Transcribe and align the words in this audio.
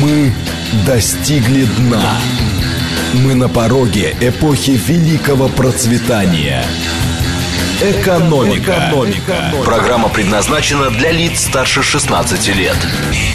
Мы 0.00 0.32
достигли 0.86 1.64
дна. 1.64 2.18
Мы 3.24 3.34
на 3.34 3.48
пороге 3.48 4.14
эпохи 4.20 4.80
великого 4.86 5.48
процветания. 5.48 6.64
Экономика. 7.82 8.90
Экономика. 8.90 9.52
Программа 9.64 10.08
предназначена 10.08 10.90
для 10.90 11.10
лиц 11.10 11.40
старше 11.40 11.82
16 11.82 12.56
лет. 12.56 12.76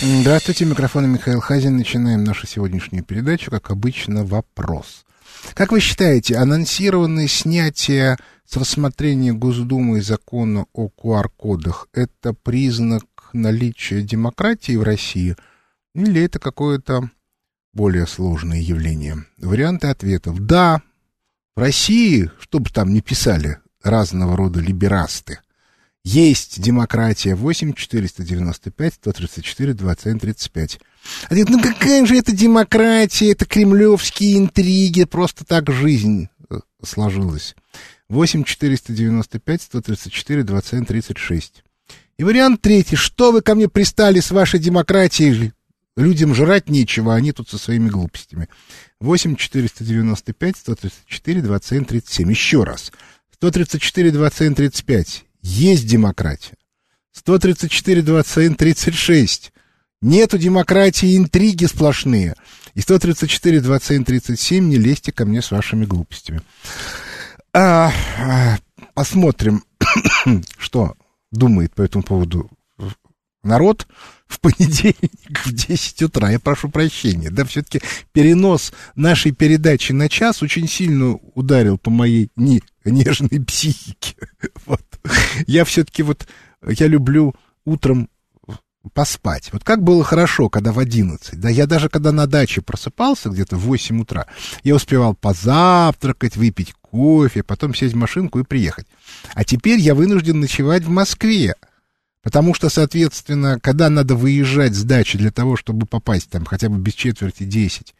Здравствуйте, 0.01 0.63
микрофон 0.63 1.09
Михаил 1.11 1.41
Хазин. 1.41 1.75
Начинаем 1.77 2.23
нашу 2.23 2.47
сегодняшнюю 2.47 3.03
передачу. 3.03 3.51
Как 3.51 3.69
обычно, 3.69 4.23
вопрос. 4.23 5.03
Как 5.55 5.73
вы 5.73 5.81
считаете, 5.81 6.37
анонсированное 6.37 7.27
снятие 7.27 8.15
с 8.47 8.55
рассмотрения 8.55 9.33
Госдумы 9.33 10.01
закона 10.01 10.65
о 10.73 10.87
QR-кодах– 10.87 11.87
это 11.93 12.33
признак 12.33 13.03
наличия 13.33 14.01
демократии 14.01 14.77
в 14.77 14.83
России 14.83 15.35
или 15.93 16.21
это 16.23 16.39
какое-то 16.39 17.09
более 17.73 18.07
сложное 18.07 18.59
явление? 18.59 19.25
Варианты 19.37 19.87
ответов. 19.87 20.39
Да, 20.39 20.81
в 21.55 21.59
России, 21.59 22.31
что 22.39 22.59
бы 22.59 22.69
там 22.69 22.93
ни 22.93 22.99
писали 22.99 23.59
разного 23.83 24.35
рода 24.35 24.59
либерасты, 24.59 25.39
есть 26.03 26.61
демократия 26.61 27.35
8 27.35 27.73
495 27.73 28.93
134 28.93 29.73
27 29.73 30.19
35. 30.19 30.79
А 31.23 31.27
говорит, 31.29 31.49
ну 31.49 31.61
какая 31.61 32.05
же 32.05 32.17
это 32.17 32.33
демократия, 32.33 33.31
это 33.31 33.45
кремлевские 33.45 34.37
интриги, 34.37 35.05
просто 35.05 35.45
так 35.45 35.71
жизнь 35.71 36.27
э, 36.49 36.59
сложилась. 36.83 37.55
8 38.09 38.43
495 38.43 39.61
134 39.61 40.43
27 40.43 40.85
36. 40.85 41.63
И 42.17 42.23
вариант 42.23 42.61
третий. 42.61 42.95
Что 42.95 43.31
вы 43.31 43.41
ко 43.41 43.55
мне 43.55 43.69
пристали 43.69 44.19
с 44.19 44.31
вашей 44.31 44.59
демократией? 44.59 45.53
Людям 45.95 46.33
жрать 46.33 46.69
нечего, 46.69 47.13
а 47.13 47.17
они 47.17 47.31
тут 47.31 47.49
со 47.49 47.57
своими 47.57 47.89
глупостями. 47.89 48.49
8 48.99 49.35
495 49.35 50.57
134 50.57 51.41
27 51.41 51.85
37. 51.85 52.29
Еще 52.31 52.63
раз. 52.63 52.91
134 53.35 54.11
27 54.11 54.55
35. 54.55 55.25
Есть 55.41 55.87
демократия. 55.87 56.55
134 57.11 58.01
27 58.01 58.55
36. 58.55 59.53
Нету 60.01 60.37
демократии, 60.37 61.15
интриги 61.15 61.65
сплошные. 61.65 62.35
И 62.73 62.81
134 62.81 63.61
27 63.61 64.03
37. 64.03 64.67
Не 64.67 64.77
лезьте 64.77 65.11
ко 65.11 65.25
мне 65.25 65.41
с 65.41 65.51
вашими 65.51 65.85
глупостями. 65.85 66.41
А, 67.53 67.91
а, 68.17 68.57
посмотрим, 68.95 69.63
что 70.57 70.95
думает 71.31 71.75
по 71.75 71.83
этому 71.83 72.03
поводу 72.03 72.49
народ 73.43 73.87
в 74.33 74.39
понедельник 74.39 75.45
в 75.45 75.51
10 75.51 76.01
утра. 76.03 76.31
Я 76.31 76.39
прошу 76.39 76.69
прощения. 76.69 77.29
Да, 77.29 77.45
все-таки 77.45 77.81
перенос 78.11 78.73
нашей 78.95 79.31
передачи 79.31 79.91
на 79.91 80.09
час 80.09 80.41
очень 80.41 80.67
сильно 80.67 81.15
ударил 81.35 81.77
по 81.77 81.89
моей 81.89 82.29
не, 82.35 82.61
нежной 82.85 83.43
психике. 83.45 84.15
Вот. 84.65 84.81
Я 85.45 85.65
все-таки 85.65 86.03
вот, 86.03 86.27
я 86.65 86.87
люблю 86.87 87.35
утром 87.65 88.09
поспать. 88.93 89.49
Вот 89.51 89.63
как 89.63 89.81
было 89.83 90.03
хорошо, 90.03 90.49
когда 90.49 90.71
в 90.71 90.79
11. 90.79 91.39
Да, 91.39 91.49
я 91.49 91.65
даже 91.65 91.89
когда 91.89 92.11
на 92.11 92.27
даче 92.27 92.61
просыпался 92.61 93.29
где-то 93.29 93.55
в 93.55 93.61
8 93.61 94.01
утра, 94.01 94.27
я 94.63 94.75
успевал 94.75 95.15
позавтракать, 95.15 96.35
выпить 96.35 96.73
кофе, 96.81 97.43
потом 97.43 97.73
сесть 97.73 97.93
в 97.93 97.97
машинку 97.97 98.39
и 98.39 98.43
приехать. 98.43 98.87
А 99.33 99.43
теперь 99.43 99.79
я 99.79 99.95
вынужден 99.95 100.39
ночевать 100.39 100.83
в 100.83 100.89
Москве. 100.89 101.55
Потому 102.23 102.53
что, 102.53 102.69
соответственно, 102.69 103.59
когда 103.59 103.89
надо 103.89 104.15
выезжать 104.15 104.73
с 104.73 104.83
дачи 104.83 105.17
для 105.17 105.29
того, 105.29 105.57
чтобы 105.57 105.85
попасть 105.85 106.29
там 106.29 106.45
хотя 106.45 106.69
бы 106.69 106.77
без 106.77 106.93
четверти 106.93 107.43
10, 107.43 107.93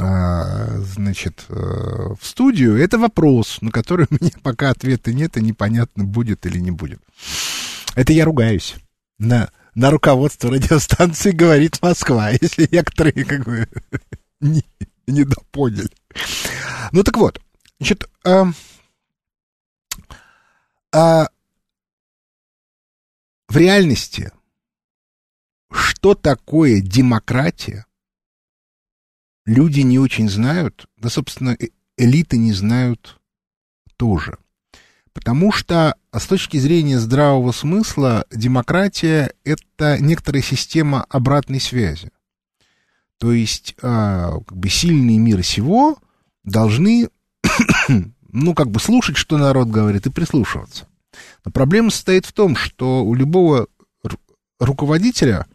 а, 0.00 0.78
значит, 0.78 1.44
э, 1.50 1.54
в 1.54 2.26
студию, 2.26 2.76
это 2.76 2.98
вопрос, 2.98 3.58
на 3.60 3.70
который 3.70 4.06
у 4.10 4.14
меня 4.14 4.32
пока 4.42 4.70
ответа 4.70 5.12
нет, 5.12 5.36
и 5.36 5.42
непонятно, 5.42 6.04
будет 6.04 6.46
или 6.46 6.58
не 6.58 6.70
будет. 6.70 7.00
Это 7.94 8.14
я 8.14 8.24
ругаюсь 8.24 8.76
на, 9.18 9.50
на 9.74 9.90
руководство 9.90 10.50
радиостанции 10.50 11.30
«Говорит 11.30 11.82
Москва», 11.82 12.30
если 12.40 12.66
некоторые 12.70 13.24
как 13.24 13.44
бы 13.44 13.68
не, 14.40 14.64
не 15.06 15.24
допоняли. 15.24 15.90
Ну 16.92 17.02
так 17.04 17.18
вот, 17.18 17.40
значит, 17.78 18.08
а, 18.24 18.50
а, 20.92 21.28
в 23.48 23.56
реальности, 23.56 24.30
что 25.70 26.14
такое 26.14 26.80
демократия, 26.80 27.86
люди 29.46 29.80
не 29.80 29.98
очень 29.98 30.28
знают, 30.28 30.86
да, 30.96 31.08
собственно, 31.08 31.56
э, 31.58 31.68
элиты 31.96 32.36
не 32.36 32.52
знают 32.52 33.20
тоже. 33.96 34.38
Потому 35.12 35.50
что 35.50 35.96
с 36.12 36.26
точки 36.26 36.58
зрения 36.58 36.98
здравого 36.98 37.50
смысла 37.52 38.24
демократия— 38.30 39.32
это 39.44 39.98
некоторая 39.98 40.42
система 40.42 41.04
обратной 41.04 41.60
связи. 41.60 42.12
То 43.18 43.32
есть 43.32 43.74
а, 43.82 44.38
как 44.46 44.56
бы 44.56 44.68
сильные 44.68 45.18
мира 45.18 45.42
сего 45.42 45.98
должны, 46.44 47.08
ну, 48.28 48.54
как 48.54 48.70
бы 48.70 48.78
слушать, 48.78 49.16
что 49.16 49.38
народ 49.38 49.68
говорит, 49.68 50.06
и 50.06 50.10
прислушиваться. 50.10 50.86
Но 51.44 51.50
проблема 51.50 51.90
состоит 51.90 52.26
в 52.26 52.32
том, 52.32 52.56
что 52.56 53.04
у 53.04 53.14
любого 53.14 53.68
руководителя, 54.58 55.46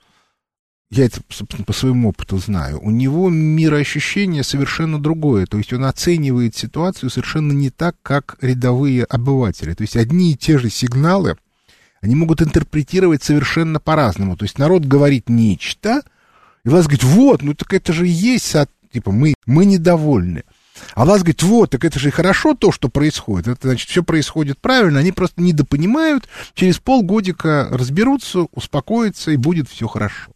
я 0.90 1.06
это, 1.06 1.22
собственно, 1.30 1.66
по 1.66 1.74
своему 1.74 2.10
опыту 2.10 2.38
знаю, 2.38 2.80
у 2.82 2.92
него 2.92 3.30
мироощущение 3.30 4.44
совершенно 4.44 5.02
другое. 5.02 5.46
То 5.46 5.58
есть 5.58 5.74
он 5.74 5.86
оценивает 5.86 6.56
ситуацию 6.56 7.10
совершенно 7.10 7.52
не 7.52 7.70
так, 7.70 7.96
как 8.04 8.38
рядовые 8.42 9.04
обыватели. 9.04 9.74
То 9.74 9.82
есть 9.82 9.98
одни 9.98 10.32
и 10.32 10.38
те 10.38 10.58
же 10.58 10.70
сигналы, 10.70 11.38
они 12.02 12.16
могут 12.16 12.42
интерпретировать 12.42 13.24
совершенно 13.24 13.80
по-разному. 13.80 14.38
То 14.38 14.44
есть 14.44 14.60
народ 14.60 14.86
говорит 14.86 15.30
нечто, 15.30 16.04
и 16.64 16.70
вас 16.70 16.86
говорит, 16.86 17.04
вот, 17.04 17.42
ну 17.42 17.54
так 17.54 17.74
это 17.74 17.92
же 17.92 18.06
есть, 18.06 18.56
типа, 18.92 19.12
мы, 19.12 19.34
мы 19.46 19.66
недовольны. 19.66 20.44
А 20.96 21.06
власть 21.06 21.24
говорит, 21.24 21.44
вот, 21.44 21.70
так 21.72 21.86
это 21.86 22.00
же 22.00 22.12
хорошо 22.12 22.56
то, 22.56 22.72
что 22.72 22.90
происходит. 22.90 23.48
Это 23.48 23.68
значит, 23.68 23.90
все 23.90 24.04
происходит 24.04 24.60
правильно, 24.60 25.00
они 25.00 25.12
просто 25.12 25.42
недопонимают, 25.42 26.28
через 26.54 26.80
полгодика 26.80 27.68
разберутся, 27.72 28.48
успокоятся, 28.52 29.32
и 29.32 29.38
будет 29.38 29.70
все 29.70 29.88
хорошо. 29.88 30.32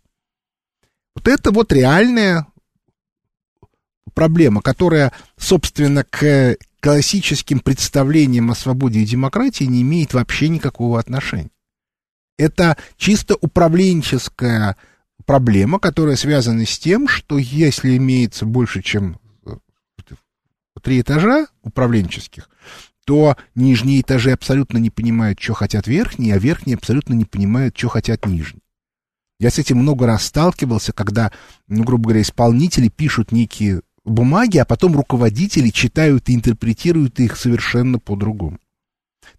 Вот 1.15 1.27
это 1.27 1.51
вот 1.51 1.73
реальная 1.73 2.47
проблема, 4.13 4.61
которая, 4.61 5.11
собственно, 5.37 6.03
к 6.03 6.57
классическим 6.79 7.59
представлениям 7.59 8.51
о 8.51 8.55
свободе 8.55 8.99
и 8.99 9.05
демократии 9.05 9.63
не 9.63 9.81
имеет 9.81 10.13
вообще 10.13 10.47
никакого 10.49 10.99
отношения. 10.99 11.49
Это 12.37 12.77
чисто 12.97 13.35
управленческая 13.41 14.77
проблема, 15.25 15.79
которая 15.79 16.15
связана 16.15 16.65
с 16.65 16.77
тем, 16.77 17.07
что 17.07 17.37
если 17.39 17.97
имеется 17.97 18.45
больше, 18.45 18.83
чем 18.83 19.19
три 20.79 21.01
этажа 21.01 21.47
управленческих, 21.63 22.49
то 23.05 23.37
нижние 23.55 24.01
этажи 24.01 24.31
абсолютно 24.31 24.77
не 24.77 24.89
понимают, 24.89 25.39
что 25.39 25.53
хотят 25.53 25.87
верхние, 25.87 26.35
а 26.35 26.39
верхние 26.39 26.75
абсолютно 26.75 27.13
не 27.13 27.25
понимают, 27.25 27.77
что 27.77 27.89
хотят 27.89 28.25
нижние. 28.25 28.61
Я 29.39 29.51
с 29.51 29.59
этим 29.59 29.77
много 29.77 30.07
раз 30.07 30.25
сталкивался, 30.25 30.93
когда, 30.93 31.31
ну, 31.67 31.83
грубо 31.83 32.05
говоря, 32.05 32.21
исполнители 32.21 32.89
пишут 32.89 33.31
некие 33.31 33.81
бумаги, 34.03 34.57
а 34.57 34.65
потом 34.65 34.95
руководители 34.95 35.69
читают 35.69 36.29
и 36.29 36.35
интерпретируют 36.35 37.19
их 37.19 37.37
совершенно 37.37 37.99
по-другому. 37.99 38.57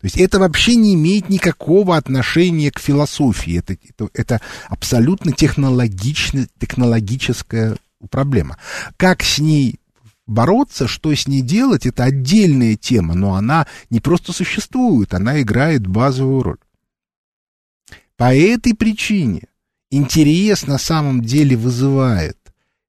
То 0.00 0.04
есть 0.04 0.16
это 0.18 0.38
вообще 0.38 0.76
не 0.76 0.94
имеет 0.94 1.28
никакого 1.28 1.96
отношения 1.96 2.70
к 2.70 2.78
философии. 2.78 3.58
Это, 3.58 3.76
это, 3.88 4.10
это 4.12 4.40
абсолютно 4.68 5.32
технологично, 5.32 6.46
технологическая 6.58 7.76
проблема. 8.10 8.58
Как 8.96 9.22
с 9.22 9.38
ней 9.38 9.80
бороться, 10.28 10.86
что 10.86 11.12
с 11.12 11.26
ней 11.26 11.42
делать, 11.42 11.86
это 11.86 12.04
отдельная 12.04 12.76
тема, 12.76 13.14
но 13.14 13.34
она 13.34 13.66
не 13.90 14.00
просто 14.00 14.32
существует, 14.32 15.14
она 15.14 15.40
играет 15.40 15.86
базовую 15.86 16.42
роль. 16.42 16.58
По 18.16 18.34
этой 18.34 18.74
причине 18.74 19.42
интерес 19.90 20.66
на 20.66 20.78
самом 20.78 21.22
деле 21.22 21.56
вызывает, 21.56 22.36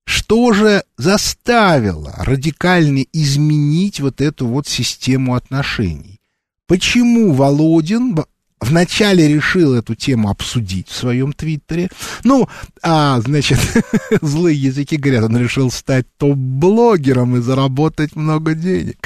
что 0.06 0.54
же 0.54 0.84
заставило 0.98 2.14
радикально 2.18 3.06
изменить 3.14 4.00
вот 4.00 4.22
эту 4.22 4.48
вот 4.48 4.68
систему 4.68 5.36
отношений. 5.36 6.20
Почему 6.68 7.32
Володин 7.32 8.18
вначале 8.60 9.28
решил 9.28 9.74
эту 9.74 9.96
тему 9.96 10.30
обсудить 10.30 10.90
в 10.90 10.96
своем 10.96 11.34
твиттере. 11.34 11.90
Ну, 12.24 12.48
а, 12.82 13.20
значит, 13.22 13.60
злые 14.22 14.62
языки 14.62 14.98
говорят, 14.98 15.26
он 15.26 15.38
решил 15.38 15.72
стать 15.72 16.06
топ-блогером 16.18 17.38
и 17.38 17.42
заработать 17.42 18.16
много 18.16 18.54
денег. 18.54 18.98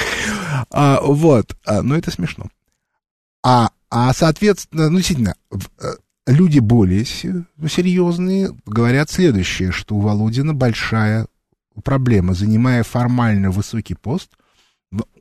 А, 0.71 0.99
вот, 1.01 1.55
а, 1.65 1.81
ну 1.81 1.95
это 1.95 2.11
смешно. 2.11 2.45
А, 3.43 3.71
а, 3.89 4.13
соответственно, 4.13 4.89
ну, 4.89 4.97
действительно, 4.97 5.35
люди 6.25 6.59
более 6.59 7.05
серьезные 7.05 8.51
говорят 8.65 9.09
следующее, 9.09 9.71
что 9.71 9.95
у 9.95 9.99
Володина 9.99 10.53
большая 10.53 11.27
проблема. 11.83 12.33
Занимая 12.33 12.83
формально 12.83 13.51
высокий 13.51 13.95
пост, 13.95 14.31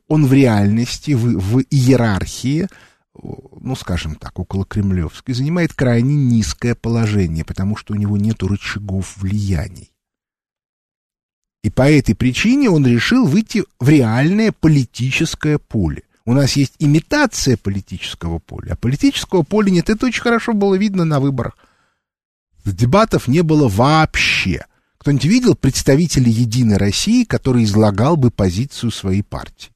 он 0.07 0.25
в 0.25 0.33
реальности, 0.33 1.11
в, 1.11 1.39
в 1.39 1.59
иерархии, 1.69 2.67
ну, 3.15 3.75
скажем 3.75 4.15
так, 4.15 4.39
около 4.39 4.65
Кремлевской, 4.65 5.33
занимает 5.33 5.73
крайне 5.73 6.15
низкое 6.15 6.75
положение, 6.75 7.45
потому 7.45 7.75
что 7.75 7.93
у 7.93 7.97
него 7.97 8.17
нет 8.17 8.41
рычагов 8.43 9.17
влияний. 9.17 9.91
И 11.63 11.69
по 11.69 11.89
этой 11.89 12.15
причине 12.15 12.69
он 12.69 12.85
решил 12.85 13.25
выйти 13.25 13.63
в 13.79 13.87
реальное 13.87 14.51
политическое 14.51 15.57
поле. 15.57 16.03
У 16.25 16.33
нас 16.33 16.53
есть 16.53 16.75
имитация 16.79 17.57
политического 17.57 18.39
поля, 18.39 18.73
а 18.73 18.75
политического 18.75 19.43
поля 19.43 19.69
нет. 19.69 19.89
Это 19.89 20.05
очень 20.05 20.21
хорошо 20.21 20.53
было 20.53 20.75
видно 20.75 21.05
на 21.05 21.19
выборах. 21.19 21.57
Дебатов 22.65 23.27
не 23.27 23.41
было 23.41 23.67
вообще. 23.67 24.65
Кто-нибудь 24.97 25.25
видел 25.25 25.55
представителя 25.55 26.29
«Единой 26.29 26.77
России», 26.77 27.25
который 27.25 27.65
излагал 27.65 28.15
бы 28.15 28.31
позицию 28.31 28.91
своей 28.91 29.21
партии? 29.21 29.72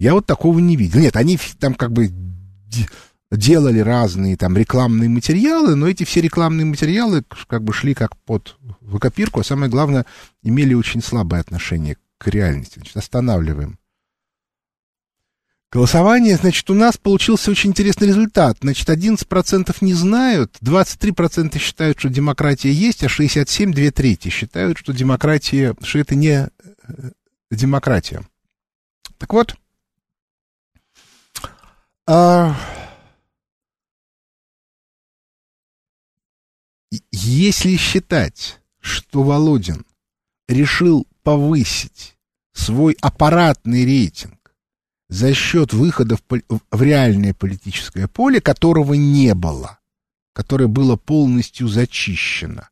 Я 0.00 0.14
вот 0.14 0.24
такого 0.24 0.58
не 0.58 0.76
видел. 0.76 0.98
Нет, 0.98 1.14
они 1.14 1.38
там 1.58 1.74
как 1.74 1.92
бы 1.92 2.10
делали 3.30 3.80
разные 3.80 4.36
там 4.36 4.56
рекламные 4.56 5.10
материалы, 5.10 5.76
но 5.76 5.86
эти 5.86 6.04
все 6.04 6.22
рекламные 6.22 6.64
материалы 6.64 7.22
как 7.46 7.62
бы 7.62 7.74
шли 7.74 7.92
как 7.92 8.16
под 8.16 8.56
копирку, 8.98 9.40
а 9.40 9.44
самое 9.44 9.70
главное, 9.70 10.06
имели 10.42 10.72
очень 10.72 11.02
слабое 11.02 11.42
отношение 11.42 11.98
к 12.16 12.28
реальности. 12.28 12.78
Значит, 12.78 12.96
останавливаем. 12.96 13.78
Голосование, 15.70 16.36
значит, 16.36 16.68
у 16.70 16.74
нас 16.74 16.96
получился 16.96 17.50
очень 17.50 17.70
интересный 17.70 18.08
результат. 18.08 18.56
Значит, 18.62 18.88
11% 18.88 19.76
не 19.82 19.92
знают, 19.92 20.56
23% 20.62 21.58
считают, 21.58 21.98
что 21.98 22.08
демократия 22.08 22.72
есть, 22.72 23.04
а 23.04 23.08
67, 23.10 23.72
две 23.72 23.90
трети 23.90 24.30
считают, 24.30 24.78
что 24.78 24.94
демократия, 24.94 25.76
что 25.82 25.98
это 25.98 26.14
не 26.14 26.48
э, 26.48 27.10
демократия. 27.50 28.22
Так 29.18 29.32
вот, 29.34 29.54
а, 32.12 32.56
если 37.12 37.76
считать, 37.76 38.60
что 38.80 39.22
Володин 39.22 39.86
решил 40.48 41.06
повысить 41.22 42.16
свой 42.52 42.96
аппаратный 43.00 43.84
рейтинг 43.84 44.56
за 45.08 45.32
счет 45.34 45.72
выхода 45.72 46.16
в, 46.16 46.22
в 46.72 46.82
реальное 46.82 47.32
политическое 47.32 48.08
поле, 48.08 48.40
которого 48.40 48.94
не 48.94 49.32
было, 49.34 49.78
которое 50.32 50.66
было 50.66 50.96
полностью 50.96 51.68
зачищено, 51.68 52.68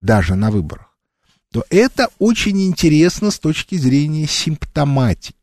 даже 0.00 0.34
на 0.34 0.50
выборах, 0.50 0.98
то 1.52 1.64
это 1.70 2.08
очень 2.18 2.60
интересно 2.60 3.30
с 3.30 3.38
точки 3.38 3.76
зрения 3.76 4.26
симптоматики. 4.26 5.37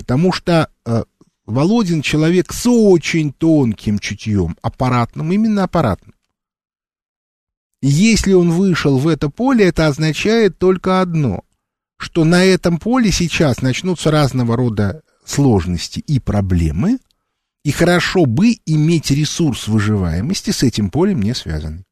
Потому 0.00 0.32
что 0.32 0.70
э, 0.86 1.04
Володин 1.44 2.00
человек 2.00 2.54
с 2.54 2.66
очень 2.66 3.34
тонким 3.34 3.98
чутьем, 3.98 4.56
аппаратным, 4.62 5.30
именно 5.30 5.64
аппаратным. 5.64 6.14
Если 7.82 8.32
он 8.32 8.50
вышел 8.50 8.96
в 8.96 9.06
это 9.06 9.28
поле, 9.28 9.66
это 9.66 9.88
означает 9.88 10.58
только 10.58 11.02
одно, 11.02 11.44
что 11.98 12.24
на 12.24 12.42
этом 12.42 12.78
поле 12.78 13.12
сейчас 13.12 13.60
начнутся 13.60 14.10
разного 14.10 14.56
рода 14.56 15.02
сложности 15.26 16.00
и 16.00 16.18
проблемы, 16.18 16.98
и 17.62 17.70
хорошо 17.70 18.24
бы 18.24 18.56
иметь 18.64 19.10
ресурс 19.10 19.68
выживаемости 19.68 20.50
с 20.50 20.62
этим 20.62 20.88
полем 20.88 21.20
не 21.20 21.34
связанный. 21.34 21.84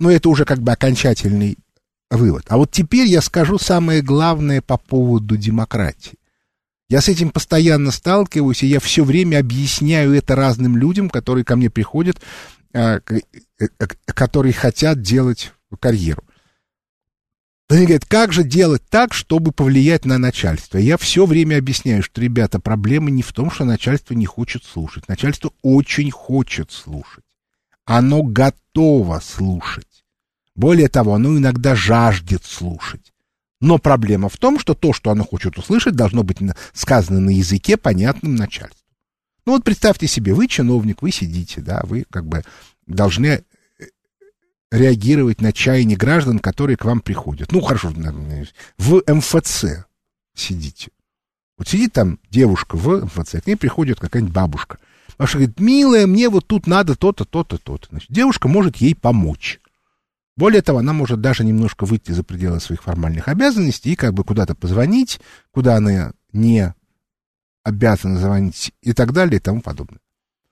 Но 0.00 0.10
это 0.10 0.28
уже 0.28 0.44
как 0.44 0.58
бы 0.58 0.72
окончательный 0.72 1.56
вывод. 2.10 2.44
А 2.48 2.56
вот 2.56 2.70
теперь 2.70 3.06
я 3.06 3.20
скажу 3.20 3.58
самое 3.58 4.02
главное 4.02 4.62
по 4.62 4.76
поводу 4.76 5.36
демократии. 5.36 6.18
Я 6.88 7.00
с 7.00 7.08
этим 7.08 7.30
постоянно 7.30 7.90
сталкиваюсь, 7.90 8.62
и 8.62 8.68
я 8.68 8.78
все 8.78 9.02
время 9.02 9.40
объясняю 9.40 10.12
это 10.12 10.36
разным 10.36 10.76
людям, 10.76 11.10
которые 11.10 11.44
ко 11.44 11.56
мне 11.56 11.68
приходят 11.68 12.18
Э, 12.76 13.00
э, 13.08 13.20
э, 13.58 13.86
которые 14.06 14.52
хотят 14.52 15.00
делать 15.00 15.52
карьеру. 15.80 16.22
Они 17.70 17.86
говорят, 17.86 18.04
как 18.04 18.34
же 18.34 18.44
делать 18.44 18.82
так, 18.90 19.14
чтобы 19.14 19.50
повлиять 19.50 20.04
на 20.04 20.18
начальство? 20.18 20.76
Я 20.76 20.98
все 20.98 21.24
время 21.24 21.56
объясняю, 21.56 22.02
что, 22.02 22.20
ребята, 22.20 22.60
проблема 22.60 23.10
не 23.10 23.22
в 23.22 23.32
том, 23.32 23.50
что 23.50 23.64
начальство 23.64 24.12
не 24.12 24.26
хочет 24.26 24.62
слушать. 24.62 25.08
Начальство 25.08 25.52
очень 25.62 26.10
хочет 26.10 26.70
слушать. 26.70 27.24
Оно 27.86 28.22
готово 28.22 29.20
слушать. 29.20 30.04
Более 30.56 30.88
того, 30.88 31.14
оно 31.14 31.36
иногда 31.36 31.74
жаждет 31.74 32.44
слушать. 32.44 33.12
Но 33.60 33.78
проблема 33.78 34.28
в 34.28 34.36
том, 34.38 34.58
что 34.58 34.74
то, 34.74 34.92
что 34.92 35.10
оно 35.10 35.24
хочет 35.24 35.58
услышать, 35.58 35.94
должно 35.94 36.22
быть 36.22 36.38
сказано 36.72 37.20
на 37.20 37.30
языке, 37.30 37.76
понятном 37.76 38.34
начальству. 38.34 38.80
Ну 39.44 39.52
вот 39.52 39.64
представьте 39.64 40.08
себе, 40.08 40.34
вы 40.34 40.48
чиновник, 40.48 41.02
вы 41.02 41.12
сидите, 41.12 41.60
да, 41.60 41.82
вы 41.84 42.04
как 42.10 42.26
бы 42.26 42.42
должны 42.86 43.26
э, 43.26 43.42
реагировать 44.72 45.40
на 45.40 45.52
чаяние 45.52 45.96
граждан, 45.96 46.38
которые 46.38 46.76
к 46.76 46.84
вам 46.84 47.00
приходят. 47.00 47.52
Ну, 47.52 47.60
хорошо, 47.60 47.92
в 48.78 49.02
МФЦ 49.06 49.86
сидите. 50.34 50.90
Вот 51.56 51.68
сидит 51.68 51.92
там 51.92 52.18
девушка 52.30 52.76
в 52.76 53.04
МФЦ, 53.04 53.42
к 53.42 53.46
ней 53.46 53.56
приходит 53.56 54.00
какая-нибудь 54.00 54.34
бабушка. 54.34 54.78
Бабушка 55.16 55.38
говорит, 55.38 55.60
милая, 55.60 56.06
мне 56.06 56.28
вот 56.28 56.46
тут 56.46 56.66
надо 56.66 56.96
то-то, 56.96 57.24
то-то, 57.24 57.56
то-то. 57.56 57.86
Значит, 57.90 58.10
девушка 58.10 58.48
может 58.48 58.76
ей 58.76 58.94
помочь. 58.94 59.60
Более 60.36 60.60
того, 60.60 60.80
она 60.80 60.92
может 60.92 61.20
даже 61.20 61.44
немножко 61.44 61.86
выйти 61.86 62.12
за 62.12 62.22
пределы 62.22 62.60
своих 62.60 62.82
формальных 62.82 63.28
обязанностей 63.28 63.92
и 63.92 63.96
как 63.96 64.12
бы 64.12 64.22
куда-то 64.22 64.54
позвонить, 64.54 65.18
куда 65.50 65.76
она 65.76 66.12
не 66.32 66.74
обязан 67.62 68.18
звонить 68.18 68.72
и 68.82 68.92
так 68.92 69.12
далее 69.12 69.38
и 69.38 69.42
тому 69.42 69.62
подобное. 69.62 70.00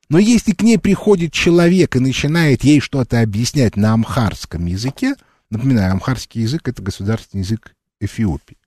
Но 0.09 0.19
если 0.19 0.53
к 0.53 0.63
ней 0.63 0.79
приходит 0.79 1.33
человек 1.33 1.97
и 1.97 2.01
начинает 2.01 2.65
ей 2.65 2.81
что-то 2.81 3.21
объяснять 3.21 3.77
на 3.77 3.93
амхарском 3.93 4.65
языке, 4.67 5.17
напоминаю, 5.51 5.93
амхарский 5.93 6.43
язык— 6.43 6.63
это 6.69 6.83
государственный 6.83 7.43
язык 7.43 7.75
Эфиопии, 8.01 8.59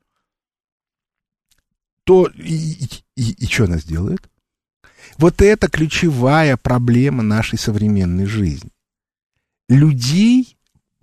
то 2.03 2.27
и, 2.35 2.85
и, 3.15 3.31
и 3.31 3.45
что 3.47 3.65
она 3.65 3.77
сделает? 3.77 4.29
Вот 5.17 5.41
это 5.41 5.67
ключевая 5.69 6.57
проблема 6.57 7.23
нашей 7.23 7.59
современной 7.59 8.25
жизни. 8.25 8.71
Людей 9.67 10.56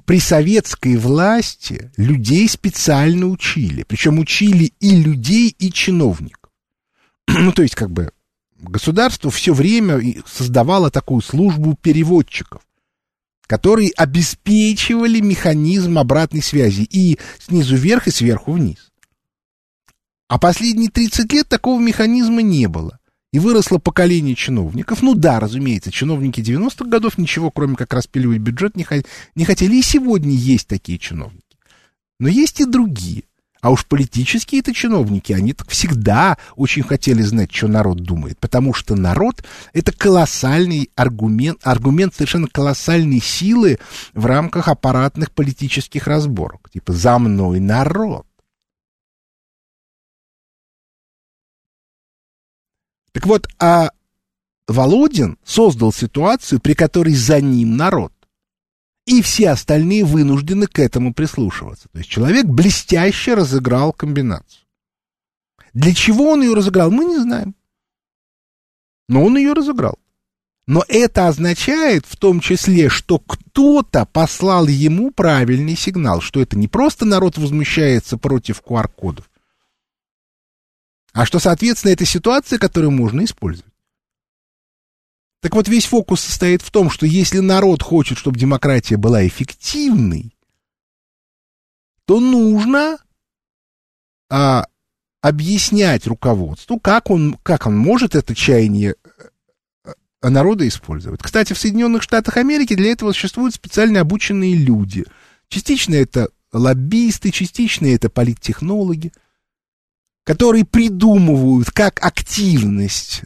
при 0.04 0.20
советской 0.20 0.96
власти 0.96 1.90
людей 1.96 2.48
специально 2.48 3.26
учили. 3.26 3.84
Причем 3.84 4.18
учили 4.18 4.72
и 4.80 4.96
людей, 4.96 5.54
и 5.58 5.72
чиновников. 5.72 6.50
ну, 7.28 7.52
то 7.52 7.62
есть, 7.62 7.74
как 7.74 7.90
бы, 7.90 8.10
государство 8.58 9.30
все 9.30 9.54
время 9.54 10.00
создавало 10.26 10.90
такую 10.90 11.22
службу 11.22 11.76
переводчиков, 11.80 12.62
которые 13.46 13.92
обеспечивали 13.96 15.20
механизм 15.20 15.98
обратной 15.98 16.42
связи 16.42 16.82
и 16.82 17.18
снизу 17.38 17.76
вверх, 17.76 18.06
и 18.06 18.10
сверху 18.10 18.52
вниз. 18.52 18.92
А 20.28 20.38
последние 20.38 20.90
30 20.90 21.32
лет 21.32 21.48
такого 21.48 21.80
механизма 21.80 22.42
не 22.42 22.66
было. 22.66 22.98
И 23.34 23.40
выросло 23.40 23.78
поколение 23.78 24.36
чиновников. 24.36 25.02
Ну 25.02 25.16
да, 25.16 25.40
разумеется, 25.40 25.90
чиновники 25.90 26.40
90-х 26.40 26.84
годов 26.84 27.18
ничего, 27.18 27.50
кроме 27.50 27.74
как 27.74 27.92
распиливать 27.92 28.38
бюджет, 28.38 28.76
не, 28.76 28.86
не 29.34 29.44
хотели. 29.44 29.74
И 29.74 29.82
сегодня 29.82 30.30
есть 30.30 30.68
такие 30.68 31.00
чиновники. 31.00 31.42
Но 32.20 32.28
есть 32.28 32.60
и 32.60 32.64
другие. 32.64 33.24
А 33.60 33.72
уж 33.72 33.86
политические 33.86 34.60
это 34.60 34.72
чиновники, 34.72 35.32
они 35.32 35.52
так 35.52 35.68
всегда 35.68 36.38
очень 36.54 36.84
хотели 36.84 37.22
знать, 37.22 37.52
что 37.52 37.66
народ 37.66 38.04
думает, 38.04 38.38
потому 38.38 38.72
что 38.72 38.94
народ— 38.94 39.44
это 39.72 39.90
колоссальный 39.90 40.90
аргумент, 40.94 41.58
аргумент 41.64 42.14
совершенно 42.14 42.46
колоссальной 42.46 43.20
силы 43.20 43.80
в 44.12 44.26
рамках 44.26 44.68
аппаратных 44.68 45.32
политических 45.32 46.06
разборок. 46.06 46.70
Типа 46.72 46.92
«за 46.92 47.18
мной 47.18 47.58
народ». 47.58 48.26
Так 53.14 53.26
вот, 53.26 53.48
а 53.60 53.90
Володин 54.66 55.38
создал 55.44 55.92
ситуацию, 55.92 56.60
при 56.60 56.74
которой 56.74 57.14
за 57.14 57.40
ним 57.40 57.76
народ 57.76 58.12
и 59.06 59.22
все 59.22 59.50
остальные 59.50 60.04
вынуждены 60.04 60.66
к 60.66 60.78
этому 60.78 61.14
прислушиваться. 61.14 61.88
То 61.92 61.98
есть 61.98 62.10
человек 62.10 62.46
блестяще 62.46 63.34
разыграл 63.34 63.92
комбинацию. 63.92 64.64
Для 65.74 65.94
чего 65.94 66.30
он 66.30 66.42
ее 66.42 66.54
разыграл, 66.54 66.90
мы 66.90 67.04
не 67.04 67.18
знаем. 67.18 67.54
Но 69.08 69.24
он 69.24 69.36
ее 69.36 69.52
разыграл. 69.52 69.98
Но 70.66 70.82
это 70.88 71.28
означает 71.28 72.06
в 72.06 72.16
том 72.16 72.40
числе, 72.40 72.88
что 72.88 73.18
кто-то 73.18 74.06
послал 74.06 74.66
ему 74.66 75.10
правильный 75.10 75.76
сигнал, 75.76 76.20
что 76.22 76.40
это 76.40 76.58
не 76.58 76.68
просто 76.68 77.04
народ 77.04 77.36
возмущается 77.36 78.16
против 78.16 78.62
QR-кодов, 78.62 79.28
а 81.14 81.24
что, 81.24 81.38
соответственно, 81.38 81.92
это 81.92 82.04
ситуация, 82.04 82.58
которую 82.58 82.90
можно 82.90 83.24
использовать. 83.24 83.72
Так 85.40 85.54
вот, 85.54 85.68
весь 85.68 85.86
фокус 85.86 86.20
состоит 86.20 86.60
в 86.60 86.70
том, 86.70 86.90
что 86.90 87.06
если 87.06 87.38
народ 87.38 87.82
хочет, 87.82 88.18
чтобы 88.18 88.38
демократия 88.38 88.96
была 88.96 89.26
эффективной, 89.26 90.36
то 92.06 92.18
нужно 92.18 92.98
а, 94.28 94.66
объяснять 95.20 96.06
руководству, 96.06 96.80
как 96.80 97.10
он, 97.10 97.38
как 97.42 97.66
он 97.66 97.76
может 97.76 98.16
это 98.16 98.34
чаяние 98.34 98.96
э, 99.84 100.28
народа 100.28 100.66
использовать. 100.66 101.22
Кстати, 101.22 101.52
в 101.52 101.58
Соединенных 101.58 102.02
Штатах 102.02 102.38
Америки 102.38 102.74
для 102.74 102.90
этого 102.90 103.12
существуют 103.12 103.54
специально 103.54 104.00
обученные 104.00 104.56
люди. 104.56 105.04
Частично 105.48 105.94
это 105.94 106.28
лоббисты, 106.52 107.30
частично 107.30 107.86
это 107.86 108.10
политтехнологи, 108.10 109.12
которые 110.24 110.64
придумывают, 110.64 111.70
как 111.70 112.04
активность 112.04 113.22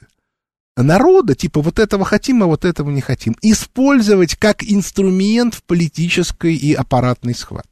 народа, 0.76 1.34
типа 1.34 1.60
вот 1.60 1.78
этого 1.78 2.04
хотим, 2.04 2.42
а 2.42 2.46
вот 2.46 2.64
этого 2.64 2.90
не 2.90 3.00
хотим, 3.00 3.36
использовать 3.42 4.36
как 4.36 4.62
инструмент 4.62 5.54
в 5.54 5.62
политической 5.62 6.54
и 6.54 6.72
аппаратной 6.74 7.34
схватке. 7.34 7.70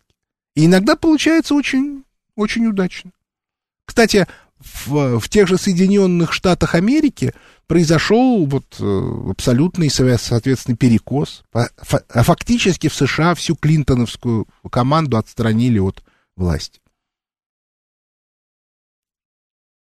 И 0.55 0.67
иногда 0.67 0.97
получается 0.97 1.55
очень, 1.55 2.05
очень 2.35 2.67
удачно. 2.67 3.11
Кстати, 3.85 4.27
в, 4.59 5.21
в 5.21 5.29
тех 5.29 5.47
же 5.47 5.59
Соединенных 5.59 6.33
Штатах 6.33 6.75
Америки 6.75 7.35
произошел 7.67 8.47
вот 8.47 8.77
э, 8.81 9.31
абсолютный, 9.31 9.91
соответственно, 9.91 10.77
перекос. 10.77 11.45
Фактически 12.09 12.89
в 12.89 12.95
США 12.95 13.35
всю 13.35 13.55
клинтоновскую 13.55 14.49
команду 14.71 15.19
отстранили 15.19 15.79
от 15.79 16.03
власти. 16.37 16.81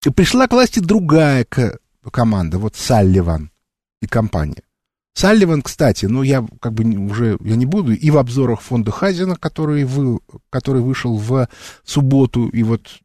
И 0.05 0.11
пришла 0.11 0.47
к 0.47 0.53
власти 0.53 0.81
другая 0.81 1.47
команда, 2.11 2.59
вот 2.59 2.77
Салливан 2.77 3.51
и 4.03 4.07
компания. 4.07 4.63
Салливан, 5.15 5.63
кстати, 5.63 6.07
ну 6.07 6.23
я 6.23 6.47
как 6.61 6.73
бы 6.75 6.85
уже 6.85 7.39
я 7.41 7.57
не 7.57 7.67
буду 7.67 7.93
и 7.93 8.11
в 8.11 8.19
обзорах 8.19 8.61
фонда 8.61 8.91
Хазина, 8.91 9.37
который, 9.37 9.85
вы, 9.85 10.19
который 10.51 10.83
вышел 10.83 11.17
в 11.17 11.49
субботу, 11.85 12.49
и 12.49 12.65
вот 12.65 12.99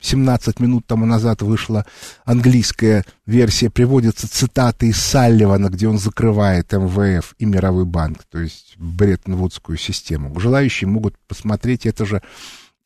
17 0.00 0.60
минут 0.60 0.86
тому 0.86 1.06
назад 1.06 1.42
вышла 1.42 1.86
английская 2.24 3.04
версия, 3.26 3.70
приводятся 3.70 4.28
цитаты 4.28 4.88
из 4.88 4.98
Салливана, 4.98 5.68
где 5.68 5.88
он 5.88 5.98
закрывает 5.98 6.70
МВФ 6.72 7.34
и 7.38 7.46
Мировой 7.46 7.84
банк, 7.84 8.24
то 8.30 8.38
есть 8.38 8.76
Бреттон-Вудскую 8.76 9.78
систему. 9.78 10.38
Желающие 10.38 10.86
могут 10.86 11.16
посмотреть, 11.26 11.86
это 11.86 12.04
же, 12.04 12.22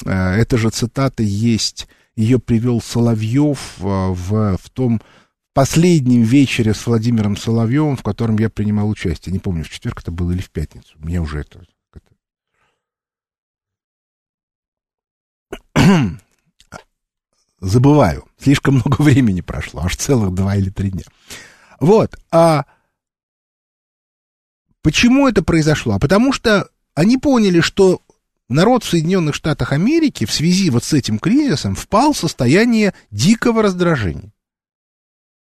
э, 0.04 0.10
это 0.10 0.56
же 0.56 0.70
цитата 0.70 1.22
есть, 1.22 1.88
ее 2.16 2.38
привел 2.38 2.80
Соловьев 2.80 3.76
э, 3.78 3.82
в, 3.84 4.56
в 4.56 4.70
том 4.70 5.00
последнем 5.54 6.22
вечере 6.22 6.74
с 6.74 6.86
Владимиром 6.86 7.36
Соловьевым, 7.36 7.96
в 7.96 8.02
котором 8.02 8.38
я 8.38 8.50
принимал 8.50 8.88
участие. 8.88 9.32
Не 9.32 9.38
помню, 9.38 9.64
в 9.64 9.70
четверг 9.70 10.00
это 10.00 10.10
было 10.10 10.32
или 10.32 10.40
в 10.40 10.50
пятницу. 10.50 10.94
Мне 10.98 11.20
уже 11.20 11.40
это... 11.40 11.64
это... 15.74 16.18
Забываю. 17.60 18.26
Слишком 18.38 18.74
много 18.76 19.02
времени 19.02 19.40
прошло, 19.40 19.82
аж 19.82 19.96
целых 19.96 20.34
два 20.34 20.56
или 20.56 20.70
три 20.70 20.90
дня. 20.90 21.04
Вот. 21.80 22.18
А 22.30 22.64
почему 24.82 25.28
это 25.28 25.42
произошло? 25.42 25.94
А 25.94 25.98
потому 25.98 26.32
что 26.32 26.68
они 26.94 27.18
поняли, 27.18 27.60
что 27.60 28.02
народ 28.48 28.84
в 28.84 28.88
Соединенных 28.88 29.34
Штатах 29.34 29.72
Америки 29.72 30.24
в 30.24 30.32
связи 30.32 30.70
вот 30.70 30.84
с 30.84 30.92
этим 30.92 31.18
кризисом 31.18 31.74
впал 31.74 32.12
в 32.12 32.18
состояние 32.18 32.94
дикого 33.10 33.62
раздражения. 33.62 34.32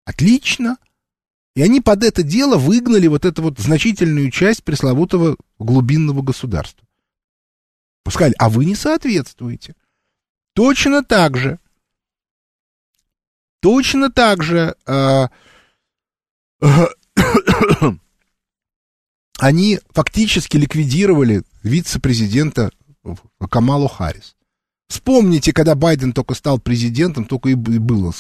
Отлично. 0.06 0.78
И 1.56 1.62
они 1.62 1.82
под 1.82 2.04
это 2.04 2.24
дело 2.24 2.58
выгнали 2.58 3.08
вот 3.08 3.26
эту 3.26 3.44
вот 3.44 3.60
значительную 3.60 4.32
часть 4.32 4.64
пресловутого 4.64 5.38
глубинного 5.60 6.22
государства. 6.22 6.88
Сказали, 8.10 8.36
а 8.38 8.50
вы 8.50 8.66
не 8.66 8.76
соответствуете. 8.76 9.76
Точно 10.54 11.04
так 11.04 11.38
же. 11.38 11.60
Точно 13.62 14.12
так 14.12 14.44
же 14.44 14.76
э, 14.86 15.28
они 19.40 19.80
фактически 19.92 20.58
ликвидировали 20.58 21.44
вице-президента 21.64 22.72
Камалу 23.50 23.88
Харрис. 23.88 24.36
Вспомните, 24.88 25.54
когда 25.54 25.76
Байден 25.76 26.14
только 26.14 26.34
стал 26.34 26.60
президентом, 26.60 27.26
только 27.26 27.50
и 27.50 27.56
было 27.56 28.14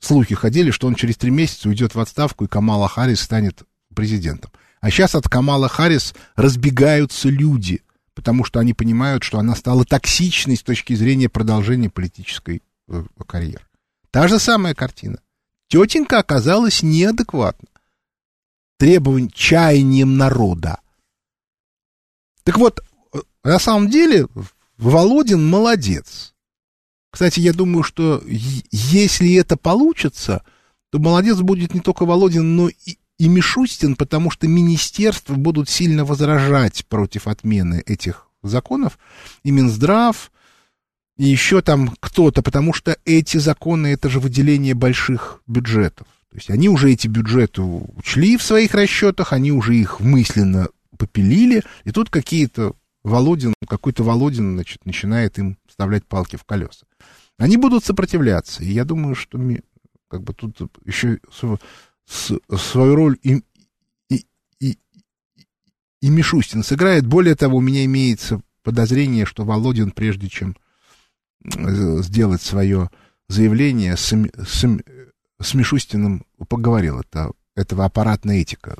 слухи 0.00 0.34
ходили, 0.34 0.70
что 0.70 0.86
он 0.86 0.94
через 0.94 1.16
три 1.16 1.30
месяца 1.30 1.68
уйдет 1.68 1.94
в 1.94 2.00
отставку, 2.00 2.44
и 2.44 2.48
Камала 2.48 2.88
Харрис 2.88 3.20
станет 3.20 3.62
президентом. 3.94 4.50
А 4.80 4.90
сейчас 4.90 5.14
от 5.14 5.28
Камала 5.28 5.68
Харрис 5.68 6.14
разбегаются 6.36 7.28
люди, 7.28 7.82
потому 8.14 8.44
что 8.44 8.60
они 8.60 8.74
понимают, 8.74 9.22
что 9.22 9.38
она 9.38 9.54
стала 9.54 9.84
токсичной 9.84 10.56
с 10.56 10.62
точки 10.62 10.94
зрения 10.94 11.28
продолжения 11.28 11.90
политической 11.90 12.62
э, 12.88 13.04
карьеры. 13.26 13.64
Та 14.10 14.28
же 14.28 14.38
самая 14.38 14.74
картина. 14.74 15.18
Тетенька 15.68 16.18
оказалась 16.18 16.82
неадекватна 16.82 17.68
требованиям, 18.76 19.30
чаяниям 19.30 20.16
народа. 20.16 20.80
Так 22.42 22.58
вот, 22.58 22.80
э, 23.12 23.18
на 23.42 23.58
самом 23.58 23.88
деле, 23.88 24.26
Володин 24.76 25.46
молодец. 25.46 26.34
Кстати, 27.10 27.40
я 27.40 27.52
думаю, 27.52 27.84
что 27.84 28.22
если 28.26 29.34
это 29.34 29.56
получится, 29.56 30.42
то 30.90 30.98
молодец 30.98 31.38
будет 31.38 31.74
не 31.74 31.80
только 31.80 32.04
Володин, 32.04 32.56
но 32.56 32.68
и, 32.68 32.98
и 33.18 33.28
Мишустин, 33.28 33.96
потому 33.96 34.30
что 34.30 34.48
министерства 34.48 35.34
будут 35.34 35.68
сильно 35.68 36.04
возражать 36.04 36.84
против 36.86 37.28
отмены 37.28 37.82
этих 37.86 38.28
законов. 38.42 38.98
И 39.44 39.50
Минздрав, 39.50 40.32
и 41.16 41.24
еще 41.24 41.62
там 41.62 41.94
кто-то, 42.00 42.42
потому 42.42 42.72
что 42.72 42.96
эти 43.04 43.36
законы, 43.36 43.88
это 43.88 44.08
же 44.08 44.18
выделение 44.20 44.74
больших 44.74 45.40
бюджетов. 45.46 46.06
То 46.34 46.38
есть 46.38 46.50
они 46.50 46.68
уже 46.68 46.90
эти 46.90 47.06
бюджеты 47.06 47.62
учли 47.62 48.36
в 48.36 48.42
своих 48.42 48.74
расчетах, 48.74 49.32
они 49.32 49.52
уже 49.52 49.76
их 49.76 50.00
мысленно 50.00 50.66
попилили, 50.98 51.62
и 51.84 51.92
тут 51.92 52.10
какие-то 52.10 52.74
Володин, 53.04 53.54
какой-то 53.68 54.02
Володин, 54.02 54.54
значит, 54.54 54.84
начинает 54.84 55.38
им 55.38 55.58
вставлять 55.68 56.04
палки 56.04 56.34
в 56.34 56.42
колеса. 56.42 56.86
Они 57.38 57.56
будут 57.56 57.84
сопротивляться. 57.84 58.64
И 58.64 58.72
я 58.72 58.84
думаю, 58.84 59.14
что 59.14 59.38
ми, 59.38 59.60
как 60.08 60.24
бы 60.24 60.34
тут 60.34 60.58
еще 60.84 61.20
свою 62.04 62.96
роль 62.96 63.16
и, 63.22 63.44
и, 64.58 64.76
Мишустин 66.02 66.64
сыграет. 66.64 67.06
Более 67.06 67.36
того, 67.36 67.58
у 67.58 67.60
меня 67.60 67.84
имеется 67.84 68.40
подозрение, 68.64 69.24
что 69.24 69.44
Володин, 69.44 69.92
прежде 69.92 70.28
чем 70.28 70.56
э, 71.44 72.02
сделать 72.02 72.42
свое 72.42 72.90
заявление, 73.28 73.96
с 75.40 75.54
Мишустиным 75.54 76.24
поговорил. 76.48 77.00
Это, 77.00 77.32
этого 77.54 77.84
аппаратная 77.84 78.36
этика 78.36 78.76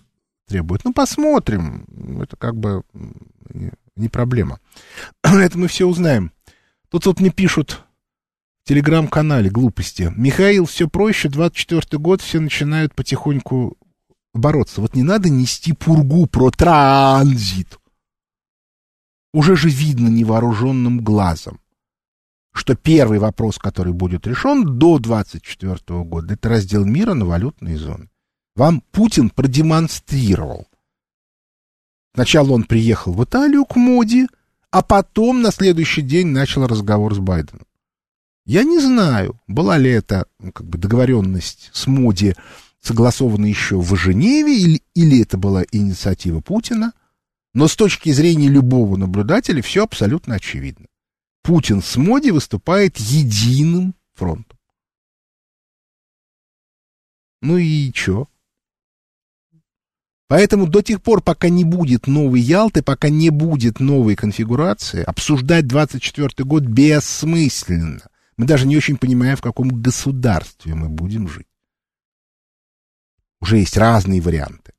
требует. 0.47 0.85
Ну, 0.85 0.93
посмотрим. 0.93 1.87
Это 2.23 2.37
как 2.37 2.57
бы 2.57 2.83
не 3.97 4.09
проблема. 4.09 4.61
Это 5.23 5.59
мы 5.59 5.69
все 5.69 5.87
узнаем. 5.87 6.33
Тут 6.91 7.07
вот 7.07 7.21
мне 7.21 7.31
пишут 7.31 7.85
телеграм-канале 8.65 9.51
глупости. 9.51 10.13
Михаил, 10.17 10.67
все 10.67 10.89
проще, 10.89 11.29
24-й 11.29 11.99
год, 11.99 12.23
все 12.23 12.41
начинают 12.41 12.95
потихоньку 12.95 13.77
бороться. 14.33 14.81
Вот 14.81 14.95
не 14.95 15.03
надо 15.03 15.29
нести 15.31 15.73
пургу 15.73 16.27
про 16.27 16.51
транзит. 16.51 17.79
Уже 19.33 19.57
же 19.57 19.69
видно 19.69 20.09
невооруженным 20.09 21.01
глазом, 21.01 21.61
что 22.55 22.77
первый 22.77 23.19
вопрос, 23.19 23.59
который 23.59 23.93
будет 23.93 24.27
решен 24.27 24.79
до 24.79 24.99
24 24.99 25.75
-го 25.75 26.05
года, 26.05 26.35
это 26.35 26.49
раздел 26.49 26.85
мира 26.85 27.13
на 27.15 27.27
валютные 27.27 27.77
зоны. 27.77 28.09
Вам 28.55 28.81
Путин 28.93 29.29
продемонстрировал. 29.29 30.69
Сначала 32.15 32.53
он 32.53 32.63
приехал 32.63 33.13
в 33.13 33.25
Италию 33.25 33.65
к 33.65 33.75
Моди, 33.75 34.29
а 34.71 34.83
потом 34.83 35.43
на 35.43 35.51
следующий 35.51 36.03
день 36.03 36.29
начал 36.29 36.67
разговор 36.67 37.13
с 37.15 37.19
Байденом. 37.19 37.67
Я 38.47 38.63
не 38.63 38.79
знаю, 38.79 39.41
была 39.49 39.77
ли 39.77 39.91
это 39.91 40.27
ну, 40.39 40.53
как 40.53 40.69
бы 40.69 40.79
договоренность 40.79 41.71
с 41.73 41.89
Моди 41.89 42.35
согласована 42.81 43.47
еще 43.47 43.81
в 43.81 43.97
Женеве, 43.97 44.57
или, 44.57 44.83
или 44.95 45.23
это 45.23 45.39
была 45.39 45.65
инициатива 45.73 46.41
Путина, 46.41 46.93
но 47.53 47.67
с 47.67 47.75
точки 47.75 48.13
зрения 48.13 48.49
любого 48.49 48.97
наблюдателя 48.97 49.61
все 49.63 49.83
абсолютно 49.83 50.37
очевидно. 50.37 50.87
Путин 51.45 51.83
с 51.83 51.97
Моди 51.97 52.31
выступает 52.31 52.97
единым 52.97 53.95
фронтом. 54.15 54.59
Ну 57.43 57.59
и 57.59 57.93
чё? 57.93 58.29
Поэтому 60.27 60.67
до 60.67 60.81
тех 60.81 61.03
пор, 61.03 61.21
пока 61.21 61.51
не 61.51 61.65
будет 61.65 62.07
новой 62.07 62.41
Ялты, 62.41 62.83
пока 62.83 63.11
не 63.11 63.29
будет 63.29 63.79
новой 63.79 64.17
конфигурации, 64.17 65.03
обсуждать 65.03 65.67
24 65.67 66.31
год 66.47 66.63
бессмысленно. 66.63 68.01
Мы 68.39 68.47
даже 68.47 68.67
не 68.67 68.79
очень 68.79 68.97
понимаем, 68.97 69.37
в 69.37 69.43
каком 69.43 69.69
государстве 69.83 70.75
мы 70.75 70.89
будем 70.89 71.29
жить. 71.29 71.47
Уже 73.43 73.59
есть 73.59 73.77
разные 73.77 74.23
варианты. 74.23 74.73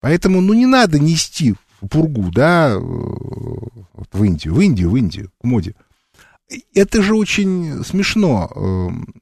Поэтому, 0.00 0.40
ну, 0.40 0.54
не 0.54 0.66
надо 0.66 0.98
нести 0.98 1.54
пургу, 1.90 2.30
да, 2.30 2.72
э, 2.72 2.78
в 4.12 4.24
Индию, 4.24 4.54
в 4.54 4.60
Индию, 4.60 4.90
в 4.90 4.96
Индию, 4.96 5.30
к 5.40 5.44
моде. 5.44 5.74
Это 6.74 7.02
же 7.02 7.14
очень 7.14 7.84
смешно. 7.84 8.50
Эм, 8.54 9.14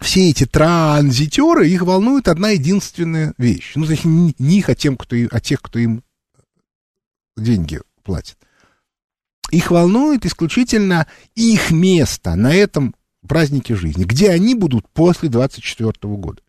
все 0.00 0.30
эти 0.30 0.46
транзитеры, 0.46 1.68
их 1.68 1.82
волнует 1.82 2.28
одна 2.28 2.50
единственная 2.50 3.34
вещь. 3.36 3.72
Ну, 3.74 3.84
значит, 3.84 4.04
не 4.04 4.58
их, 4.58 4.68
а, 4.68 4.74
тем, 4.74 4.96
кто, 4.96 5.16
а 5.30 5.40
тех, 5.40 5.60
кто 5.60 5.78
им 5.78 6.02
деньги 7.36 7.80
платит. 8.02 8.38
Их 9.50 9.70
волнует 9.70 10.24
исключительно 10.24 11.06
их 11.34 11.70
место 11.70 12.34
на 12.34 12.54
этом 12.54 12.94
празднике 13.26 13.74
жизни, 13.74 14.04
где 14.04 14.30
они 14.30 14.54
будут 14.54 14.88
после 14.88 15.28
24 15.28 15.92
года. 16.02 16.40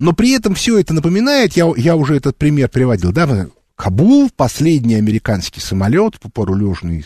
Но 0.00 0.14
при 0.14 0.30
этом 0.30 0.54
все 0.54 0.78
это 0.78 0.94
напоминает, 0.94 1.52
я, 1.52 1.70
я 1.76 1.94
уже 1.94 2.16
этот 2.16 2.36
пример 2.38 2.70
приводил, 2.70 3.12
да, 3.12 3.46
Кабул, 3.76 4.30
последний 4.34 4.94
американский 4.94 5.60
самолет 5.60 6.18
по 6.18 6.30
порулежной 6.30 7.04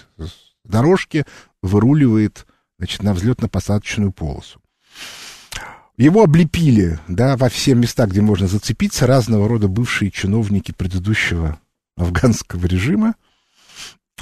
дорожке 0.64 1.26
выруливает 1.60 2.46
значит, 2.78 3.02
на 3.02 3.12
взлетно-посадочную 3.12 4.12
полосу. 4.12 4.60
Его 5.96 6.22
облепили, 6.22 7.00
да, 7.08 7.36
во 7.36 7.48
все 7.48 7.74
места, 7.74 8.06
где 8.06 8.20
можно 8.20 8.46
зацепиться, 8.46 9.08
разного 9.08 9.48
рода 9.48 9.66
бывшие 9.66 10.12
чиновники 10.12 10.70
предыдущего 10.70 11.58
афганского 11.96 12.64
режима. 12.66 13.16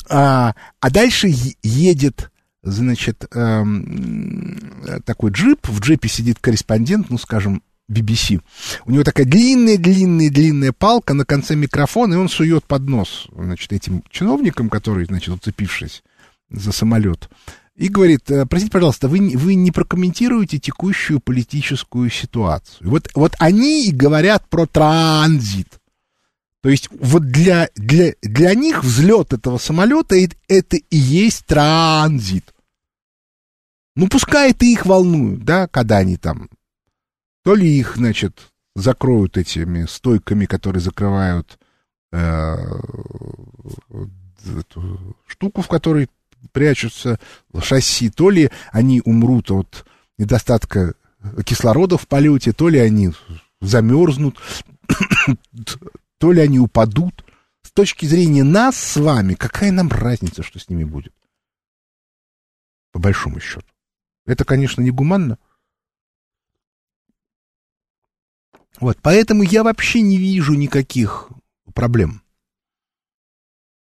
А, 0.08 0.54
а 0.80 0.90
дальше 0.90 1.30
едет, 1.62 2.30
значит, 2.62 3.26
эм, 3.34 4.58
такой 5.04 5.30
джип, 5.30 5.68
в 5.68 5.80
джипе 5.80 6.08
сидит 6.08 6.38
корреспондент, 6.38 7.10
ну, 7.10 7.18
скажем, 7.18 7.62
BBC. 7.90 8.40
У 8.86 8.92
него 8.92 9.04
такая 9.04 9.26
длинная-длинная-длинная 9.26 10.72
палка 10.72 11.14
на 11.14 11.24
конце 11.24 11.54
микрофона, 11.54 12.14
и 12.14 12.16
он 12.16 12.28
сует 12.28 12.64
под 12.64 12.82
нос, 12.88 13.26
значит, 13.32 13.72
этим 13.72 14.02
чиновникам, 14.10 14.68
которые, 14.68 15.06
значит, 15.06 15.34
уцепившись 15.34 16.02
за 16.50 16.72
самолет, 16.72 17.28
и 17.74 17.88
говорит, 17.88 18.30
«Э, 18.30 18.46
простите, 18.46 18.72
пожалуйста, 18.72 19.08
вы, 19.08 19.36
вы 19.36 19.54
не 19.54 19.70
прокомментируете 19.70 20.58
текущую 20.58 21.20
политическую 21.20 22.10
ситуацию. 22.10 22.88
Вот, 22.88 23.10
вот 23.14 23.34
они 23.38 23.86
и 23.88 23.92
говорят 23.92 24.48
про 24.48 24.66
транзит. 24.66 25.80
То 26.62 26.68
есть 26.68 26.88
вот 26.92 27.26
для, 27.26 27.70
для, 27.74 28.14
для 28.22 28.54
них 28.54 28.84
взлет 28.84 29.32
этого 29.32 29.58
самолета 29.58 30.14
это 30.48 30.76
и 30.76 30.96
есть 30.96 31.44
транзит. 31.46 32.54
Ну, 33.96 34.08
пускай 34.08 34.52
это 34.52 34.64
их 34.64 34.86
волнует, 34.86 35.44
да, 35.44 35.66
когда 35.66 35.98
они 35.98 36.16
там 36.16 36.48
то 37.42 37.54
ли 37.54 37.68
их, 37.68 37.96
значит, 37.96 38.52
закроют 38.74 39.36
этими 39.36 39.84
стойками, 39.84 40.46
которые 40.46 40.80
закрывают 40.80 41.58
э, 42.12 42.56
эту 44.58 45.16
штуку, 45.26 45.62
в 45.62 45.68
которой 45.68 46.08
прячутся 46.52 47.18
шасси, 47.60 48.10
то 48.10 48.30
ли 48.30 48.50
они 48.70 49.02
умрут 49.04 49.50
от 49.50 49.86
недостатка 50.18 50.94
кислорода 51.44 51.98
в 51.98 52.08
полете, 52.08 52.52
то 52.52 52.68
ли 52.68 52.78
они 52.78 53.12
замерзнут, 53.60 54.40
то 56.18 56.32
ли 56.32 56.40
они 56.40 56.58
упадут. 56.58 57.24
С 57.62 57.70
точки 57.70 58.06
зрения 58.06 58.42
нас 58.42 58.76
с 58.76 58.96
вами, 58.96 59.34
какая 59.34 59.70
нам 59.70 59.88
разница, 59.88 60.42
что 60.42 60.58
с 60.58 60.68
ними 60.68 60.84
будет? 60.84 61.14
По 62.90 62.98
большому 62.98 63.40
счету. 63.40 63.66
Это, 64.26 64.44
конечно, 64.44 64.82
не 64.82 64.90
гуманно. 64.90 65.38
Вот, 68.80 68.98
поэтому 69.02 69.42
я 69.42 69.62
вообще 69.62 70.00
не 70.00 70.16
вижу 70.16 70.54
никаких 70.54 71.28
проблем. 71.74 72.22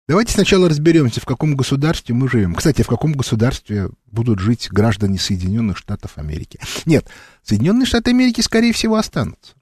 Давайте 0.08 0.34
сначала 0.34 0.68
разберемся, 0.68 1.22
в 1.22 1.26
каком 1.26 1.56
государстве 1.56 2.14
мы 2.14 2.28
живем. 2.28 2.56
Кстати, 2.56 2.82
в 2.82 2.88
каком 2.88 3.14
государстве 3.14 3.90
будут 4.06 4.40
жить 4.40 4.70
граждане 4.70 5.18
Соединенных 5.18 5.78
Штатов 5.78 6.18
Америки. 6.18 6.60
Нет, 6.86 7.10
Соединенные 7.42 7.86
Штаты 7.86 8.12
Америки, 8.12 8.42
скорее 8.42 8.74
всего, 8.74 8.98
останутся. 8.98 9.54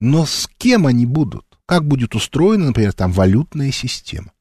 Но 0.00 0.24
с 0.24 0.48
кем 0.56 0.86
они 0.86 1.04
будут? 1.04 1.44
Как 1.66 1.86
будет 1.86 2.14
устроена, 2.14 2.68
например, 2.68 2.94
там 2.94 3.12
валютная 3.12 3.70
система? 3.70 4.32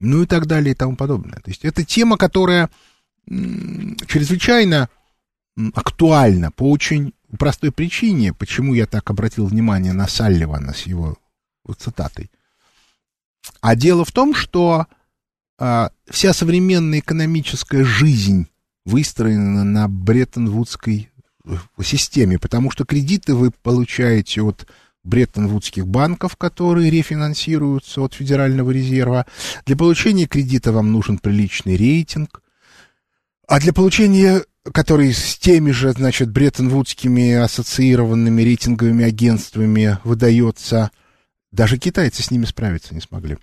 Ну 0.00 0.24
и 0.24 0.26
так 0.26 0.46
далее 0.46 0.72
и 0.72 0.76
тому 0.76 0.96
подобное. 0.96 1.38
То 1.38 1.50
есть 1.50 1.64
это 1.64 1.84
тема, 1.84 2.16
которая 2.18 2.68
чрезвычайно 3.28 4.90
актуальна 5.74 6.50
по 6.50 6.68
очень 6.68 7.14
простой 7.38 7.72
причине, 7.72 8.32
почему 8.32 8.74
я 8.74 8.86
так 8.86 9.10
обратил 9.10 9.46
внимание 9.46 9.92
на 9.92 10.06
Салливана 10.06 10.74
с 10.74 10.82
его 10.82 11.16
цитатой. 11.78 12.30
А 13.60 13.74
дело 13.74 14.04
в 14.04 14.12
том, 14.12 14.34
что 14.34 14.86
а, 15.58 15.90
вся 16.08 16.32
современная 16.32 17.00
экономическая 17.00 17.84
жизнь 17.84 18.46
выстроена 18.84 19.64
на 19.64 19.88
Бреттон-Вудской 19.88 21.10
э, 21.44 21.56
системе, 21.82 22.38
потому 22.38 22.70
что 22.70 22.84
кредиты 22.84 23.34
вы 23.34 23.50
получаете 23.50 24.42
от 24.42 24.66
Бреттон-Вудских 25.04 25.86
банков, 25.86 26.36
которые 26.36 26.90
рефинансируются 26.90 28.00
от 28.00 28.14
Федерального 28.14 28.70
резерва. 28.70 29.26
Для 29.66 29.76
получения 29.76 30.26
кредита 30.26 30.72
вам 30.72 30.92
нужен 30.92 31.18
приличный 31.18 31.76
рейтинг. 31.76 32.42
А 33.48 33.60
для 33.60 33.72
получения 33.72 34.42
который 34.70 35.12
с 35.12 35.38
теми 35.38 35.72
же, 35.72 35.92
значит, 35.92 36.30
Бреттон-Вудскими 36.30 37.34
ассоциированными 37.34 38.42
рейтинговыми 38.42 39.04
агентствами 39.04 39.98
выдается, 40.04 40.90
даже 41.50 41.78
китайцы 41.78 42.22
с 42.22 42.30
ними 42.30 42.44
справиться 42.44 42.94
не 42.94 43.00
смогли. 43.00 43.38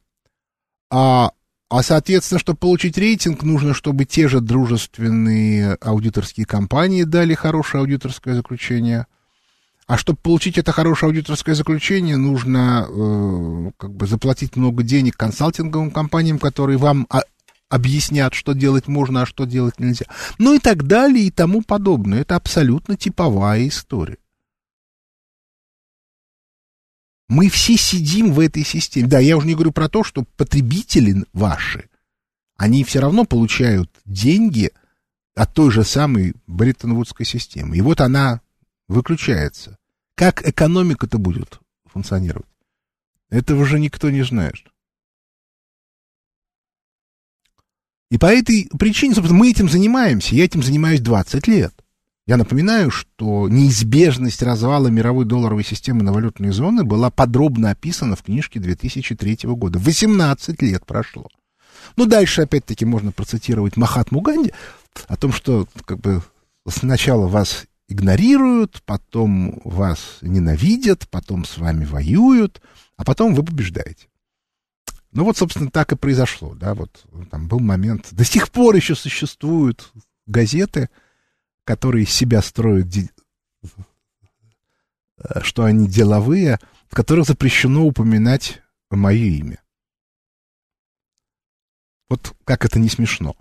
А, 0.89 1.31
а 1.69 1.83
соответственно, 1.83 2.39
чтобы 2.39 2.57
получить 2.57 2.97
рейтинг, 2.97 3.43
нужно, 3.43 3.73
чтобы 3.73 4.05
те 4.05 4.27
же 4.27 4.39
дружественные 4.39 5.73
аудиторские 5.81 6.45
компании 6.45 7.03
дали 7.03 7.33
хорошее 7.33 7.81
аудиторское 7.81 8.33
заключение. 8.33 9.05
А 9.87 9.97
чтобы 9.97 10.19
получить 10.19 10.57
это 10.57 10.71
хорошее 10.71 11.09
аудиторское 11.09 11.55
заключение, 11.55 12.15
нужно 12.15 12.87
э, 12.87 13.71
как 13.77 13.91
бы 13.91 14.05
заплатить 14.05 14.55
много 14.55 14.83
денег 14.83 15.17
консалтинговым 15.17 15.89
компаниям, 15.91 16.37
которые 16.37 16.77
вам 16.77 17.07
объяснят, 17.69 18.33
что 18.33 18.53
делать 18.53 18.87
можно, 18.87 19.21
а 19.21 19.25
что 19.25 19.45
делать 19.45 19.79
нельзя. 19.79 20.05
Ну 20.37 20.55
и 20.55 20.59
так 20.59 20.83
далее 20.83 21.25
и 21.25 21.31
тому 21.31 21.61
подобное. 21.61 22.21
Это 22.21 22.35
абсолютно 22.35 22.97
типовая 22.97 23.67
история. 23.67 24.17
Мы 27.29 27.47
все 27.49 27.77
сидим 27.77 28.33
в 28.33 28.39
этой 28.39 28.65
системе. 28.65 29.07
Да, 29.07 29.19
я 29.19 29.37
уже 29.37 29.45
не 29.45 29.53
говорю 29.53 29.71
про 29.71 29.87
то, 29.87 30.03
что 30.03 30.25
потребители 30.35 31.23
ваши, 31.31 31.87
они 32.57 32.83
все 32.83 32.99
равно 32.99 33.23
получают 33.23 33.91
деньги 34.03 34.71
от 35.35 35.53
той 35.53 35.71
же 35.71 35.83
самой 35.83 36.33
Бреттон-Вудской 36.47 37.25
системы. 37.25 37.77
И 37.77 37.81
вот 37.81 38.01
она 38.01 38.41
выключается. 38.87 39.77
Как 40.15 40.45
экономика-то 40.45 41.19
будет 41.19 41.59
функционировать? 41.85 42.49
Этого 43.29 43.63
же 43.63 43.79
никто 43.79 44.09
не 44.09 44.23
знает. 44.23 44.55
И 48.09 48.17
по 48.17 48.25
этой 48.25 48.69
причине, 48.77 49.13
собственно, 49.13 49.39
мы 49.39 49.51
этим 49.51 49.69
занимаемся. 49.69 50.35
Я 50.35 50.45
этим 50.45 50.63
занимаюсь 50.63 50.99
20 50.99 51.47
лет. 51.47 51.73
Я 52.25 52.37
напоминаю, 52.37 52.91
что 52.91 53.49
неизбежность 53.49 54.43
развала 54.43 54.87
мировой 54.87 55.25
долларовой 55.25 55.63
системы 55.63 56.03
на 56.03 56.13
валютные 56.13 56.51
зоны 56.51 56.83
была 56.83 57.09
подробно 57.09 57.71
описана 57.71 58.15
в 58.15 58.23
книжке 58.23 58.59
2003 58.59 59.39
года. 59.45 59.79
18 59.79 60.61
лет 60.61 60.85
прошло. 60.85 61.27
Ну, 61.95 62.05
дальше, 62.05 62.43
опять-таки, 62.43 62.85
можно 62.85 63.11
процитировать 63.11 63.77
Махатму 63.77 64.21
Ганди 64.21 64.53
о 65.07 65.15
том, 65.15 65.31
что 65.31 65.67
как 65.85 65.99
бы 65.99 66.21
сначала 66.67 67.27
вас 67.27 67.65
игнорируют, 67.87 68.83
потом 68.85 69.59
вас 69.63 70.17
ненавидят, 70.21 71.07
потом 71.09 71.45
с 71.45 71.57
вами 71.57 71.85
воюют, 71.85 72.61
а 72.95 73.05
потом 73.05 73.33
вы 73.33 73.43
побеждаете. 73.43 74.08
Ну 75.11 75.23
вот, 75.23 75.37
собственно, 75.37 75.71
так 75.71 75.91
и 75.91 75.95
произошло, 75.95 76.53
да, 76.53 76.75
вот 76.75 77.03
там 77.31 77.47
был 77.47 77.59
момент, 77.59 78.09
до 78.11 78.23
сих 78.23 78.51
пор 78.51 78.75
еще 78.75 78.95
существуют 78.95 79.91
газеты, 80.27 80.89
которые 81.63 82.05
себя 82.05 82.41
строят, 82.41 82.87
э, 82.95 83.07
что 85.41 85.63
они 85.63 85.87
деловые, 85.87 86.59
в 86.87 86.95
которых 86.95 87.25
запрещено 87.25 87.85
упоминать 87.85 88.61
мое 88.91 89.17
имя. 89.17 89.61
Вот 92.07 92.35
как 92.43 92.65
это 92.65 92.79
не 92.79 92.89
смешно. 92.89 93.35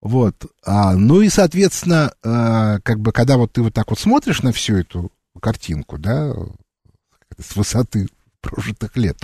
Вот. 0.00 0.46
А, 0.64 0.94
ну 0.96 1.20
и, 1.20 1.28
соответственно, 1.28 2.12
а, 2.22 2.80
как 2.80 2.98
бы, 3.00 3.12
когда 3.12 3.36
вот 3.36 3.52
ты 3.52 3.62
вот 3.62 3.72
так 3.72 3.88
вот 3.90 3.98
смотришь 3.98 4.42
на 4.42 4.52
всю 4.52 4.76
эту 4.76 5.12
картинку, 5.40 5.96
да, 5.96 6.34
с 7.38 7.54
высоты 7.54 8.08
прожитых 8.42 8.96
лет. 8.96 9.16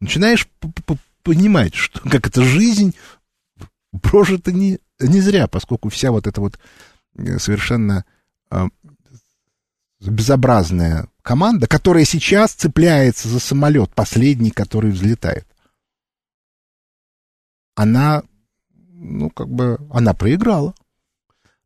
Начинаешь 0.00 0.46
понимать, 1.22 1.74
что 1.74 2.00
как 2.10 2.26
эта 2.26 2.42
жизнь 2.42 2.94
прожита 4.02 4.52
не, 4.52 4.78
не 5.00 5.20
зря, 5.20 5.48
поскольку 5.48 5.88
вся 5.88 6.10
вот 6.10 6.26
эта 6.26 6.40
вот 6.40 6.58
э, 7.16 7.38
совершенно 7.38 8.04
э, 8.50 8.68
безобразная 10.00 11.08
команда, 11.22 11.66
которая 11.66 12.04
сейчас 12.04 12.52
цепляется 12.52 13.28
за 13.28 13.40
самолет, 13.40 13.94
последний, 13.94 14.50
который 14.50 14.90
взлетает, 14.90 15.46
она, 17.74 18.22
ну, 18.74 19.30
как 19.30 19.48
бы, 19.48 19.78
она 19.90 20.14
проиграла. 20.14 20.74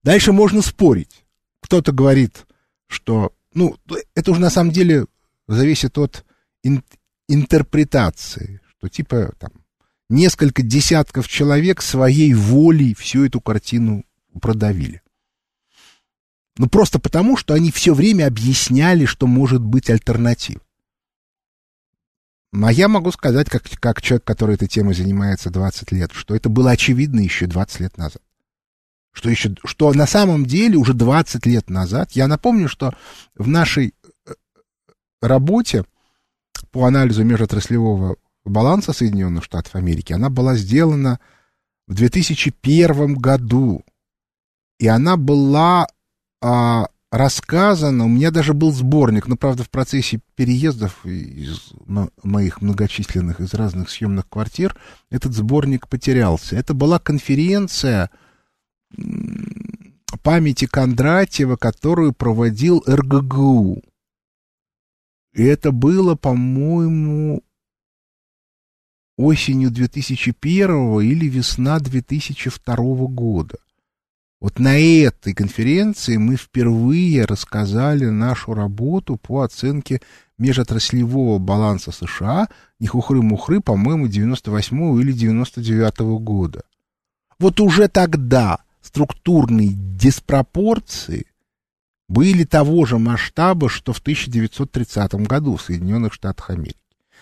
Дальше 0.03 0.33
можно 0.33 0.63
спорить. 0.63 1.25
Кто-то 1.61 1.93
говорит, 1.93 2.47
что, 2.87 3.33
ну, 3.53 3.77
это 4.15 4.31
уже 4.31 4.41
на 4.41 4.51
самом 4.51 4.71
деле 4.71 5.07
зависит 5.49 5.99
от 5.99 6.25
интерпретации, 7.29 8.61
что 8.71 8.89
типа 8.89 9.33
там 9.39 9.51
несколько 10.09 10.63
десятков 10.63 11.29
человек 11.29 11.83
своей 11.83 12.35
волей 12.35 12.95
всю 12.95 13.25
эту 13.25 13.41
картину 13.41 14.05
продавили. 14.41 15.03
Ну, 16.57 16.69
просто 16.69 16.99
потому, 16.99 17.37
что 17.37 17.55
они 17.55 17.71
все 17.71 17.95
время 17.95 18.27
объясняли, 18.27 19.05
что 19.05 19.27
может 19.27 19.63
быть 19.63 19.91
альтернатива. 19.91 20.61
А 22.53 22.73
я 22.73 22.89
могу 22.89 23.13
сказать, 23.13 23.49
как, 23.49 23.63
как 23.79 24.03
человек, 24.03 24.25
который 24.25 24.55
этой 24.55 24.69
темой 24.69 24.95
занимается 24.95 25.51
20 25.51 25.93
лет, 25.93 26.11
что 26.13 26.35
это 26.35 26.49
было 26.49 26.71
очевидно 26.71 27.21
еще 27.21 27.47
20 27.47 27.81
лет 27.81 27.97
назад. 27.97 28.23
Что, 29.13 29.31
еще, 29.31 29.55
что 29.65 29.93
на 29.93 30.07
самом 30.07 30.47
деле 30.47 30.77
уже 30.77 30.95
20 30.95 31.47
лет 31.47 31.71
назад, 31.71 32.13
я 32.13 32.27
напомню, 32.27 32.69
что 32.69 32.95
в 33.35 33.49
нашей 33.49 33.95
э, 34.27 34.33
работе 35.21 35.85
по 36.71 36.87
анализу 36.87 37.25
межотраслевого 37.25 38.17
баланса 38.45 38.93
Соединенных 38.93 39.45
Штатов 39.45 39.75
Америки, 39.75 40.13
она 40.13 40.31
была 40.31 40.57
сделана 40.57 41.21
в 41.87 41.95
2001 41.95 43.15
году. 43.15 43.85
И 44.79 44.87
она 44.87 45.17
была 45.17 45.87
а, 46.41 46.87
рассказано, 47.11 48.05
у 48.05 48.09
меня 48.09 48.31
даже 48.31 48.55
был 48.55 48.73
сборник, 48.73 49.27
но, 49.27 49.37
правда, 49.37 49.65
в 49.65 49.71
процессе 49.71 50.21
переездов 50.35 51.05
из 51.07 51.73
моих 52.23 52.61
многочисленных 52.61 53.41
из 53.41 53.55
разных 53.55 53.91
съемных 53.91 54.29
квартир 54.29 54.77
этот 55.11 55.33
сборник 55.35 55.89
потерялся. 55.89 56.57
Это 56.57 56.75
была 56.75 56.99
конференция 56.99 58.11
памяти 60.23 60.67
Кондратьева, 60.67 61.57
которую 61.57 62.13
проводил 62.13 62.83
РГГУ. 62.87 63.83
И 65.39 65.45
это 65.45 65.71
было, 65.71 66.17
по-моему, 66.17 67.45
осенью 69.17 69.71
2001 69.71 71.01
или 71.01 71.29
весна 71.29 71.79
2002 71.79 72.75
года. 73.07 73.59
Вот 74.41 74.59
на 74.59 74.77
этой 74.81 75.35
конференции 75.35 76.17
мы 76.17 76.35
впервые 76.35 77.25
рассказали 77.25 78.07
нашу 78.07 78.53
работу 78.53 79.17
по 79.17 79.43
оценке 79.43 80.01
межотраслевого 80.39 81.39
баланса 81.39 81.93
США, 81.93 82.49
не 82.81 82.89
хухры-мухры, 82.89 83.61
по-моему, 83.61 84.09
98 84.09 85.01
или 85.01 85.13
99 85.13 86.01
-го 86.01 86.19
года. 86.19 86.63
Вот 87.39 87.61
уже 87.61 87.87
тогда 87.87 88.59
структурные 88.83 89.71
диспропорции 89.73 91.28
были 92.09 92.45
того 92.45 92.87
же 92.87 92.99
масштаба, 92.99 93.69
что 93.69 93.93
в 93.93 93.99
1930 93.99 95.15
году 95.27 95.57
в 95.57 95.63
Соединенных 95.63 96.15
Штатах 96.15 96.51
Америки. 96.51 96.79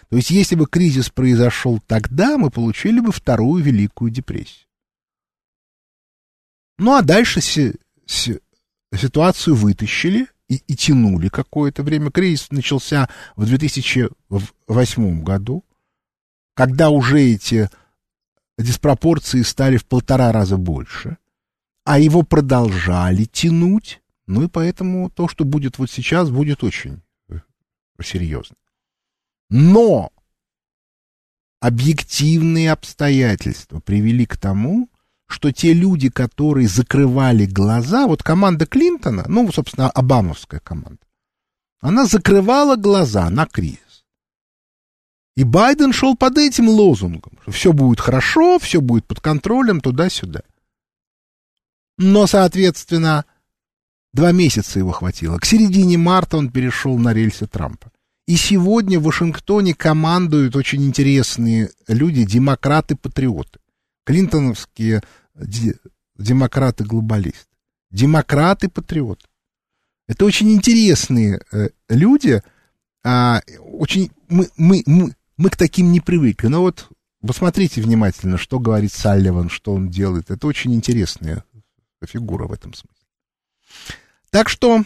То 0.08 0.16
есть, 0.16 0.30
если 0.30 0.54
бы 0.54 0.66
кризис 0.66 1.10
произошел 1.10 1.80
тогда, 1.86 2.38
мы 2.38 2.50
получили 2.50 3.00
бы 3.00 3.10
вторую 3.10 3.62
Великую 3.62 4.10
депрессию. 4.10 4.66
Ну, 6.78 6.94
а 6.94 7.02
дальше 7.02 7.40
си, 7.40 7.74
си, 8.04 8.38
ситуацию 8.94 9.56
вытащили 9.56 10.28
и, 10.48 10.62
и 10.66 10.76
тянули 10.76 11.28
какое-то 11.28 11.82
время. 11.82 12.10
Кризис 12.10 12.50
начался 12.50 13.08
в 13.34 13.46
2008 13.46 15.22
году, 15.24 15.64
когда 16.54 16.90
уже 16.90 17.20
эти 17.20 17.70
диспропорции 18.58 19.42
стали 19.42 19.76
в 19.76 19.86
полтора 19.86 20.32
раза 20.32 20.56
больше, 20.56 21.18
а 21.84 21.98
его 21.98 22.22
продолжали 22.22 23.24
тянуть. 23.24 24.00
Ну 24.26 24.44
и 24.44 24.48
поэтому 24.48 25.10
то, 25.10 25.28
что 25.28 25.44
будет 25.44 25.78
вот 25.78 25.90
сейчас, 25.90 26.30
будет 26.30 26.64
очень 26.64 27.00
э, 27.28 27.38
серьезно. 28.02 28.56
Но 29.50 30.12
объективные 31.60 32.72
обстоятельства 32.72 33.80
привели 33.80 34.26
к 34.26 34.36
тому, 34.36 34.90
что 35.26 35.52
те 35.52 35.72
люди, 35.72 36.08
которые 36.08 36.68
закрывали 36.68 37.46
глаза, 37.46 38.06
вот 38.06 38.22
команда 38.22 38.66
Клинтона, 38.66 39.24
ну, 39.28 39.50
собственно, 39.52 39.90
Обамовская 39.90 40.60
команда, 40.60 41.00
она 41.80 42.06
закрывала 42.06 42.76
глаза 42.76 43.28
на 43.30 43.46
кризис. 43.46 44.04
И 45.36 45.44
Байден 45.44 45.92
шел 45.92 46.16
под 46.16 46.38
этим 46.38 46.68
лозунгом, 46.68 47.38
что 47.42 47.50
все 47.52 47.72
будет 47.72 48.00
хорошо, 48.00 48.58
все 48.58 48.80
будет 48.80 49.06
под 49.06 49.20
контролем, 49.20 49.80
туда-сюда. 49.80 50.42
Но, 51.98 52.26
соответственно, 52.26 53.24
два 54.12 54.32
месяца 54.32 54.78
его 54.78 54.92
хватило. 54.92 55.38
К 55.38 55.44
середине 55.44 55.98
марта 55.98 56.36
он 56.36 56.50
перешел 56.50 56.96
на 56.98 57.12
рельсы 57.12 57.46
Трампа. 57.46 57.90
И 58.26 58.36
сегодня 58.36 58.98
в 58.98 59.04
Вашингтоне 59.04 59.74
командуют 59.74 60.56
очень 60.56 60.84
интересные 60.84 61.70
люди, 61.86 62.24
демократы-патриоты 62.24 63.60
клинтоновские 64.06 65.02
демократы-глобалисты, 66.16 67.46
демократы-патриоты. 67.90 69.26
Это 70.08 70.24
очень 70.24 70.52
интересные 70.52 71.40
э, 71.52 71.70
люди, 71.88 72.40
а, 73.04 73.42
очень, 73.58 74.12
мы, 74.28 74.48
мы, 74.56 74.82
мы, 74.86 75.14
мы 75.36 75.50
к 75.50 75.56
таким 75.56 75.90
не 75.92 76.00
привыкли. 76.00 76.46
Но 76.46 76.62
вот 76.62 76.88
посмотрите 77.20 77.82
внимательно, 77.82 78.38
что 78.38 78.60
говорит 78.60 78.92
Салливан, 78.92 79.50
что 79.50 79.74
он 79.74 79.90
делает. 79.90 80.30
Это 80.30 80.46
очень 80.46 80.74
интересная 80.74 81.44
фигура 82.04 82.46
в 82.46 82.52
этом 82.52 82.72
смысле. 82.72 82.95
Так 84.30 84.48
что 84.48 84.82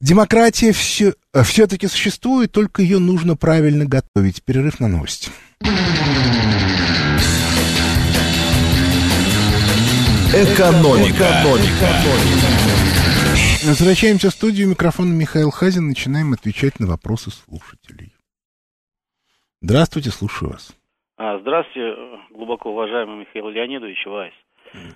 демократия 0.00 0.72
все, 0.72 1.14
э, 1.32 1.42
все-таки 1.42 1.86
существует, 1.86 2.52
только 2.52 2.82
ее 2.82 2.98
нужно 2.98 3.36
правильно 3.36 3.84
готовить. 3.84 4.42
Перерыв 4.42 4.80
на 4.80 4.88
новости. 4.88 5.30
Экономика. 10.32 11.24
Экономика. 11.24 12.40
Возвращаемся 13.66 14.30
в 14.30 14.32
студию. 14.32 14.68
Микрофон 14.68 15.12
Михаил 15.12 15.50
Хазин. 15.50 15.88
Начинаем 15.88 16.32
отвечать 16.32 16.80
на 16.80 16.86
вопросы 16.86 17.30
слушателей. 17.30 18.14
Здравствуйте, 19.60 20.10
слушаю 20.10 20.52
вас. 20.52 20.74
А, 21.18 21.38
здравствуйте, 21.40 21.94
глубоко 22.30 22.70
уважаемый 22.70 23.20
Михаил 23.20 23.50
Леонидович 23.50 24.06
Вайс. 24.06 24.32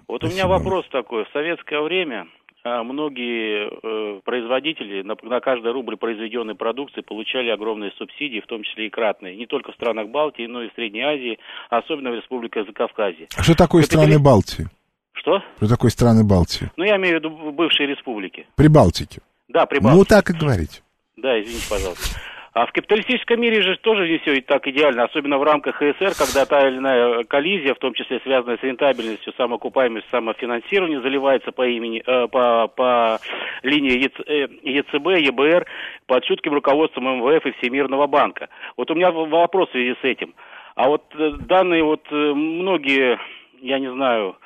Вот 0.09 0.23
Спасибо. 0.23 0.27
у 0.27 0.33
меня 0.33 0.47
вопрос 0.47 0.87
такой. 0.91 1.25
В 1.25 1.29
советское 1.33 1.81
время 1.81 2.27
а, 2.67 2.83
многие 2.83 3.69
э, 3.69 4.21
производители 4.25 5.03
на, 5.03 5.17
на 5.23 5.41
каждый 5.41 5.71
рубль 5.73 5.99
произведенной 5.99 6.55
продукции 6.55 7.03
получали 7.03 7.51
огромные 7.51 7.93
субсидии, 7.99 8.41
в 8.41 8.47
том 8.47 8.63
числе 8.63 8.87
и 8.87 8.91
кратные, 8.91 9.37
не 9.37 9.47
только 9.47 9.73
в 9.73 9.75
странах 9.75 10.09
Балтии, 10.09 10.47
но 10.47 10.63
и 10.63 10.71
в 10.71 10.75
Средней 10.75 11.03
Азии, 11.03 11.39
особенно 11.69 12.11
в 12.11 12.15
Республике 12.15 12.65
Закавказье. 12.65 13.29
А 13.37 13.43
что 13.43 13.55
такое 13.55 13.83
Капитали... 13.83 14.05
страны 14.07 14.19
Балтии? 14.19 14.67
Что? 15.13 15.43
Что 15.59 15.69
такое 15.69 15.91
страны 15.91 16.25
Балтии? 16.25 16.71
Ну, 16.77 16.85
я 16.85 16.97
имею 16.97 17.17
в 17.17 17.19
виду 17.19 17.53
бывшие 17.53 17.87
республики. 17.87 18.47
Прибалтики. 18.57 19.21
Да, 19.49 19.67
Прибалтики. 19.67 19.99
Ну, 19.99 20.05
так 20.05 20.31
и 20.31 20.33
говорите. 20.33 20.83
Да, 21.19 21.39
извините, 21.41 21.67
пожалуйста. 21.69 22.19
А 22.55 22.67
в 22.67 22.73
капиталистическом 22.73 23.41
мире 23.41 23.63
же 23.63 23.77
тоже 23.79 24.09
не 24.09 24.19
все 24.19 24.41
так 24.41 24.65
идеально, 24.69 25.03
особенно 25.03 25.39
в 25.39 25.43
рамках 25.43 25.75
ХСР, 25.75 26.13
когда 26.17 26.47
та 26.47 26.69
или 26.69 26.77
иная 26.77 27.25
коллизия, 27.25 27.75
в 27.75 27.81
том 27.81 27.95
числе 27.95 28.21
связанная 28.21 28.59
с 28.59 28.63
рентабельностью, 28.63 29.33
самоокупаемостью, 29.37 30.09
самофинансированием, 30.13 31.03
заливается 31.03 31.51
по 31.51 31.67
имени, 31.67 32.01
э, 32.07 32.29
по, 32.29 32.69
по 32.69 33.19
линии 33.65 34.05
ЕЦ, 34.05 34.21
э, 34.29 34.47
ЕЦБ, 34.63 35.05
ЕБР 35.27 35.67
под 36.07 36.25
чутким 36.25 36.55
руководством 36.55 37.19
МВФ 37.19 37.45
и 37.45 37.53
Всемирного 37.59 38.07
банка. 38.07 38.49
Вот 38.77 38.89
у 38.89 38.95
меня 38.95 39.11
вопрос 39.11 39.69
в 39.71 39.73
связи 39.73 39.97
с 40.01 40.05
этим. 40.05 40.33
А 40.77 40.89
вот 40.89 41.03
э, 41.19 41.33
данные 41.49 41.83
вот 41.83 42.07
э, 42.13 42.15
многие, 42.15 43.19
я 43.63 43.81
не 43.81 43.91
знаю, 43.91 44.37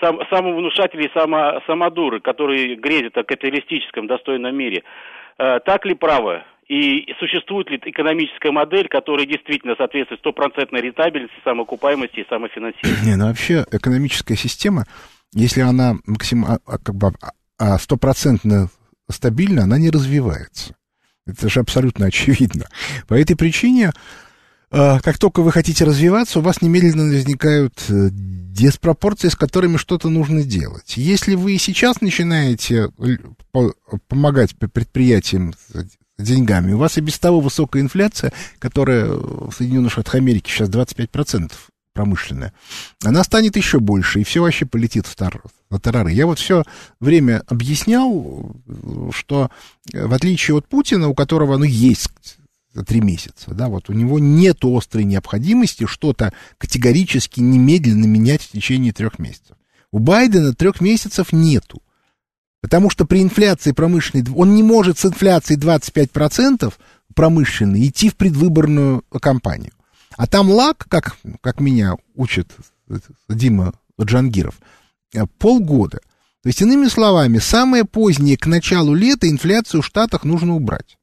сам, 0.00 0.20
самовнушатели 0.30 1.06
и 1.06 1.12
само, 1.12 1.60
самодуры, 1.66 2.20
которые 2.20 2.76
грезят 2.76 3.18
о 3.18 3.24
капиталистическом 3.24 4.06
достойном 4.06 4.56
мире, 4.56 4.84
э, 5.36 5.60
так 5.66 5.84
ли 5.84 5.94
правы? 5.94 6.44
И 6.72 7.04
существует 7.20 7.68
ли 7.68 7.78
экономическая 7.84 8.50
модель, 8.50 8.88
которая 8.88 9.26
действительно 9.26 9.74
соответствует 9.76 10.20
стопроцентной 10.20 10.80
рентабельности, 10.80 11.34
самоокупаемости 11.44 12.20
и 12.20 12.26
самофинансированию? 12.30 13.04
Не, 13.04 13.16
ну 13.16 13.26
вообще 13.26 13.66
экономическая 13.70 14.36
система, 14.36 14.86
если 15.34 15.60
она 15.60 15.96
максим, 16.06 16.46
а, 16.46 16.60
а, 16.64 16.78
как 16.78 16.94
бы 16.94 17.12
а, 17.58 17.76
стопроцентно 17.76 18.68
стабильна, 19.10 19.64
она 19.64 19.76
не 19.76 19.90
развивается. 19.90 20.74
Это 21.26 21.50
же 21.50 21.60
абсолютно 21.60 22.06
очевидно. 22.06 22.64
По 23.06 23.12
этой 23.12 23.36
причине 23.36 23.92
э, 24.70 24.98
как 25.00 25.18
только 25.18 25.42
вы 25.42 25.52
хотите 25.52 25.84
развиваться, 25.84 26.38
у 26.38 26.42
вас 26.42 26.62
немедленно 26.62 27.04
возникают 27.04 27.74
э, 27.90 28.08
диспропорции, 28.10 29.28
с 29.28 29.36
которыми 29.36 29.76
что-то 29.76 30.08
нужно 30.08 30.42
делать. 30.42 30.96
Если 30.96 31.34
вы 31.34 31.58
сейчас 31.58 32.00
начинаете 32.00 32.88
помогать 34.08 34.56
предприятиям 34.56 35.52
деньгами, 36.18 36.72
у 36.72 36.78
вас 36.78 36.98
и 36.98 37.00
без 37.00 37.18
того 37.18 37.40
высокая 37.40 37.82
инфляция, 37.82 38.32
которая 38.58 39.06
в 39.06 39.52
Соединенных 39.52 39.92
Штатах 39.92 40.16
Америки 40.16 40.50
сейчас 40.50 40.68
25% 40.68 41.52
промышленная, 41.94 42.52
она 43.04 43.22
станет 43.24 43.56
еще 43.56 43.80
больше, 43.80 44.20
и 44.20 44.24
все 44.24 44.40
вообще 44.40 44.64
полетит 44.64 45.06
в, 45.06 45.14
тар, 45.14 45.42
в 45.68 45.78
тарары. 45.80 46.12
Я 46.12 46.26
вот 46.26 46.38
все 46.38 46.64
время 47.00 47.42
объяснял, 47.46 48.54
что 49.12 49.50
в 49.92 50.12
отличие 50.14 50.56
от 50.56 50.66
Путина, 50.66 51.08
у 51.08 51.14
которого, 51.14 51.56
ну, 51.56 51.64
есть 51.64 52.38
три 52.86 53.00
месяца, 53.02 53.52
да, 53.52 53.68
вот 53.68 53.90
у 53.90 53.92
него 53.92 54.18
нет 54.18 54.64
острой 54.64 55.04
необходимости 55.04 55.86
что-то 55.86 56.32
категорически 56.56 57.40
немедленно 57.40 58.06
менять 58.06 58.42
в 58.42 58.52
течение 58.52 58.92
трех 58.92 59.18
месяцев. 59.18 59.56
У 59.90 59.98
Байдена 59.98 60.54
трех 60.54 60.80
месяцев 60.80 61.32
нету. 61.32 61.82
Потому 62.62 62.88
что 62.88 63.04
при 63.04 63.20
инфляции 63.20 63.72
промышленной, 63.72 64.24
он 64.34 64.54
не 64.54 64.62
может 64.62 64.98
с 64.98 65.04
инфляцией 65.04 65.60
25% 65.60 66.72
промышленной 67.14 67.88
идти 67.88 68.08
в 68.08 68.16
предвыборную 68.16 69.04
кампанию. 69.20 69.72
А 70.16 70.26
там 70.26 70.50
лак, 70.50 70.86
как, 70.88 71.16
как 71.42 71.60
меня 71.60 71.96
учит 72.14 72.50
Дима 73.28 73.74
Джангиров, 74.00 74.54
полгода. 75.38 75.98
То 76.42 76.48
есть, 76.48 76.62
иными 76.62 76.86
словами, 76.86 77.38
самое 77.38 77.84
позднее 77.84 78.36
к 78.36 78.46
началу 78.46 78.94
лета 78.94 79.28
инфляцию 79.28 79.82
в 79.82 79.86
Штатах 79.86 80.24
нужно 80.24 80.54
убрать. 80.54 80.96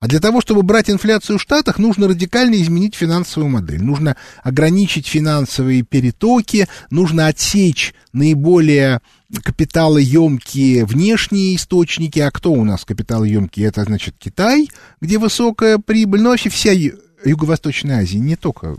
А 0.00 0.08
для 0.08 0.18
того, 0.18 0.40
чтобы 0.40 0.62
брать 0.62 0.88
инфляцию 0.88 1.36
в 1.36 1.42
Штатах, 1.42 1.78
нужно 1.78 2.08
радикально 2.08 2.54
изменить 2.62 2.94
финансовую 2.94 3.50
модель. 3.50 3.82
Нужно 3.82 4.16
ограничить 4.42 5.06
финансовые 5.06 5.82
перетоки, 5.82 6.68
нужно 6.88 7.26
отсечь 7.26 7.94
наиболее 8.14 9.02
капиталоемкие 9.44 10.86
внешние 10.86 11.54
источники. 11.54 12.18
А 12.18 12.30
кто 12.30 12.50
у 12.50 12.64
нас 12.64 12.86
капиталоемкие? 12.86 13.66
Это, 13.66 13.84
значит, 13.84 14.14
Китай, 14.18 14.70
где 15.02 15.18
высокая 15.18 15.76
прибыль, 15.76 16.22
но 16.22 16.30
вообще 16.30 16.48
вся 16.48 16.72
Юго-Восточная 16.72 17.98
Азия, 17.98 18.20
не 18.20 18.36
только 18.36 18.78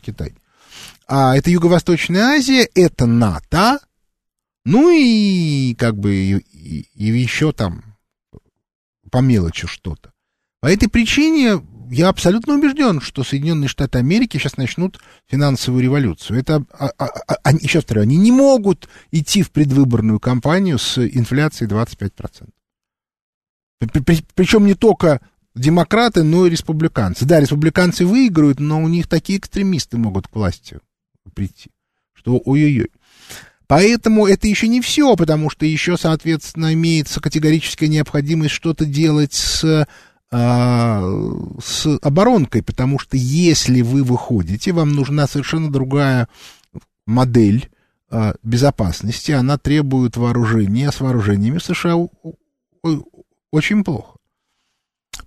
Китай. 0.00 0.32
А 1.06 1.36
это 1.36 1.50
Юго-Восточная 1.50 2.38
Азия, 2.38 2.66
это 2.74 3.04
НАТО, 3.04 3.80
ну 4.64 4.90
и 4.90 5.74
как 5.74 5.98
бы 5.98 6.14
и, 6.14 6.88
и 6.94 7.04
еще 7.04 7.52
там 7.52 7.84
по 9.10 9.18
мелочи 9.18 9.66
что-то. 9.66 10.13
По 10.64 10.68
этой 10.68 10.88
причине 10.88 11.62
я 11.90 12.08
абсолютно 12.08 12.54
убежден, 12.54 13.02
что 13.02 13.22
Соединенные 13.22 13.68
Штаты 13.68 13.98
Америки 13.98 14.38
сейчас 14.38 14.56
начнут 14.56 14.98
финансовую 15.26 15.82
революцию. 15.82 16.38
Это, 16.40 16.64
а, 16.72 16.88
а, 16.96 17.04
а, 17.04 17.36
они, 17.42 17.58
еще 17.60 17.80
раз 17.80 18.02
они 18.02 18.16
не 18.16 18.32
могут 18.32 18.88
идти 19.10 19.42
в 19.42 19.50
предвыборную 19.50 20.20
кампанию 20.20 20.78
с 20.78 20.96
инфляцией 20.96 21.70
25%. 21.70 22.48
При, 23.78 24.00
при, 24.00 24.24
причем 24.34 24.64
не 24.64 24.72
только 24.72 25.20
демократы, 25.54 26.22
но 26.22 26.46
и 26.46 26.50
республиканцы. 26.50 27.26
Да, 27.26 27.40
республиканцы 27.40 28.06
выиграют, 28.06 28.58
но 28.58 28.82
у 28.82 28.88
них 28.88 29.06
такие 29.06 29.38
экстремисты 29.38 29.98
могут 29.98 30.28
к 30.28 30.34
власти 30.34 30.78
прийти, 31.34 31.72
что 32.14 32.40
ой-ой-ой. 32.42 32.90
Поэтому 33.66 34.26
это 34.26 34.48
еще 34.48 34.68
не 34.68 34.80
все, 34.80 35.14
потому 35.14 35.50
что 35.50 35.66
еще, 35.66 35.98
соответственно, 35.98 36.72
имеется 36.72 37.20
категорическая 37.20 37.90
необходимость 37.90 38.54
что-то 38.54 38.86
делать 38.86 39.34
с 39.34 39.86
с 40.36 41.98
оборонкой, 42.02 42.62
потому 42.62 42.98
что 42.98 43.16
если 43.16 43.82
вы 43.82 44.02
выходите, 44.02 44.72
вам 44.72 44.92
нужна 44.92 45.28
совершенно 45.28 45.70
другая 45.70 46.28
модель 47.06 47.68
а, 48.10 48.34
безопасности, 48.42 49.30
она 49.30 49.58
требует 49.58 50.16
вооружения, 50.16 50.88
а 50.88 50.92
с 50.92 51.00
вооружениями 51.00 51.58
США 51.58 51.96
очень 53.52 53.84
плохо. 53.84 54.18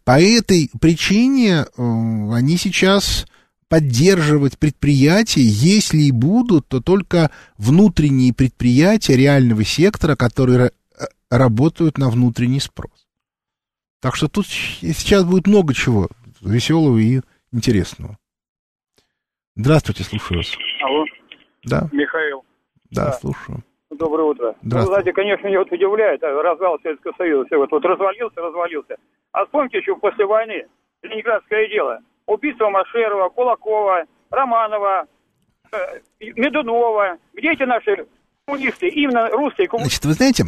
По 0.04 0.22
этой 0.22 0.70
причине 0.80 1.65
э, 1.65 1.65
они 1.78 2.58
сейчас 2.58 3.26
поддерживать 3.70 4.58
предприятия, 4.58 5.41
если 5.43 6.02
и 6.04 6.12
будут, 6.12 6.67
то 6.67 6.82
только 6.82 7.32
внутренние 7.58 8.34
предприятия 8.34 9.15
реального 9.15 9.63
сектора, 9.63 10.15
которые 10.15 10.72
работают 11.30 11.98
на 11.98 12.10
внутренний 12.10 12.60
спрос. 12.60 13.07
Так 14.02 14.16
что 14.16 14.28
тут 14.28 14.46
сейчас 14.46 15.24
будет 15.26 15.48
много 15.48 15.74
чего 15.74 16.08
веселого 16.42 16.98
и 16.98 17.22
интересного. 17.52 18.18
Здравствуйте, 19.56 20.04
слушаю 20.04 20.40
вас. 20.40 20.56
Алло. 20.84 21.06
Да. 21.64 21.90
Михаил. 21.92 22.46
Да, 22.92 23.06
да. 23.06 23.12
слушаю. 23.14 23.64
Доброе 23.90 24.24
утро. 24.24 24.56
Ну, 24.62 24.82
знаете, 24.82 25.12
конечно, 25.14 25.48
меня 25.48 25.60
вот 25.60 25.72
удивляет 25.72 26.24
а, 26.24 26.42
развал 26.44 26.78
Советского 26.84 27.14
Союза. 27.18 27.46
Все 27.48 27.58
вот, 27.58 27.72
вот 27.72 27.84
развалился, 27.84 28.40
развалился. 28.40 28.98
А 29.32 29.46
вспомните 29.46 29.80
еще 29.80 29.96
после 29.96 30.26
войны 30.26 30.68
Ленинградское 31.02 31.68
дело. 31.70 32.00
Убийство 32.28 32.70
Машерова, 32.70 33.30
Кулакова, 33.30 34.04
Романова, 34.30 35.08
э, 35.72 35.78
Медунова. 36.36 37.18
Где 37.34 37.54
эти 37.54 37.64
наши 37.64 38.06
коммунисты? 38.46 38.90
Именно 38.90 39.30
русские 39.30 39.68
коммунисты. 39.68 40.04
Значит, 40.04 40.06
вы 40.06 40.14
знаете, 40.14 40.44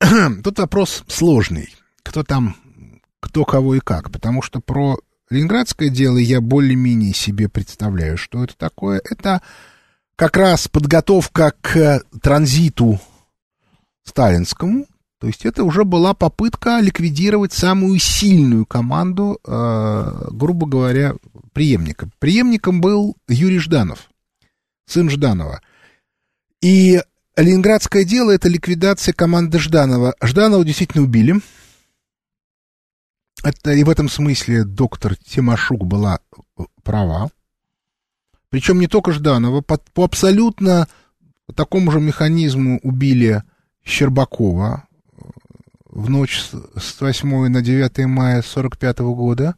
тут 0.44 0.58
вопрос 0.58 1.04
сложный 1.08 1.68
кто 2.08 2.24
там, 2.24 2.56
кто 3.20 3.44
кого 3.44 3.74
и 3.74 3.80
как, 3.80 4.10
потому 4.10 4.40
что 4.40 4.60
про 4.60 4.98
ленинградское 5.28 5.90
дело 5.90 6.16
я 6.16 6.40
более-менее 6.40 7.12
себе 7.12 7.50
представляю, 7.50 8.16
что 8.16 8.42
это 8.42 8.56
такое. 8.56 9.02
Это 9.04 9.42
как 10.16 10.38
раз 10.38 10.68
подготовка 10.68 11.52
к 11.60 12.02
транзиту 12.22 12.98
сталинскому, 14.04 14.86
то 15.20 15.26
есть 15.26 15.44
это 15.44 15.64
уже 15.64 15.84
была 15.84 16.14
попытка 16.14 16.80
ликвидировать 16.80 17.52
самую 17.52 17.98
сильную 17.98 18.64
команду, 18.64 19.38
э, 19.44 20.28
грубо 20.30 20.66
говоря, 20.66 21.14
преемника. 21.52 22.08
Преемником 22.18 22.80
был 22.80 23.16
Юрий 23.28 23.58
Жданов, 23.58 24.08
сын 24.86 25.10
Жданова. 25.10 25.60
И 26.62 27.02
Ленинградское 27.36 28.04
дело— 28.04 28.30
это 28.32 28.48
ликвидация 28.48 29.12
команды 29.12 29.58
Жданова. 29.58 30.14
Жданова 30.22 30.64
действительно 30.64 31.04
убили— 31.04 31.40
это 33.48 33.72
и 33.72 33.84
в 33.84 33.90
этом 33.90 34.08
смысле 34.08 34.64
доктор 34.64 35.16
Тимошук 35.16 35.84
была 35.84 36.20
э, 36.58 36.62
права. 36.82 37.30
Причем 38.50 38.80
не 38.80 38.86
только 38.86 39.12
Жданова, 39.12 39.60
по, 39.60 39.78
по 39.94 40.04
абсолютно 40.04 40.88
такому 41.54 41.90
же 41.90 42.00
механизму 42.00 42.78
убили 42.82 43.42
Щербакова 43.84 44.84
э, 44.84 45.22
в 45.86 46.10
ночь 46.10 46.40
с 46.76 47.00
8 47.00 47.48
на 47.48 47.62
9 47.62 48.06
мая 48.06 48.42
45 48.42 48.98
года, 48.98 49.54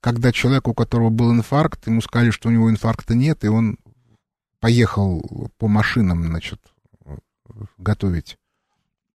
когда 0.00 0.32
человек, 0.32 0.68
у 0.68 0.74
которого 0.74 1.10
был 1.10 1.32
инфаркт, 1.32 1.86
ему 1.86 2.00
сказали, 2.00 2.30
что 2.30 2.48
у 2.48 2.52
него 2.52 2.70
инфаркта 2.70 3.14
нет, 3.14 3.44
и 3.44 3.48
он 3.48 3.78
поехал 4.60 5.50
по 5.58 5.68
машинам, 5.68 6.24
значит, 6.24 6.60
готовить 7.78 8.38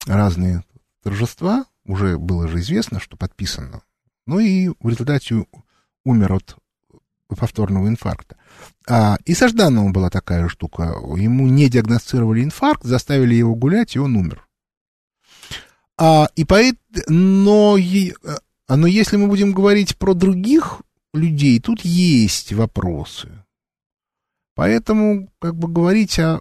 разные 0.05 0.63
торжества, 1.03 1.65
уже 1.87 2.17
было 2.17 2.47
же 2.47 2.59
известно, 2.59 2.99
что 2.99 3.17
подписано. 3.17 3.81
Ну 4.27 4.39
и 4.39 4.69
в 4.79 4.89
результате 4.89 5.45
умер 6.03 6.33
от 6.33 6.57
повторного 7.27 7.87
инфаркта. 7.87 8.37
А, 8.87 9.17
и 9.25 9.33
со 9.33 9.47
Ждановым 9.47 9.93
была 9.93 10.09
такая 10.09 10.47
штука. 10.47 10.95
Ему 11.17 11.47
не 11.47 11.69
диагностировали 11.69 12.43
инфаркт, 12.43 12.83
заставили 12.83 13.35
его 13.35 13.55
гулять, 13.55 13.95
и 13.95 13.99
он 13.99 14.15
умер. 14.15 14.47
А, 15.97 16.29
и 16.35 16.45
поэт, 16.45 16.77
но, 17.07 17.77
но 18.67 18.87
если 18.87 19.17
мы 19.17 19.27
будем 19.27 19.51
говорить 19.51 19.97
про 19.97 20.13
других 20.13 20.81
людей, 21.13 21.59
тут 21.59 21.81
есть 21.81 22.53
вопросы. 22.53 23.43
Поэтому, 24.55 25.29
как 25.39 25.55
бы 25.55 25.67
говорить 25.67 26.17
о, 26.19 26.39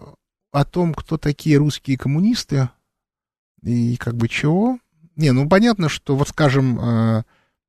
о 0.52 0.64
том, 0.64 0.94
кто 0.94 1.18
такие 1.18 1.58
русские 1.58 1.98
коммунисты 1.98 2.70
и 3.62 3.96
как 3.96 4.16
бы 4.16 4.28
чего, 4.28 4.78
не, 5.16 5.32
ну 5.32 5.48
понятно, 5.48 5.88
что 5.88 6.14
вот, 6.16 6.28
скажем, 6.28 6.78
э, 6.78 7.22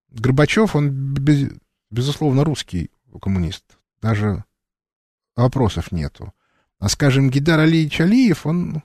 Горбачев, 0.10 0.76
он, 0.76 0.92
без, 0.92 1.50
безусловно, 1.90 2.44
русский 2.44 2.92
коммунист. 3.22 3.64
Даже 4.02 4.44
вопросов 5.36 5.92
нету. 5.92 6.34
А, 6.80 6.90
скажем, 6.90 7.30
Гидар 7.30 7.60
Алиевич 7.60 8.02
Алиев, 8.02 8.46
он 8.46 8.84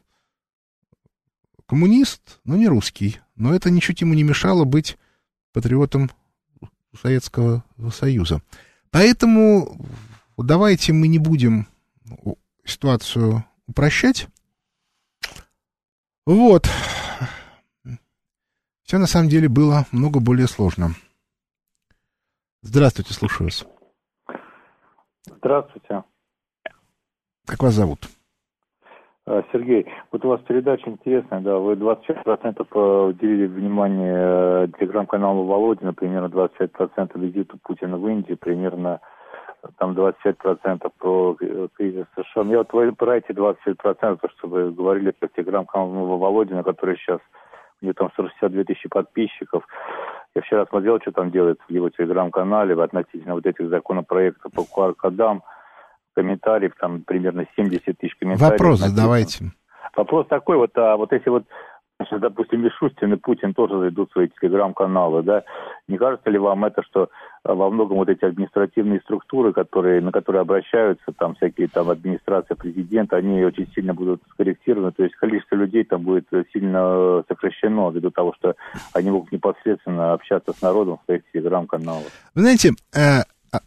коммунист, 1.66 2.40
но 2.44 2.56
не 2.56 2.68
русский. 2.68 3.20
Но 3.34 3.54
это 3.54 3.70
ничуть 3.70 4.00
ему 4.00 4.14
не 4.14 4.22
мешало 4.22 4.64
быть 4.64 4.96
патриотом 5.52 6.10
Советского 7.00 7.64
Союза. 7.92 8.42
Поэтому 8.90 9.86
давайте 10.36 10.92
мы 10.92 11.08
не 11.08 11.18
будем 11.18 11.66
ситуацию 12.64 13.44
упрощать. 13.66 14.28
Вот. 16.26 16.68
Все 18.84 18.98
на 18.98 19.06
самом 19.06 19.28
деле 19.28 19.48
было 19.48 19.84
много 19.92 20.20
более 20.20 20.46
сложно. 20.46 20.90
Здравствуйте, 22.62 23.12
слушаю 23.12 23.46
вас. 23.46 23.66
Здравствуйте. 25.26 26.04
Как 27.46 27.62
вас 27.62 27.74
зовут? 27.74 28.08
А, 29.24 29.42
Сергей, 29.52 29.86
вот 30.10 30.24
у 30.24 30.28
вас 30.28 30.40
передача 30.42 30.90
интересная, 30.90 31.40
да, 31.40 31.56
вы 31.58 31.74
25% 31.74 33.08
уделили 33.08 33.46
внимание 33.46 34.14
э, 34.16 34.68
телеграм-каналу 34.78 35.44
Володина, 35.44 35.94
примерно 35.94 36.26
25% 36.26 37.18
визиту 37.20 37.58
Путина 37.62 37.98
в 37.98 38.08
Индии, 38.08 38.34
примерно 38.34 39.00
там 39.78 39.92
25% 39.92 40.90
про 40.98 41.36
э, 41.40 41.68
кризис 41.74 42.06
США. 42.14 42.42
Я 42.44 42.58
вот 42.58 42.96
про 42.96 43.16
эти 43.16 43.30
25%, 43.30 44.18
что 44.36 44.48
вы 44.48 44.72
говорили 44.72 45.12
про 45.12 45.28
телеграм-канал 45.28 46.18
Володина, 46.18 46.64
который 46.64 46.96
сейчас, 46.96 47.20
у 47.82 47.86
него 47.86 47.94
там 47.94 48.10
162 48.12 48.64
тысячи 48.64 48.88
подписчиков. 48.88 49.66
Я 50.34 50.42
вчера 50.42 50.64
смотрел, 50.66 51.00
что 51.00 51.12
там 51.12 51.30
делает 51.30 51.58
в 51.68 51.72
его 51.72 51.90
телеграм-канале 51.90 52.80
относительно 52.82 53.34
вот 53.34 53.44
этих 53.44 53.68
законопроектов 53.68 54.52
по 54.52 54.62
QR-кодам 54.62 55.42
комментариев, 56.14 56.72
там 56.78 57.02
примерно 57.02 57.46
70 57.56 57.98
тысяч 57.98 58.14
комментариев. 58.16 58.52
Вопрос 58.60 58.80
задавайте. 58.80 59.52
Вопрос 59.96 60.26
такой, 60.28 60.56
вот, 60.56 60.70
а 60.76 60.96
вот 60.96 61.12
если 61.12 61.28
вот 61.28 61.44
Сейчас, 62.04 62.20
допустим, 62.20 62.62
Мишустин 62.62 63.12
и 63.12 63.16
Путин 63.16 63.54
тоже 63.54 63.78
зайдут 63.78 64.10
в 64.10 64.12
свои 64.12 64.28
телеграм-каналы, 64.40 65.22
да. 65.22 65.42
Не 65.88 65.98
кажется 65.98 66.30
ли 66.30 66.38
вам 66.38 66.64
это, 66.64 66.82
что 66.82 67.08
а, 67.44 67.54
во 67.54 67.70
многом 67.70 67.98
вот 67.98 68.08
эти 68.08 68.24
административные 68.24 69.00
структуры, 69.00 69.52
которые, 69.52 70.00
на 70.00 70.12
которые 70.12 70.42
обращаются 70.42 71.12
там 71.18 71.34
всякие 71.34 71.68
там 71.68 71.90
администрация 71.90 72.56
президента, 72.56 73.16
они 73.16 73.44
очень 73.44 73.70
сильно 73.74 73.94
будут 73.94 74.22
скорректированы, 74.30 74.92
то 74.92 75.02
есть 75.02 75.14
количество 75.16 75.56
людей 75.56 75.84
там 75.84 76.02
будет 76.02 76.28
сильно 76.52 77.24
сокращено 77.28 77.90
ввиду 77.90 78.10
того, 78.10 78.34
что 78.38 78.54
они 78.92 79.10
могут 79.10 79.32
непосредственно 79.32 80.12
общаться 80.12 80.52
с 80.52 80.62
народом 80.62 80.98
в 80.98 81.04
своих 81.06 81.22
телеграм-каналах. 81.32 82.06
Вы 82.34 82.42
знаете, 82.42 82.70
э, 82.94 83.22
а, 83.52 83.58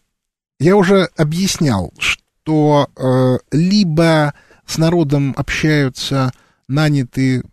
я 0.59 0.75
уже 0.75 1.07
объяснял, 1.17 1.91
что 1.99 2.87
э, 2.97 3.37
либо 3.51 4.33
с 4.65 4.77
народом 4.77 5.33
общаются 5.37 6.31
нанятые 6.67 7.43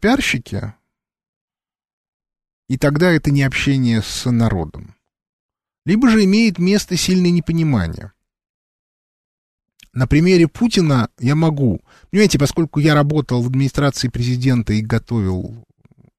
пиарщики, 0.00 0.74
и 2.68 2.76
тогда 2.76 3.10
это 3.10 3.30
не 3.30 3.42
общение 3.42 4.02
с 4.02 4.30
народом. 4.30 4.94
Либо 5.86 6.10
же 6.10 6.24
имеет 6.24 6.58
место 6.58 6.96
сильное 6.96 7.30
непонимание. 7.30 8.12
На 9.94 10.06
примере 10.06 10.46
Путина 10.46 11.08
я 11.18 11.34
могу. 11.34 11.80
Понимаете, 12.10 12.38
поскольку 12.38 12.78
я 12.78 12.94
работал 12.94 13.42
в 13.42 13.46
администрации 13.46 14.08
президента 14.08 14.74
и 14.74 14.82
готовил 14.82 15.64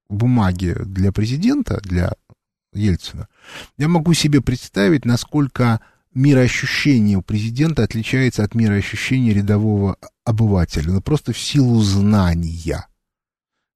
бумаги 0.10 0.76
для 0.80 1.12
президента, 1.12 1.80
для 1.82 2.14
Ельцина, 2.74 3.28
я 3.78 3.88
могу 3.88 4.14
себе 4.16 4.42
представить, 4.42 5.06
насколько 5.06 5.82
мироощущение 6.16 7.18
у 7.18 7.22
президента 7.22 7.84
отличается 7.84 8.44
от 8.44 8.56
мироощущения 8.56 9.34
рядового 9.34 9.98
обывателя. 10.26 10.92
Ну, 10.92 11.02
просто 11.02 11.32
в 11.32 11.38
силу 11.38 11.80
знания. 11.82 12.88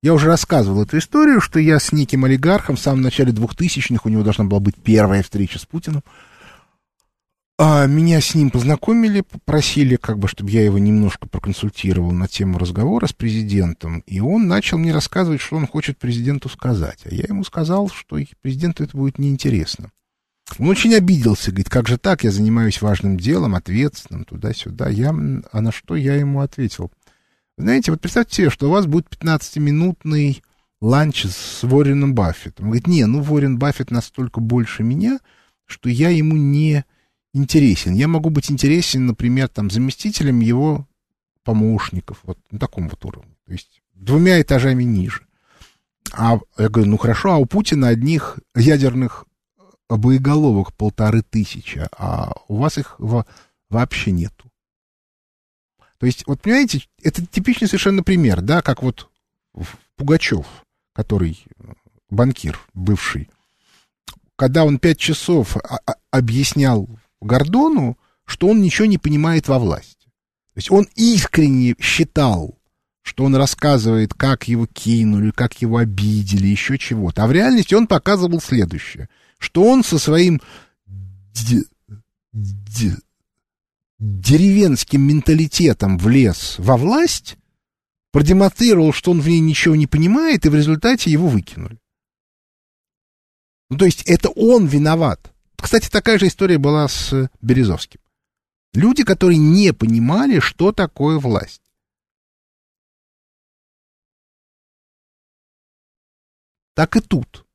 Я 0.04 0.14
уже 0.14 0.28
рассказывал 0.28 0.84
эту 0.84 0.98
историю, 0.98 1.40
что 1.40 1.60
я 1.60 1.80
с 1.80 1.94
неким 1.94 2.26
олигархом 2.26 2.76
в 2.76 2.80
самом 2.80 3.02
начале 3.02 3.32
2000-х, 3.32 4.02
у 4.04 4.10
него 4.10 4.22
должна 4.22 4.44
была 4.44 4.60
быть 4.60 4.76
первая 4.76 5.24
встреча 5.24 5.60
с 5.60 5.66
Путиным, 5.66 6.04
а 7.58 7.86
меня 7.86 8.20
с 8.20 8.36
ним 8.36 8.50
познакомили, 8.50 9.22
попросили, 9.22 9.96
как 9.96 10.20
бы, 10.20 10.28
чтобы 10.28 10.50
я 10.50 10.66
его 10.66 10.78
немножко 10.78 11.30
проконсультировал 11.30 12.12
на 12.12 12.28
тему 12.28 12.58
разговора 12.58 13.08
с 13.08 13.14
президентом, 13.14 14.00
и 14.00 14.20
он 14.20 14.50
начал 14.50 14.78
мне 14.78 14.94
рассказывать, 14.94 15.40
что 15.40 15.56
он 15.56 15.68
хочет 15.68 15.98
президенту 15.98 16.50
сказать. 16.50 17.00
А 17.06 17.16
я 17.16 17.24
ему 17.30 17.46
сказал, 17.46 17.88
что 17.88 18.20
президенту 18.42 18.84
это 18.84 18.98
будет 18.98 19.20
неинтересно. 19.20 19.92
Он 20.60 20.68
очень 20.68 20.94
обиделся, 20.96 21.52
говорит, 21.52 21.70
как 21.70 21.88
же 21.88 21.98
так, 21.98 22.26
я 22.26 22.32
занимаюсь 22.32 22.82
важным 22.82 23.18
делом, 23.18 23.56
ответственным, 23.56 24.26
туда-сюда. 24.26 24.90
Я, 24.90 25.12
а 25.12 25.62
на 25.62 25.72
что 25.72 25.96
я 25.96 26.16
ему 26.16 26.42
ответил– 26.42 26.92
знаете, 27.58 27.92
вот 27.92 28.02
представьте 28.02 28.36
себе, 28.36 28.50
что 28.50 28.68
у 28.68 28.72
вас 28.72 28.86
будет 28.86 29.08
15-минутный 29.08 30.42
ланч 30.82 31.26
с 31.26 31.64
Ворреном 31.64 32.14
Баффетом. 32.14 32.66
Он 32.66 32.72
говорит, 32.72 32.88
не, 32.88 33.06
ну 33.06 33.22
Воррен 33.22 33.58
Баффет 33.58 33.92
настолько 33.92 34.42
больше 34.42 34.84
меня, 34.84 35.20
что 35.66 35.90
я 35.90 36.10
ему 36.10 36.36
не 36.36 36.84
интересен. 37.34 37.94
Я 37.94 38.08
могу 38.08 38.30
быть 38.30 38.52
интересен, 38.52 39.06
например, 39.06 39.48
там, 39.48 39.70
заместителем 39.70 40.40
его 40.40 40.88
помощников, 41.44 42.20
вот 42.24 42.38
на 42.52 42.60
таком 42.60 42.90
вот 42.90 43.04
уровне. 43.06 43.36
То 43.46 43.54
есть 43.54 43.82
двумя 43.94 44.42
этажами 44.42 44.84
ниже. 44.84 45.22
А 46.12 46.40
я 46.58 46.70
говорю, 46.70 46.92
ну 46.92 46.98
хорошо, 46.98 47.34
а 47.34 47.38
у 47.38 47.46
Путина 47.46 47.88
одних 47.88 48.40
ядерных 48.56 49.26
боеголовок 49.90 50.74
полторы 50.74 51.22
тысячи, 51.22 51.88
а 51.98 52.34
у 52.48 52.58
вас 52.58 52.78
их 52.78 53.00
вообще 53.70 54.12
нету. 54.12 54.52
То 56.04 56.08
есть, 56.08 56.26
вот 56.28 56.42
понимаете, 56.42 56.82
это 57.02 57.26
типичный 57.26 57.70
совершенно 57.70 58.04
пример, 58.04 58.42
да, 58.42 58.62
как 58.62 58.84
вот 58.84 59.10
Пугачев, 59.96 60.46
который 60.92 61.46
э, 61.58 61.64
банкир 62.10 62.60
бывший, 62.74 63.30
когда 64.36 64.66
он 64.66 64.80
пять 64.80 64.98
часов 64.98 65.56
объяснял 66.12 66.90
Гордону, 67.22 67.98
что 68.26 68.50
он 68.50 68.62
ничего 68.62 68.86
не 68.86 68.98
понимает 68.98 69.48
во 69.48 69.60
власти. 69.60 70.08
То 70.54 70.58
есть 70.58 70.72
он 70.72 70.90
искренне 70.96 71.74
считал, 71.80 72.60
что 73.02 73.24
он 73.24 73.38
рассказывает, 73.38 74.14
как 74.14 74.50
его 74.50 74.68
кинули, 74.68 75.32
как 75.32 75.62
его 75.62 75.78
обидели, 75.78 76.48
еще 76.48 76.78
чего-то. 76.78 77.24
А 77.24 77.28
в 77.28 77.32
реальности 77.32 77.76
он 77.76 77.88
показывал 77.88 78.42
следующее, 78.42 79.08
что 79.38 79.64
он 79.64 79.86
со 79.86 79.98
своим 79.98 80.42
деревенским 84.04 85.02
менталитетом 85.02 85.98
влез 85.98 86.56
во 86.58 86.76
власть, 86.76 87.38
продемонстрировал, 88.12 88.92
что 88.92 89.12
он 89.12 89.22
в 89.22 89.28
ней 89.30 89.40
ничего 89.40 89.78
не 89.78 89.88
понимает, 89.88 90.46
и 90.46 90.50
в 90.50 90.56
результате 90.56 91.10
его 91.10 91.30
выкинули. 91.30 91.80
Ну, 93.70 93.78
то 93.78 93.86
есть 93.86 94.04
это 94.04 94.30
он 94.30 94.66
виноват. 94.66 95.34
Кстати, 95.56 95.90
такая 95.90 96.20
же 96.20 96.28
история 96.28 96.58
была 96.58 96.88
с 96.90 97.30
Березовским. 97.42 98.02
Люди, 98.74 99.06
которые 99.06 99.38
не 99.38 99.72
понимали, 99.72 100.40
что 100.40 100.74
такое 100.74 101.18
власть. 101.18 101.62
Так 106.76 106.98
и 106.98 107.00
тут. 107.00 107.46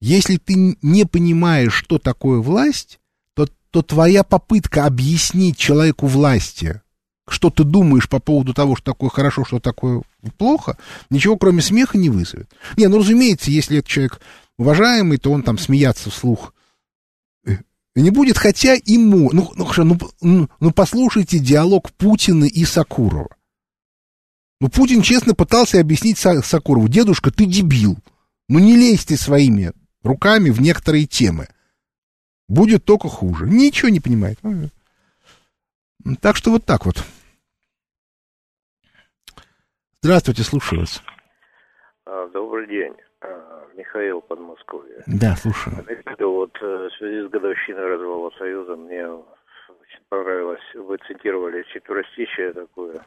Если 0.00 0.38
ты 0.38 0.78
не 0.80 1.04
понимаешь, 1.04 1.74
что 1.74 1.98
такое 1.98 2.40
власть, 2.40 2.98
то 3.76 3.82
твоя 3.82 4.24
попытка 4.24 4.86
объяснить 4.86 5.58
человеку 5.58 6.06
власти, 6.06 6.80
что 7.28 7.50
ты 7.50 7.62
думаешь 7.62 8.08
по 8.08 8.20
поводу 8.20 8.54
того, 8.54 8.74
что 8.74 8.92
такое 8.92 9.10
хорошо, 9.10 9.44
что 9.44 9.60
такое 9.60 10.00
плохо, 10.38 10.78
ничего 11.10 11.36
кроме 11.36 11.60
смеха 11.60 11.98
не 11.98 12.08
вызовет. 12.08 12.50
Не, 12.78 12.86
ну, 12.86 13.00
разумеется, 13.00 13.50
если 13.50 13.80
этот 13.80 13.90
человек 13.90 14.22
уважаемый, 14.56 15.18
то 15.18 15.30
он 15.30 15.42
там 15.42 15.58
смеяться 15.58 16.08
вслух 16.08 16.54
э, 17.44 17.56
не 17.94 18.08
будет, 18.08 18.38
хотя 18.38 18.78
ему... 18.86 19.30
Ну, 19.34 19.52
ну, 19.54 19.68
ну, 19.76 19.98
ну, 20.22 20.48
ну 20.58 20.70
послушайте 20.70 21.38
диалог 21.38 21.92
Путина 21.92 22.46
и 22.46 22.64
Сакурова. 22.64 23.36
Ну, 24.58 24.70
Путин 24.70 25.02
честно 25.02 25.34
пытался 25.34 25.80
объяснить 25.80 26.16
Сакурову, 26.16 26.88
дедушка, 26.88 27.30
ты 27.30 27.44
дебил. 27.44 27.98
Ну, 28.48 28.58
не 28.58 28.74
лезь 28.74 29.04
ты 29.04 29.18
своими 29.18 29.72
руками 30.02 30.48
в 30.48 30.62
некоторые 30.62 31.04
темы. 31.04 31.48
Будет 32.48 32.84
только 32.84 33.08
хуже. 33.08 33.46
Ничего 33.46 33.88
не 33.88 34.00
понимает. 34.00 34.38
Так 36.20 36.36
что 36.36 36.50
вот 36.50 36.64
так 36.64 36.86
вот. 36.86 36.96
Здравствуйте, 40.02 40.42
слушаю 40.42 40.80
вас. 40.80 41.02
А, 42.04 42.28
добрый 42.28 42.68
день. 42.68 42.94
А, 43.20 43.66
Михаил 43.74 44.20
Подмосковье. 44.20 45.02
Да, 45.06 45.34
слушаю. 45.34 45.76
Вот 46.20 46.56
э, 46.62 46.88
в 46.88 46.96
связи 46.96 47.26
с 47.26 47.30
годовщиной 47.30 47.86
развала 47.86 48.30
Союза 48.38 48.76
мне 48.76 49.04
очень 49.08 50.04
понравилось, 50.08 50.62
вы 50.74 50.96
цитировали 51.08 51.64
четверостищее 51.72 52.52
такое 52.52 53.04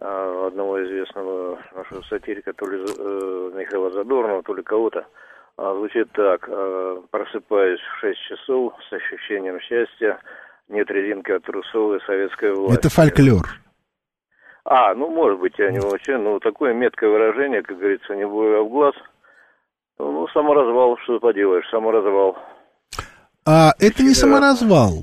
а, 0.00 0.46
одного 0.46 0.84
известного 0.84 1.58
нашего 1.74 2.02
сатирика, 2.02 2.52
то 2.52 2.66
ли 2.66 2.78
э, 2.78 3.52
Михаила 3.56 3.90
Задорнова, 3.90 4.42
то 4.44 4.54
ли 4.54 4.62
кого-то. 4.62 5.06
А, 5.58 5.74
звучит 5.74 6.10
так. 6.12 6.48
А, 6.48 7.02
просыпаюсь 7.10 7.80
в 7.80 8.00
6 8.00 8.18
часов 8.28 8.72
с 8.88 8.92
ощущением 8.92 9.60
счастья. 9.60 10.18
Нет 10.68 10.88
резинки 10.90 11.32
от 11.32 11.42
трусов 11.44 12.00
и 12.00 12.06
советская 12.06 12.54
власть. 12.54 12.78
Это 12.78 12.88
фольклор. 12.88 13.48
А, 14.64 14.94
ну, 14.94 15.10
может 15.10 15.40
быть, 15.40 15.58
я 15.58 15.70
не 15.70 15.80
очень. 15.80 16.18
Ну, 16.18 16.38
такое 16.38 16.74
меткое 16.74 17.10
выражение, 17.10 17.62
как 17.62 17.76
говорится, 17.76 18.14
не 18.14 18.26
бою 18.26 18.66
в 18.66 18.70
глаз. 18.70 18.94
Ну, 19.98 20.28
саморазвал, 20.28 20.96
что 20.98 21.18
поделаешь, 21.18 21.68
саморазвал. 21.70 22.38
А, 23.44 23.72
это 23.80 24.02
не 24.02 24.14
саморазвал. 24.14 25.02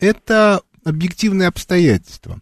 Это 0.00 0.62
объективные 0.84 1.46
обстоятельства. 1.46 2.36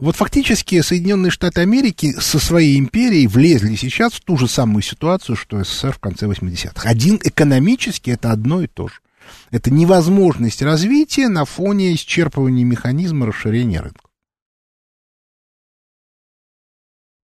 Вот 0.00 0.16
фактически 0.16 0.80
Соединенные 0.80 1.30
Штаты 1.30 1.60
Америки 1.60 2.12
со 2.18 2.38
своей 2.38 2.78
империей 2.78 3.26
влезли 3.26 3.74
сейчас 3.74 4.14
в 4.14 4.20
ту 4.20 4.38
же 4.38 4.48
самую 4.48 4.80
ситуацию, 4.80 5.36
что 5.36 5.62
СССР 5.62 5.92
в 5.92 5.98
конце 5.98 6.26
80-х. 6.26 6.88
Один 6.88 7.20
экономически 7.22 8.10
это 8.10 8.32
одно 8.32 8.62
и 8.62 8.66
то 8.66 8.88
же. 8.88 8.94
Это 9.50 9.70
невозможность 9.70 10.62
развития 10.62 11.28
на 11.28 11.44
фоне 11.44 11.92
исчерпывания 11.94 12.64
механизма 12.64 13.26
расширения 13.26 13.80
рынка. 13.80 14.08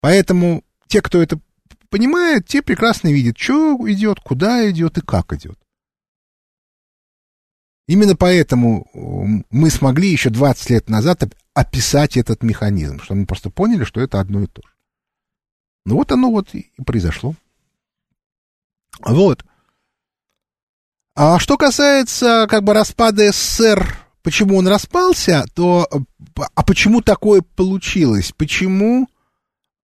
Поэтому 0.02 0.62
те, 0.88 1.00
кто 1.00 1.22
это 1.22 1.40
понимает, 1.88 2.46
те 2.46 2.60
прекрасно 2.60 3.08
видят, 3.08 3.38
что 3.38 3.78
идет, 3.90 4.20
куда 4.20 4.70
идет 4.70 4.98
и 4.98 5.00
как 5.00 5.32
идет. 5.32 5.58
Именно 7.88 8.16
поэтому 8.16 8.86
мы 9.50 9.70
смогли 9.70 10.10
еще 10.10 10.28
20 10.28 10.70
лет 10.70 10.90
назад 10.90 11.24
описать 11.54 12.18
этот 12.18 12.42
механизм, 12.42 13.00
что 13.00 13.14
мы 13.14 13.24
просто 13.26 13.48
поняли, 13.48 13.84
что 13.84 14.02
это 14.02 14.20
одно 14.20 14.42
и 14.42 14.46
то 14.46 14.60
же. 14.62 14.74
Ну 15.86 15.96
вот 15.96 16.12
оно 16.12 16.30
вот 16.30 16.54
и 16.54 16.70
произошло. 16.84 17.34
Вот. 19.00 19.42
А 21.16 21.38
что 21.38 21.56
касается 21.56 22.46
как 22.48 22.62
бы 22.62 22.74
распада 22.74 23.32
СССР, 23.32 23.96
почему 24.22 24.58
он 24.58 24.68
распался, 24.68 25.46
то 25.54 25.88
а 26.54 26.62
почему 26.64 27.00
такое 27.00 27.40
получилось? 27.40 28.32
Почему 28.36 29.08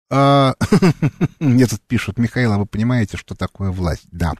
а, 0.09 0.55
мне 1.39 1.67
тут 1.67 1.81
пишут, 1.81 2.17
Михаил, 2.17 2.51
а 2.51 2.57
вы 2.57 2.65
понимаете, 2.65 3.17
что 3.17 3.35
такое 3.35 3.69
власть? 3.69 4.07
Да. 4.11 4.33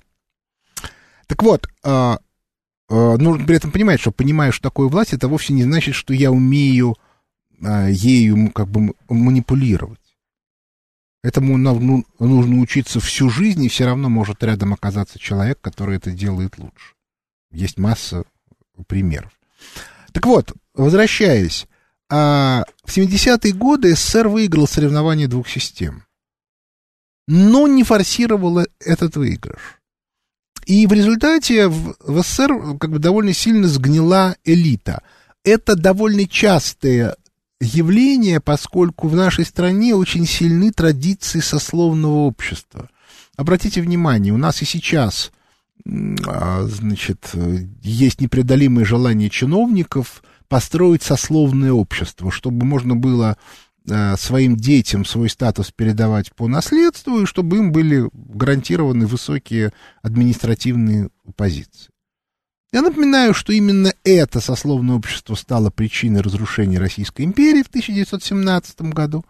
Так 1.28 1.44
вот, 1.44 1.68
а, 1.84 2.18
нужно 2.92 3.46
при 3.46 3.56
этом 3.56 3.72
понимать, 3.72 4.00
что 4.00 4.12
понимаю, 4.12 4.52
что 4.52 4.70
такое 4.70 4.90
власть, 4.90 5.14
это 5.14 5.28
вовсе 5.28 5.54
не 5.54 5.64
значит, 5.64 5.96
что 5.96 6.14
я 6.14 6.32
умею 6.32 6.96
ею 7.90 8.52
как 8.52 8.68
бы 8.68 8.94
манипулировать. 9.08 10.00
Этому 11.24 11.58
ну, 11.58 12.04
нужно 12.20 12.60
учиться 12.60 13.00
всю 13.00 13.30
жизнь, 13.30 13.64
и 13.64 13.70
все 13.70 13.86
равно 13.86 14.10
может 14.10 14.44
рядом 14.44 14.74
оказаться 14.74 15.20
человек, 15.20 15.62
который 15.62 15.98
это 15.98 16.12
делает 16.12 16.58
лучше. 16.58 16.96
Есть 17.52 17.78
масса 17.78 18.24
примеров. 18.88 19.32
Так 20.12 20.26
вот, 20.26 20.54
возвращаясь, 20.74 21.68
а 22.10 22.66
в 22.84 22.98
70-е 22.98 23.54
годы 23.54 23.96
СССР 23.96 24.28
выиграл 24.28 24.68
соревнование 24.68 25.28
двух 25.28 25.48
систем, 25.48 26.06
но 27.28 27.68
не 27.68 27.84
форсировал 27.84 28.66
этот 28.80 29.16
выигрыш. 29.16 29.81
И 30.66 30.88
в 30.88 30.94
результате 30.94 31.68
в, 31.68 31.96
в 32.00 32.22
СССР 32.22 32.78
как 32.80 32.92
бы 32.92 33.00
довольно 33.00 33.34
сильно 33.34 33.68
сгнила 33.68 34.36
элита. 34.44 35.02
Это 35.44 35.76
довольно 35.76 36.28
частое 36.28 37.16
явление, 37.60 38.40
поскольку 38.40 39.08
в 39.08 39.16
нашей 39.16 39.46
стране 39.46 39.96
очень 39.96 40.26
сильны 40.26 40.72
традиции 40.72 41.40
сословного 41.40 42.20
общества. 42.26 42.90
Обратите 43.38 43.82
внимание, 43.82 44.34
у 44.34 44.38
нас 44.38 44.62
и 44.62 44.66
сейчас 44.66 45.32
а, 46.28 46.64
значит, 46.66 47.32
есть 47.82 48.22
непреодолимое 48.22 48.86
желание 48.86 49.30
чиновников 49.30 50.24
построить 50.48 51.02
сословное 51.04 51.72
общество, 51.72 52.30
чтобы 52.32 52.66
можно 52.66 52.96
было 52.96 53.38
э, 53.38 53.71
своим 53.86 54.56
детям 54.56 55.06
свой 55.06 55.30
статус 55.30 55.72
передавать 55.72 56.34
по 56.34 56.48
наследству, 56.48 57.22
и 57.22 57.26
чтобы 57.26 57.58
им 57.58 57.72
были 57.72 58.10
гарантированы 58.14 59.08
высокие 59.08 59.74
административные 60.02 61.10
позиции. 61.36 61.90
Я 62.72 62.82
напоминаю, 62.84 63.34
что 63.34 63.52
именно 63.52 63.94
это 64.04 64.40
сословное 64.40 64.96
общество 64.96 65.36
стало 65.36 65.72
причиной 65.72 66.22
разрушения 66.22 66.78
Российской 66.80 67.24
империи 67.24 67.64
в 67.64 67.68
1917 67.68 68.82
году. 68.94 69.26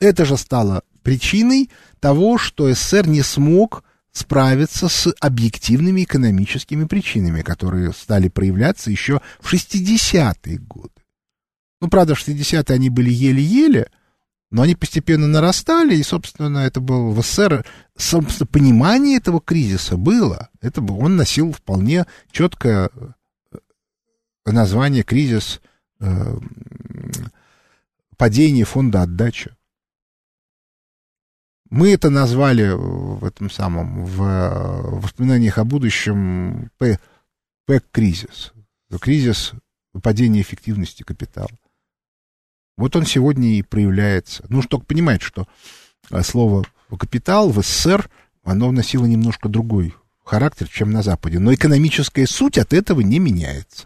Это 0.00 0.24
же 0.24 0.36
стало 0.36 0.82
причиной 1.02 1.70
того, 1.98 2.38
что 2.38 2.72
СССР 2.72 3.08
не 3.08 3.22
смог 3.22 3.82
справиться 4.12 4.88
с 4.88 5.12
объективными 5.18 6.04
экономическими 6.04 6.84
причинами, 6.84 7.42
которые 7.42 7.92
стали 7.92 8.28
проявляться 8.28 8.92
еще 8.92 9.20
в 9.40 9.52
60-е 9.52 10.58
годы. 10.58 10.92
Ну, 11.80 11.88
правда, 11.88 12.14
в 12.14 12.26
60-е 12.26 12.74
они 12.74 12.90
были 12.90 13.10
еле-еле, 13.10 13.90
но 14.54 14.62
они 14.62 14.76
постепенно 14.76 15.26
нарастали, 15.26 15.96
и, 15.96 16.02
собственно, 16.04 16.58
это 16.58 16.80
было 16.80 17.10
в 17.10 17.20
СССР, 17.20 17.66
собственно, 17.96 18.46
понимание 18.46 19.16
этого 19.16 19.40
кризиса 19.40 19.96
было. 19.96 20.48
Это, 20.60 20.80
он 20.80 21.16
носил 21.16 21.50
вполне 21.50 22.06
четкое 22.30 22.88
э, 23.50 23.58
название 24.46 25.02
кризис 25.02 25.60
э, 25.98 26.38
падения 28.16 28.64
фонда 28.64 29.02
отдачи. 29.02 29.56
Мы 31.68 31.92
это 31.92 32.08
назвали 32.08 32.70
в 32.70 33.24
этом 33.24 33.50
самом, 33.50 34.04
в 34.04 35.00
воспоминаниях 35.00 35.58
о 35.58 35.64
будущем 35.64 36.70
ПЭК-кризис. 37.66 38.52
Кризис 39.00 39.52
падения 40.00 40.42
эффективности 40.42 41.02
капитала. 41.02 41.50
Вот 42.76 42.96
он 42.96 43.06
сегодня 43.06 43.58
и 43.58 43.62
проявляется. 43.62 44.44
Ну, 44.48 44.62
только 44.62 44.86
понимать, 44.86 45.22
что 45.22 45.46
а, 46.10 46.22
слово 46.22 46.64
«капитал» 46.98 47.50
в 47.50 47.62
СССР, 47.62 48.08
оно 48.42 48.72
носило 48.72 49.06
немножко 49.06 49.48
другой 49.48 49.94
характер, 50.24 50.68
чем 50.68 50.90
на 50.90 51.02
Западе. 51.02 51.38
Но 51.38 51.54
экономическая 51.54 52.26
суть 52.26 52.58
от 52.58 52.72
этого 52.72 53.00
не 53.00 53.18
меняется. 53.18 53.84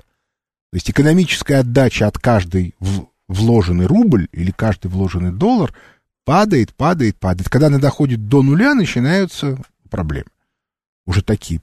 То 0.70 0.74
есть 0.74 0.90
экономическая 0.90 1.56
отдача 1.56 2.06
от 2.06 2.18
каждой 2.18 2.74
вложенный 3.28 3.86
рубль 3.86 4.28
или 4.32 4.50
каждый 4.50 4.88
вложенный 4.88 5.32
доллар– 5.32 5.74
падает, 6.28 6.74
падает, 6.74 7.18
падает. 7.18 7.48
Когда 7.48 7.68
она 7.68 7.78
доходит 7.78 8.28
до 8.28 8.42
нуля, 8.42 8.74
начинаются 8.74 9.58
проблемы. 9.88 10.28
Уже 11.06 11.22
такие, 11.22 11.62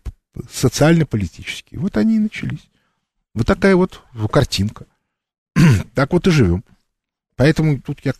социально-политические. 0.52 1.80
Вот 1.80 1.98
они 1.98 2.16
и 2.16 2.20
начались. 2.20 2.68
Вот 3.36 3.46
такая 3.46 3.76
вот 3.76 4.02
картинка. 4.32 4.88
так 5.94 6.14
вот 6.14 6.26
и 6.26 6.32
живем. 6.32 6.64
Поэтому 7.38 7.82
тут 7.82 8.00
я 8.02 8.14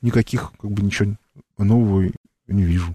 никаких, 0.00 0.52
как 0.58 0.70
бы, 0.70 0.82
ничего 0.82 1.16
нового 1.58 2.10
не 2.46 2.62
вижу. 2.62 2.94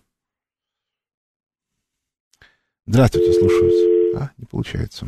Здравствуйте, 2.86 3.34
слушаю 3.34 3.66
вас. 3.66 4.22
А, 4.22 4.32
не 4.38 4.46
получается. 4.46 5.06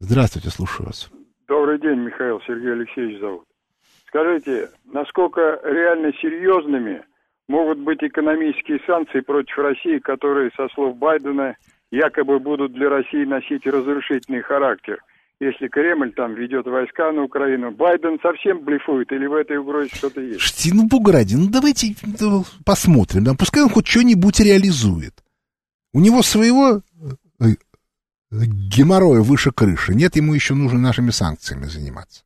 Здравствуйте, 0.00 0.48
слушаю 0.48 0.86
вас. 0.86 1.10
Добрый 1.46 1.78
день, 1.78 2.00
Михаил. 2.00 2.40
Сергей 2.46 2.72
Алексеевич 2.72 3.20
зовут. 3.20 3.44
Скажите, 4.06 4.70
насколько 4.84 5.60
реально 5.62 6.12
серьезными 6.14 7.04
могут 7.48 7.78
быть 7.78 8.02
экономические 8.02 8.80
санкции 8.86 9.20
против 9.20 9.58
России, 9.58 9.98
которые, 9.98 10.50
со 10.56 10.68
слов 10.70 10.96
Байдена, 10.96 11.56
якобы 11.90 12.38
будут 12.38 12.72
для 12.72 12.88
России 12.88 13.24
носить 13.24 13.66
разрушительный 13.66 14.42
характер? 14.42 15.02
Если 15.38 15.68
Кремль 15.68 16.14
там 16.14 16.34
ведет 16.34 16.66
войска 16.66 17.12
на 17.12 17.24
Украину, 17.24 17.70
Байден 17.70 18.18
совсем 18.22 18.64
блефует 18.64 19.12
или 19.12 19.26
в 19.26 19.34
этой 19.34 19.58
угрозе 19.58 19.94
что-то 19.94 20.20
есть? 20.22 20.40
Шти, 20.40 20.72
ну, 20.72 20.86
Бугради, 20.86 21.34
ну 21.34 21.50
давайте 21.50 21.94
ну, 22.20 22.44
посмотрим. 22.64 23.24
Да, 23.24 23.34
пускай 23.34 23.62
он 23.62 23.68
хоть 23.68 23.86
что-нибудь 23.86 24.40
реализует. 24.40 25.22
У 25.92 26.00
него 26.00 26.22
своего 26.22 26.80
э, 27.40 27.44
геморроя 28.30 29.20
выше 29.20 29.52
крыши. 29.52 29.94
Нет, 29.94 30.16
ему 30.16 30.32
еще 30.32 30.54
нужно 30.54 30.78
нашими 30.78 31.10
санкциями 31.10 31.66
заниматься. 31.66 32.24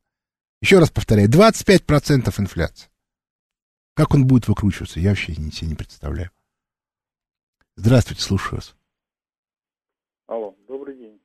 Еще 0.61 0.79
раз 0.79 0.89
повторяю, 0.89 1.29
25% 1.29 2.33
инфляции. 2.39 2.89
Как 3.93 4.13
он 4.13 4.25
будет 4.25 4.47
выкручиваться, 4.47 5.01
я 5.01 5.09
вообще 5.09 5.33
себе 5.33 5.67
не 5.67 5.75
представляю. 5.75 6.31
Здравствуйте, 7.75 8.21
слушаю 8.21 8.55
вас. 8.55 8.75
Алло, 10.27 10.55
добрый 10.69 10.95
день. 10.95 11.19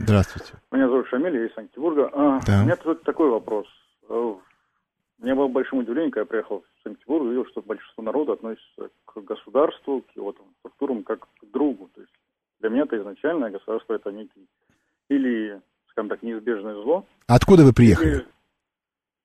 Здравствуйте. 0.00 0.52
Меня 0.70 0.88
зовут 0.88 1.08
Шамиль, 1.08 1.34
я 1.36 1.46
из 1.46 1.54
Санкт-Петербурга. 1.54 2.10
А, 2.12 2.40
да. 2.46 2.60
У 2.60 2.64
меня 2.64 2.76
тут 2.76 3.02
такой 3.02 3.30
вопрос. 3.30 3.66
Э, 4.08 4.34
мне 5.18 5.34
было 5.34 5.48
большим 5.48 5.78
удивлением, 5.78 6.12
когда 6.12 6.20
я 6.20 6.26
приехал 6.26 6.60
в 6.60 6.82
Санкт-Петербург, 6.84 7.24
увидел, 7.24 7.46
что 7.46 7.62
большинство 7.62 8.04
народа 8.04 8.34
относится 8.34 8.90
к 9.04 9.20
государству, 9.22 10.02
к 10.02 10.16
его 10.16 10.32
там, 10.32 10.46
структурам, 10.60 11.02
как 11.02 11.20
к 11.20 11.50
другу. 11.52 11.90
То 11.94 12.00
есть 12.00 12.12
для 12.60 12.70
меня 12.70 12.82
это 12.82 12.96
изначально 12.98 13.50
государство 13.50 13.94
это 13.94 14.12
некий 14.12 14.46
или, 15.08 15.60
скажем 15.90 16.08
так, 16.08 16.22
неизбежное 16.22 16.74
зло. 16.74 17.04
А 17.26 17.34
откуда 17.34 17.64
вы 17.64 17.72
приехали? 17.72 18.08
Или 18.10 18.26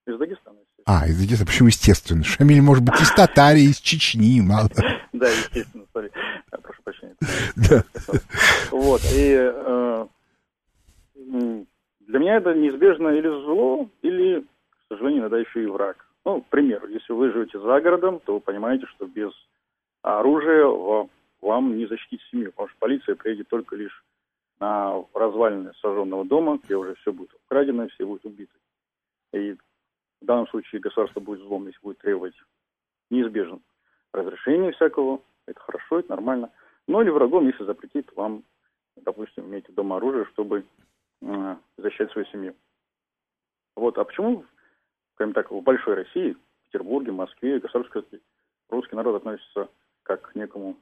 из 0.07 0.17
Дагестана. 0.17 0.57
А, 0.86 1.07
из 1.07 1.19
Дагестана. 1.19 1.47
Почему 1.47 1.67
естественно? 1.67 2.24
Шамиль 2.24 2.61
может 2.61 2.84
быть 2.84 2.99
из 2.99 3.11
Татарии, 3.11 3.69
из 3.69 3.78
Чечни, 3.78 4.41
мало. 4.41 4.69
Да, 5.13 5.30
естественно, 5.30 5.86
сори. 5.93 6.11
Прошу 6.49 6.82
прощения. 6.82 7.15
Вот, 8.71 9.01
и 9.13 9.38
э, 9.39 10.07
для 11.99 12.19
меня 12.19 12.38
это 12.38 12.53
неизбежно 12.53 13.09
или 13.09 13.28
зло, 13.28 13.89
или, 14.01 14.41
к 14.41 14.78
сожалению, 14.89 15.21
иногда 15.21 15.39
еще 15.39 15.63
и 15.63 15.67
враг. 15.67 16.05
Ну, 16.26 16.41
к 16.41 16.47
примеру, 16.47 16.88
если 16.88 17.13
вы 17.13 17.32
живете 17.32 17.59
за 17.59 17.82
городом, 17.82 18.19
то 18.26 18.36
вы 18.36 18.39
понимаете, 18.39 18.86
что 18.88 19.05
без 19.05 19.32
оружия 20.01 20.65
вам 21.41 21.78
не 21.78 21.86
защитить 21.86 22.21
семью, 22.32 22.51
потому 22.51 22.69
что 22.69 22.78
полиция 22.80 23.15
приедет 23.15 23.49
только 23.49 23.76
лишь 23.76 24.03
на 24.59 25.03
развалины 25.13 25.74
сожженного 25.82 26.24
дома, 26.26 26.59
где 26.63 26.76
уже 26.76 26.95
все 26.95 27.11
будет 27.11 27.34
украдено, 27.45 27.88
все 27.89 28.05
будут 28.05 28.26
убиты. 28.26 28.53
И 29.34 29.53
в 29.53 30.26
данном 30.26 30.47
случае 30.47 30.80
государство 30.80 31.19
будет 31.19 31.41
злом, 31.41 31.67
если 31.67 31.80
будет 31.82 31.97
требовать 31.97 32.36
неизбежно 33.09 33.59
разрешения 34.13 34.71
всякого. 34.71 35.21
Это 35.45 35.59
хорошо, 35.59 35.99
это 35.99 36.11
нормально. 36.11 36.51
Но 36.88 37.01
или 37.01 37.09
врагом, 37.09 37.47
если 37.47 37.65
запретит 37.65 38.09
вам 38.15 38.43
допустим, 38.95 39.45
иметь 39.45 39.74
дома 39.74 39.97
оружие, 39.97 40.26
чтобы 40.34 40.63
защищать 41.78 42.11
свою 42.11 42.28
семью. 42.28 42.55
Вот, 43.76 43.97
а 43.97 44.03
почему, 44.03 44.45
скажем 45.15 45.34
так, 45.34 45.51
в 45.51 45.61
большой 45.61 45.95
России, 45.95 46.34
в 46.34 46.71
Петербурге, 46.71 47.11
Москве, 47.11 47.59
государство 47.59 48.03
русский 48.69 48.95
народ 48.95 49.17
относится 49.17 49.67
как 50.03 50.32
к 50.32 50.36
некому... 50.36 50.78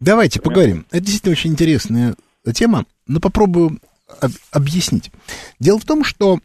Давайте 0.00 0.40
поговорим. 0.40 0.86
Это 0.90 1.00
действительно 1.00 1.32
очень 1.32 1.52
интересная 1.52 2.14
тема, 2.54 2.84
но 3.06 3.20
попробую 3.20 3.80
об- 4.20 4.30
объяснить. 4.52 5.10
Дело 5.58 5.78
в 5.78 5.84
том, 5.84 6.04
что 6.04 6.38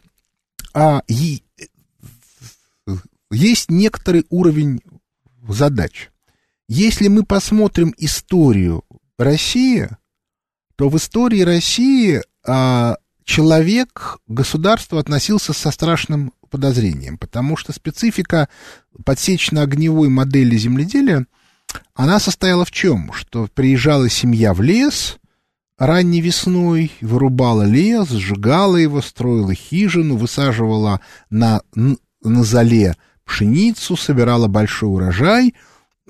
а, 0.74 1.02
есть 1.06 1.44
некоторый 3.70 4.26
уровень 4.30 4.80
задач. 5.48 6.10
Если 6.68 7.08
мы 7.08 7.24
посмотрим 7.24 7.94
историю 7.98 8.84
России, 9.18 9.88
то 10.76 10.88
в 10.88 10.96
истории 10.96 11.42
России 11.42 12.22
а, 12.46 12.96
человек 13.32 14.18
к 14.26 14.30
государству 14.30 14.98
относился 14.98 15.54
со 15.54 15.70
страшным 15.70 16.34
подозрением, 16.50 17.16
потому 17.16 17.56
что 17.56 17.72
специфика 17.72 18.50
подсечно-огневой 19.06 20.10
модели 20.10 20.54
земледелия, 20.58 21.24
она 21.94 22.20
состояла 22.20 22.66
в 22.66 22.70
чем? 22.70 23.10
Что 23.14 23.48
приезжала 23.54 24.10
семья 24.10 24.52
в 24.52 24.60
лес 24.60 25.16
ранней 25.78 26.20
весной, 26.20 26.92
вырубала 27.00 27.62
лес, 27.62 28.10
сжигала 28.10 28.76
его, 28.76 29.00
строила 29.00 29.54
хижину, 29.54 30.16
высаживала 30.16 31.00
на, 31.30 31.62
на 31.74 32.44
зале 32.44 32.96
пшеницу, 33.24 33.96
собирала 33.96 34.46
большой 34.46 34.90
урожай, 34.90 35.54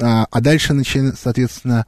а, 0.00 0.26
а 0.28 0.40
дальше, 0.40 0.74
соответственно, 1.16 1.86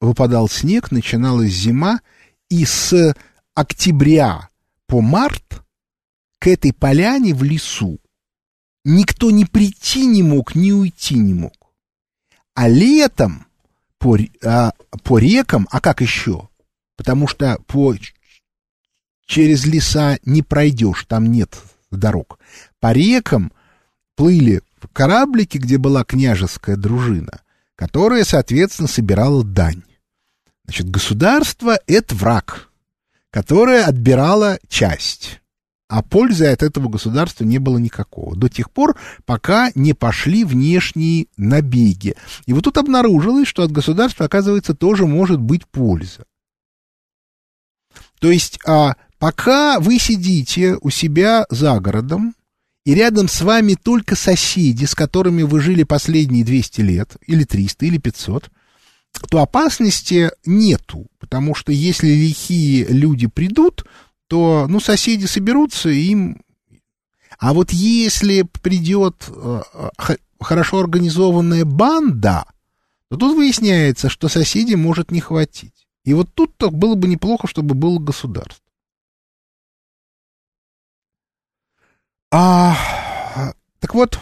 выпадал 0.00 0.48
снег, 0.48 0.90
начиналась 0.90 1.52
зима, 1.52 2.00
и 2.48 2.64
с 2.64 3.14
октября 3.54 4.48
по 4.86 5.00
март 5.00 5.62
к 6.38 6.46
этой 6.46 6.72
поляне 6.72 7.34
в 7.34 7.42
лесу 7.42 8.00
никто 8.84 9.30
ни 9.30 9.44
прийти 9.44 10.06
не 10.06 10.22
мог, 10.22 10.54
ни 10.54 10.72
уйти 10.72 11.16
не 11.16 11.34
мог. 11.34 11.54
А 12.54 12.68
летом 12.68 13.46
по, 13.98 14.18
а, 14.44 14.72
по 15.04 15.18
рекам, 15.18 15.68
а 15.70 15.80
как 15.80 16.00
еще? 16.00 16.48
Потому 16.96 17.28
что 17.28 17.58
по, 17.66 17.94
через 19.26 19.66
леса 19.66 20.18
не 20.24 20.42
пройдешь, 20.42 21.04
там 21.06 21.26
нет 21.26 21.58
дорог. 21.90 22.38
По 22.80 22.92
рекам 22.92 23.52
плыли 24.16 24.62
кораблики, 24.92 25.58
где 25.58 25.78
была 25.78 26.04
княжеская 26.04 26.76
дружина, 26.76 27.42
которая, 27.76 28.24
соответственно, 28.24 28.88
собирала 28.88 29.44
дань. 29.44 29.82
Значит, 30.64 30.88
государство— 30.88 31.78
это 31.86 32.14
враг, 32.14 32.69
которое 33.30 33.84
отбирало 33.84 34.58
часть. 34.68 35.40
А 35.88 36.02
пользы 36.02 36.46
от 36.46 36.62
этого 36.62 36.88
государства 36.88 37.44
не 37.44 37.58
было 37.58 37.76
никакого. 37.76 38.36
До 38.36 38.48
тех 38.48 38.70
пор, 38.70 38.96
пока 39.24 39.72
не 39.74 39.92
пошли 39.92 40.44
внешние 40.44 41.26
набеги. 41.36 42.14
И 42.46 42.52
вот 42.52 42.62
тут 42.62 42.78
обнаружилось, 42.78 43.48
что 43.48 43.64
от 43.64 43.72
государства, 43.72 44.26
оказывается, 44.26 44.74
тоже 44.74 45.06
может 45.06 45.40
быть 45.40 45.66
польза. 45.66 46.24
То 48.20 48.30
есть, 48.30 48.60
а, 48.64 48.94
пока 49.18 49.80
вы 49.80 49.98
сидите 49.98 50.76
у 50.80 50.90
себя 50.90 51.44
за 51.50 51.80
городом, 51.80 52.34
и 52.84 52.94
рядом 52.94 53.28
с 53.28 53.40
вами 53.40 53.74
только 53.74 54.14
соседи, 54.14 54.84
с 54.84 54.94
которыми 54.94 55.42
вы 55.42 55.60
жили 55.60 55.82
последние 55.82 56.44
200 56.44 56.80
лет, 56.82 57.16
или 57.26 57.42
300, 57.42 57.86
или 57.86 57.98
500, 57.98 58.50
то 59.30 59.42
опасности 59.42 60.30
нету, 60.44 61.06
потому 61.18 61.54
что 61.54 61.72
если 61.72 62.08
лихие 62.08 62.86
люди 62.86 63.26
придут, 63.26 63.84
то, 64.28 64.66
ну, 64.68 64.80
соседи 64.80 65.26
соберутся, 65.26 65.88
им... 65.88 66.42
А 67.38 67.54
вот 67.54 67.70
если 67.72 68.42
придет 68.62 69.28
э, 69.28 69.62
хорошо 70.40 70.80
организованная 70.80 71.64
банда, 71.64 72.44
то 73.08 73.16
тут 73.16 73.36
выясняется, 73.36 74.08
что 74.08 74.28
соседей 74.28 74.76
может 74.76 75.10
не 75.10 75.20
хватить. 75.20 75.88
И 76.04 76.14
вот 76.14 76.32
тут-то 76.34 76.70
было 76.70 76.94
бы 76.94 77.08
неплохо, 77.08 77.46
чтобы 77.46 77.74
было 77.74 77.98
государство. 77.98 78.64
А, 82.32 82.76
так 83.80 83.94
вот, 83.94 84.20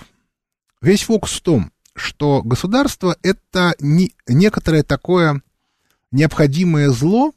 весь 0.80 1.03
фокус 1.03 1.32
в 1.32 1.43
том, 1.43 1.72
что 1.99 2.42
государство— 2.42 3.16
это 3.22 3.74
не, 3.80 4.14
некоторое 4.26 4.82
такое 4.82 5.42
необходимое 6.11 6.90
зло, 6.90 7.34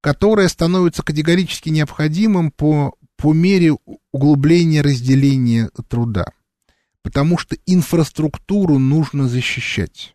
которое 0.00 0.48
становится 0.48 1.02
категорически 1.02 1.70
необходимым 1.70 2.50
по, 2.50 2.94
по 3.16 3.32
мере 3.32 3.76
углубления 4.12 4.82
разделения 4.82 5.70
труда. 5.88 6.26
Потому 7.02 7.38
что 7.38 7.56
инфраструктуру 7.66 8.78
нужно 8.78 9.28
защищать. 9.28 10.14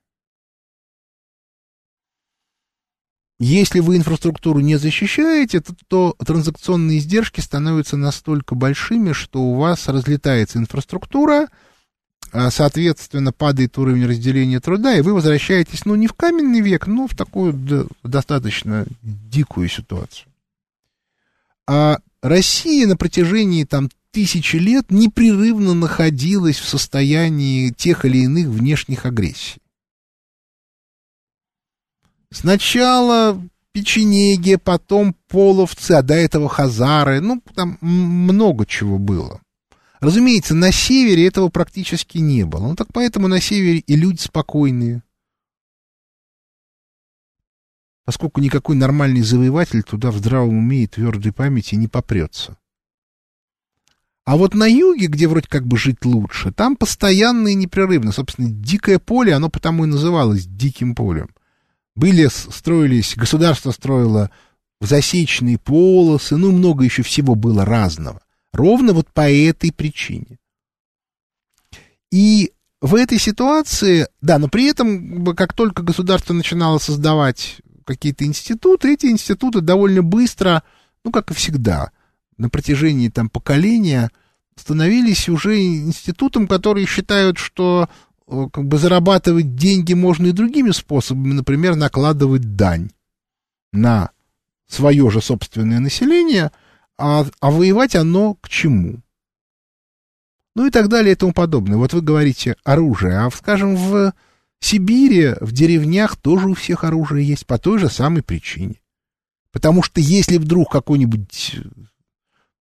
Если 3.39 3.80
вы 3.80 3.95
инфраструктуру 3.95 4.59
не 4.59 4.75
защищаете, 4.75 5.61
то, 5.61 5.73
то 5.88 6.15
транзакционные 6.25 6.97
издержки 6.97 7.39
становятся 7.39 7.95
настолько 7.95 8.53
большими, 8.53 9.13
что 9.13 9.41
у 9.41 9.55
вас 9.55 9.88
разлетается 9.88 10.59
инфраструктура, 10.59 11.47
соответственно, 12.49 13.32
падает 13.32 13.77
уровень 13.77 14.05
разделения 14.05 14.59
труда, 14.59 14.95
и 14.95 15.01
вы 15.01 15.13
возвращаетесь, 15.13 15.86
ну, 15.86 15.95
не 15.95 16.07
в 16.07 16.13
каменный 16.13 16.61
век, 16.61 16.88
но 16.88 17.07
в 17.07 17.15
такую 17.15 17.88
достаточно 18.03 18.86
дикую 19.01 19.69
ситуацию. 19.69 20.27
А 21.67 21.99
Россия 22.21 22.88
на 22.88 22.97
протяжении 22.97 23.63
там 23.63 23.89
тысячи 24.11 24.55
лет 24.55 24.89
непрерывно 24.89 25.73
находилась 25.73 26.57
в 26.57 26.67
состоянии 26.67 27.69
тех 27.69 28.05
или 28.05 28.19
иных 28.19 28.47
внешних 28.47 29.05
агрессий. 29.05 29.59
Сначала 32.32 33.41
печенеги, 33.71 34.55
потом 34.55 35.15
половцы, 35.27 35.93
а 35.93 36.01
до 36.01 36.15
этого 36.15 36.49
хазары, 36.49 37.21
ну, 37.21 37.41
там 37.55 37.77
много 37.82 38.65
чего 38.65 38.97
было. 38.97 39.41
Разумеется, 39.99 40.55
на 40.55 40.71
севере 40.71 41.27
этого 41.27 41.49
практически 41.49 42.19
не 42.19 42.45
было. 42.45 42.69
Ну, 42.69 42.75
так 42.75 42.87
поэтому 42.93 43.27
на 43.27 43.41
севере 43.41 43.79
и 43.79 43.95
люди 43.95 44.21
спокойные. 44.21 45.03
Поскольку 48.05 48.41
никакой 48.41 48.75
нормальный 48.75 49.21
завоеватель 49.21 49.83
туда 49.83 50.11
в 50.11 50.17
здравом 50.17 50.57
уме 50.57 50.83
и 50.83 50.87
твердой 50.87 51.33
памяти 51.33 51.75
не 51.75 51.87
попрется. 51.87 52.57
А 54.25 54.37
вот 54.37 54.53
на 54.53 54.67
юге, 54.67 55.07
где 55.07 55.27
вроде 55.27 55.47
как 55.47 55.67
бы 55.67 55.77
жить 55.77 56.05
лучше, 56.05 56.51
там 56.51 56.75
постоянно 56.75 57.49
и 57.49 57.55
непрерывно. 57.55 58.11
Собственно, 58.11 58.49
дикое 58.49 58.99
поле, 58.99 59.33
оно 59.33 59.49
потому 59.49 59.83
и 59.83 59.87
называлось 59.87 60.45
диким 60.45 60.95
полем. 60.95 61.29
Были, 61.95 62.27
строились, 62.27 63.15
государство 63.17 63.71
строило 63.71 64.31
засечные 64.79 65.57
полосы, 65.57 66.37
ну, 66.37 66.51
много 66.51 66.85
еще 66.85 67.03
всего 67.03 67.35
было 67.35 67.65
разного. 67.65 68.21
Ровно 68.53 68.93
вот 68.93 69.11
по 69.11 69.29
этой 69.31 69.71
причине. 69.71 70.39
И 72.11 72.51
в 72.81 72.95
этой 72.95 73.19
ситуации, 73.19 74.07
да, 74.21 74.39
но 74.39 74.47
при 74.47 74.65
этом, 74.65 75.25
как 75.35 75.53
только 75.53 75.83
государство 75.83 76.33
начинало 76.33 76.79
создавать 76.79 77.57
какие-то 77.85 78.25
институты, 78.25 78.93
эти 78.93 79.07
институты 79.07 79.61
довольно 79.61 80.01
быстро, 80.01 80.63
ну, 81.03 81.11
как 81.11 81.31
и 81.31 81.33
всегда, 81.33 81.91
на 82.37 82.49
протяжении 82.49 83.09
там 83.09 83.29
поколения 83.29 84.11
становились 84.55 85.29
уже 85.29 85.61
институтом, 85.61 86.47
которые 86.47 86.85
считают, 86.85 87.37
что 87.37 87.89
э, 88.27 88.47
как 88.51 88.65
бы 88.65 88.77
зарабатывать 88.77 89.55
деньги 89.55 89.93
можно 89.93 90.27
и 90.27 90.31
другими 90.31 90.71
способами, 90.71 91.33
например, 91.33 91.75
накладывать 91.75 92.55
дань 92.55 92.91
на 93.71 94.11
свое 94.67 95.09
же 95.11 95.21
собственное 95.21 95.79
население– 95.79 96.51
а, 96.99 97.25
а 97.39 97.49
воевать 97.51 97.95
оно 97.95 98.35
к 98.35 98.49
чему? 98.49 99.01
Ну 100.55 100.67
и 100.67 100.69
так 100.69 100.89
далее 100.89 101.13
и 101.13 101.15
тому 101.15 101.31
подобное. 101.31 101.77
Вот 101.77 101.93
вы 101.93 102.01
говорите 102.01 102.57
оружие, 102.65 103.17
а, 103.17 103.31
скажем, 103.31 103.75
в 103.75 104.13
Сибири, 104.59 105.35
в 105.39 105.53
деревнях 105.53 106.17
тоже 106.17 106.49
у 106.49 106.53
всех 106.53 106.83
оружие 106.83 107.25
есть 107.25 107.47
по 107.47 107.57
той 107.57 107.79
же 107.79 107.89
самой 107.89 108.21
причине. 108.21 108.81
Потому 109.53 109.81
что 109.81 110.01
если 110.01 110.37
вдруг 110.37 110.69
какой-нибудь 110.69 111.55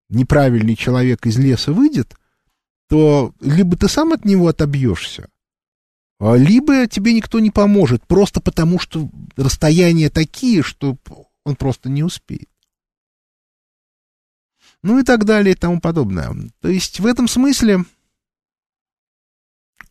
неправильный 0.09 0.77
человек 0.77 1.27
из 1.27 1.37
леса 1.37 1.73
выйдет, 1.73 2.15
то 2.89 3.35
либо 3.41 3.77
ты 3.77 3.89
сам 3.89 4.13
от 4.13 4.25
него 4.25 4.47
отобьешься, 4.47 5.29
а 6.21 6.37
либо 6.37 6.87
тебе 6.87 7.13
никто 7.13 7.41
не 7.41 7.51
поможет, 7.51 8.07
просто 8.07 8.41
потому 8.41 8.79
что 8.79 9.11
расстояния 9.37 10.09
такие, 10.09 10.63
что 10.63 10.97
он 11.45 11.57
просто 11.57 11.91
не 11.91 12.03
успеет 12.03 12.49
ну 14.89 14.99
и 14.99 15.03
так 15.03 15.27
далее 15.27 15.53
и 15.53 15.59
тому 15.59 15.81
подобное. 15.81 16.35
То 16.63 16.69
есть 16.69 16.99
в 16.99 17.05
этом 17.05 17.29
смысле 17.29 17.85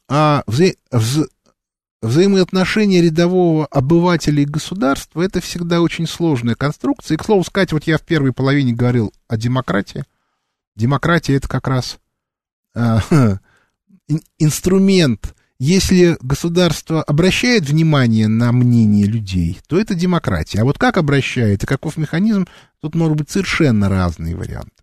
а, 0.10 0.44
вза 0.48 0.72
вза 0.90 1.26
взаимоотношения 2.02 3.02
рядового 3.02 3.68
обывателя 3.68 4.42
и 4.42 4.46
государства 4.46 5.22
это 5.22 5.40
всегда 5.40 5.82
очень 5.82 6.08
сложная 6.08 6.56
конструкция. 6.56 7.16
И, 7.16 7.18
к 7.20 7.26
слову 7.26 7.44
сказать, 7.44 7.74
вот 7.74 7.84
я 7.84 8.00
в 8.00 8.02
первой 8.02 8.34
половине 8.34 8.74
говорил 8.74 9.14
о 9.28 9.38
демократии. 9.38 10.04
Демократия 10.76 11.36
это 11.36 11.48
как 11.48 11.68
раз 11.68 12.00
э, 12.76 13.00
инструмент. 14.40 15.36
Если 15.60 16.18
государство 16.22 17.04
обращает 17.04 17.70
внимание 17.70 18.28
на 18.28 18.52
мнение 18.52 19.06
людей, 19.06 19.60
то 19.68 19.80
это 19.80 19.94
демократия. 19.94 20.62
А 20.62 20.66
вот 20.66 20.80
как 20.80 20.98
обращает 20.98 21.64
и 21.64 21.68
каков 21.68 21.98
механизм, 21.98 22.48
тут 22.80 22.96
может 22.96 23.18
быть 23.18 23.30
совершенно 23.30 23.90
разные 23.90 24.36
варианты. 24.36 24.77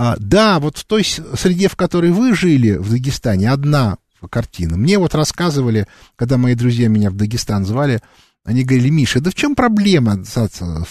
А, 0.00 0.16
да, 0.20 0.60
вот 0.60 0.78
в 0.78 0.84
той 0.84 1.02
среде, 1.02 1.68
в 1.68 1.74
которой 1.74 2.12
вы 2.12 2.32
жили, 2.32 2.76
в 2.76 2.88
Дагестане, 2.88 3.50
одна 3.50 3.98
картина. 4.30 4.76
Мне 4.76 4.96
вот 4.96 5.16
рассказывали, 5.16 5.88
когда 6.14 6.38
мои 6.38 6.54
друзья 6.54 6.88
меня 6.88 7.10
в 7.10 7.16
Дагестан 7.16 7.66
звали, 7.66 8.00
они 8.44 8.62
говорили, 8.62 8.90
Миша, 8.90 9.20
да 9.20 9.30
в 9.30 9.34
чем 9.34 9.56
проблема, 9.56 10.24
соответственно, 10.24 10.86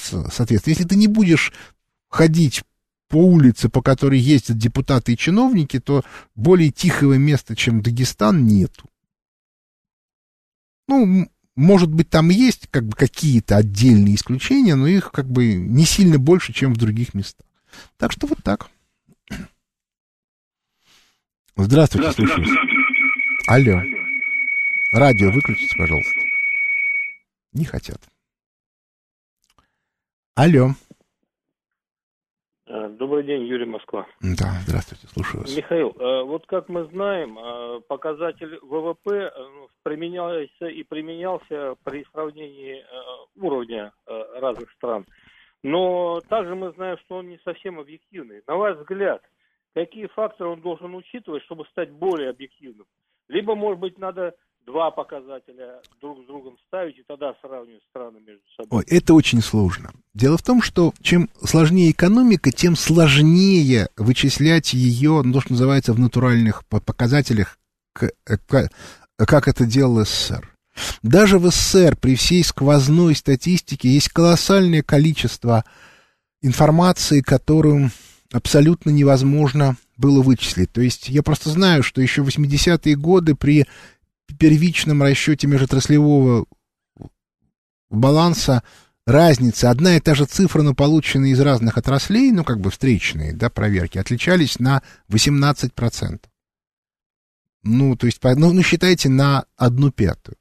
если 0.66 0.84
ты 0.84 0.97
не 0.97 1.08
будешь 1.08 1.53
ходить 2.10 2.64
по 3.08 3.16
улице, 3.16 3.70
по 3.70 3.82
которой 3.82 4.20
ездят 4.20 4.58
депутаты 4.58 5.14
и 5.14 5.18
чиновники, 5.18 5.80
то 5.80 6.03
более 6.36 6.72
тихого 6.72 7.14
места, 7.14 7.55
чем 7.55 7.82
Дагестан, 7.82 8.45
нету. 8.45 8.89
Ну, 10.89 11.30
может 11.55 11.93
быть, 11.93 12.10
там 12.10 12.30
есть 12.30 12.68
как 12.70 12.86
бы 12.86 12.97
какие-то 12.97 13.55
отдельные 13.55 14.16
исключения, 14.16 14.76
но 14.76 14.86
их 14.86 15.14
как 15.14 15.32
бы 15.32 15.53
не 15.53 15.86
сильно 15.86 16.20
больше, 16.20 16.51
чем 16.51 16.74
в 16.74 16.78
других 16.78 17.14
местах. 17.14 17.47
Так 17.97 18.12
что 18.12 18.28
вот 18.28 18.43
так. 18.43 18.70
Здравствуйте, 21.60 22.12
слушаю. 22.12 22.45
Алло. 23.47 23.82
Радио 24.93 25.32
выключите, 25.32 25.76
пожалуйста. 25.76 26.20
Не 27.53 27.66
хотят. 27.66 27.97
Алло. 30.36 30.70
Э, 32.68 32.89
добрый 32.89 33.24
день, 33.24 33.43
Юрий 33.47 33.66
Москва. 33.66 34.05
Да, 34.22 34.60
здравствуйте, 34.68 35.08
слушаю 35.08 35.41
вас. 35.41 35.58
Михаил, 35.58 35.95
э, 35.97 36.24
вот 36.26 36.45
как 36.45 36.70
мы 36.70 36.86
знаем, 36.91 37.39
э, 37.39 37.82
показатель 37.88 38.60
ВВП 38.62 39.32
ну, 39.36 39.68
применялся 39.82 40.68
и 40.68 40.84
применялся 40.84 41.74
при 41.84 42.05
сравнении 42.12 42.86
уровня 43.36 43.91
разных 44.05 44.72
стран. 44.74 45.08
Но 45.64 46.22
также 46.30 46.53
мы 46.53 46.72
знаем, 46.74 46.97
что 46.99 47.16
он 47.16 47.30
не 47.30 47.39
совсем 47.43 47.80
объективный. 47.80 48.43
На 48.45 48.55
ваш 48.58 48.78
взгляд, 48.78 49.24
какие 49.86 50.07
факторы 50.07 50.49
он 50.51 50.61
должен 50.61 50.95
учитывать, 50.95 51.43
чтобы 51.43 51.65
стать 51.71 51.91
более 51.91 52.32
объективным? 52.32 52.88
Либо, 53.28 53.55
может 53.55 53.80
быть, 53.80 53.97
надо 53.99 54.34
два 54.65 54.89
показателя 54.91 55.82
друг 56.01 56.23
с 56.23 56.28
другом 56.28 56.57
ставить 56.67 56.97
и 56.97 57.03
тогда 57.07 57.36
сравнивать 57.41 57.84
страны 57.89 58.19
между 58.19 58.43
собой. 58.55 58.80
Ой, 58.80 58.86
это 58.88 59.13
очень 59.13 59.41
сложно. 59.41 59.91
Дело 60.13 60.38
в 60.38 60.43
том, 60.43 60.61
что 60.61 60.93
чем 61.01 61.30
сложнее 61.41 61.91
экономика, 61.91 62.51
тем 62.51 62.75
сложнее 62.75 63.88
вычислять 63.95 64.73
ее, 64.73 65.21
ну, 65.23 65.34
то, 65.34 65.41
что 65.41 65.51
называется, 65.53 65.93
в 65.93 65.99
натуральных 65.99 66.65
показателях, 66.67 67.57
как 67.93 69.47
это 69.47 69.65
делал 69.65 70.03
СССР. 70.03 70.49
Даже 71.01 71.39
в 71.39 71.49
СССР 71.49 71.95
при 71.95 72.15
всей 72.15 72.43
сквозной 72.43 73.15
статистике 73.15 73.89
есть 73.89 74.09
колоссальное 74.09 74.84
количество 74.84 75.63
информации, 76.41 77.21
которую 77.21 77.89
абсолютно 78.32 78.89
невозможно 78.89 79.78
было 79.97 80.21
вычислить. 80.21 80.71
То 80.71 80.82
есть 80.82 81.09
я 81.09 81.23
просто 81.23 81.49
знаю, 81.49 81.84
что 81.84 82.01
еще 82.01 82.21
в 82.21 82.28
80-е 82.28 82.95
годы 82.95 83.36
при 83.36 83.65
первичном 84.38 85.01
расчете 85.01 85.47
межотраслевого 85.47 86.45
баланса 87.89 88.63
разница, 89.05 89.69
одна 89.69 89.95
и 89.95 89.99
та 89.99 90.15
же 90.15 90.25
цифра, 90.25 90.61
но 90.61 90.75
полученные 90.75 91.32
из 91.32 91.39
разных 91.39 91.78
отраслей, 91.78 92.32
ну, 92.32 92.43
как 92.43 92.59
бы 92.59 92.69
встречные, 92.69 93.34
да, 93.34 93.49
проверки, 93.49 93.97
отличались 93.97 94.59
на 94.59 94.84
18%. 95.09 96.19
Ну, 97.63 97.95
то 97.95 98.05
есть, 98.05 98.19
ну, 98.23 98.53
ну 98.53 98.61
считайте, 98.63 99.09
на 99.09 99.45
одну 99.55 99.91
пятую. 99.91 100.38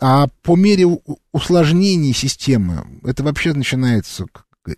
А 0.00 0.26
по 0.42 0.56
мере 0.56 0.86
усложнений 1.32 2.12
системы, 2.12 3.00
это 3.04 3.22
вообще 3.22 3.52
начинается 3.52 4.26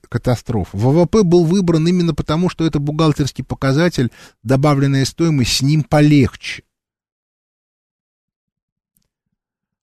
катастрофа. 0.08 0.76
ВВП 0.76 1.22
был 1.22 1.44
выбран 1.44 1.86
именно 1.86 2.14
потому, 2.14 2.48
что 2.48 2.66
это 2.66 2.78
бухгалтерский 2.78 3.44
показатель, 3.44 4.10
добавленная 4.42 5.04
стоимость 5.04 5.58
с 5.58 5.62
ним 5.62 5.82
полегче. 5.82 6.64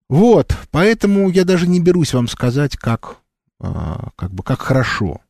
Вот, 0.10 0.58
поэтому 0.72 1.30
я 1.30 1.46
даже 1.46 1.68
не 1.68 1.80
берусь 1.80 2.14
вам 2.14 2.28
сказать, 2.28 2.76
как, 2.76 3.20
а, 3.60 4.10
как 4.18 4.34
бы, 4.34 4.44
как 4.44 4.62
хорошо. 4.62 5.22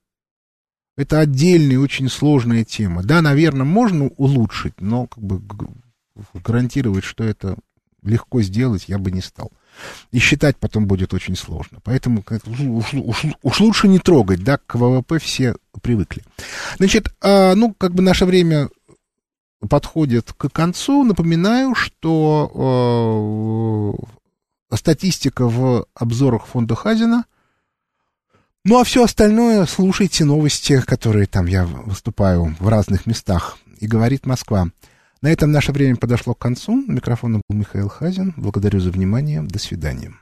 Это 0.97 1.19
отдельная, 1.19 1.77
очень 1.77 2.09
сложная 2.09 2.63
тема. 2.63 3.03
Да, 3.03 3.21
наверное, 3.21 3.65
можно 3.65 4.07
улучшить, 4.17 4.81
но 4.81 5.07
как 5.07 5.23
бы 5.23 5.41
гарантировать, 6.33 7.03
что 7.03 7.23
это 7.23 7.57
легко 8.01 8.41
сделать, 8.41 8.85
я 8.87 8.97
бы 8.97 9.11
не 9.11 9.21
стал. 9.21 9.51
И 10.11 10.19
считать 10.19 10.57
потом 10.57 10.85
будет 10.85 11.13
очень 11.13 11.35
сложно. 11.35 11.79
Поэтому 11.83 12.23
уж, 12.27 12.93
уж, 12.93 13.25
уж 13.41 13.59
лучше 13.59 13.87
не 13.87 13.99
трогать, 13.99 14.43
да, 14.43 14.57
к 14.57 14.75
ВВП 14.75 15.19
все 15.19 15.55
привыкли. 15.81 16.23
Значит, 16.77 17.13
а, 17.21 17.55
ну, 17.55 17.73
как 17.73 17.93
бы 17.93 18.03
наше 18.03 18.25
время 18.25 18.69
подходит 19.69 20.33
к 20.33 20.49
концу. 20.49 21.03
Напоминаю, 21.03 21.75
что 21.75 23.95
э, 24.71 24.75
статистика 24.75 25.47
в 25.47 25.85
обзорах 25.93 26.47
фонда 26.47 26.75
Хазина. 26.75 27.25
Ну, 28.63 28.79
а 28.79 28.83
все 28.83 29.03
остальное 29.03 29.65
слушайте 29.65 30.23
новости, 30.23 30.81
которые 30.81 31.25
там 31.25 31.47
я 31.47 31.65
выступаю 31.65 32.55
в 32.59 32.67
разных 32.67 33.05
местах. 33.05 33.57
И 33.79 33.87
говорит 33.87 34.25
Москва. 34.25 34.67
На 35.21 35.31
этом 35.31 35.51
наше 35.51 35.71
время 35.71 35.97
подошло 35.97 36.33
к 36.33 36.39
концу. 36.39 36.83
Микрофоном 36.87 37.43
был 37.47 37.55
Михаил 37.55 37.89
Хазин. 37.89 38.33
Благодарю 38.37 38.79
за 38.79 38.89
внимание. 38.89 39.43
До 39.43 39.59
свидания. 39.59 40.13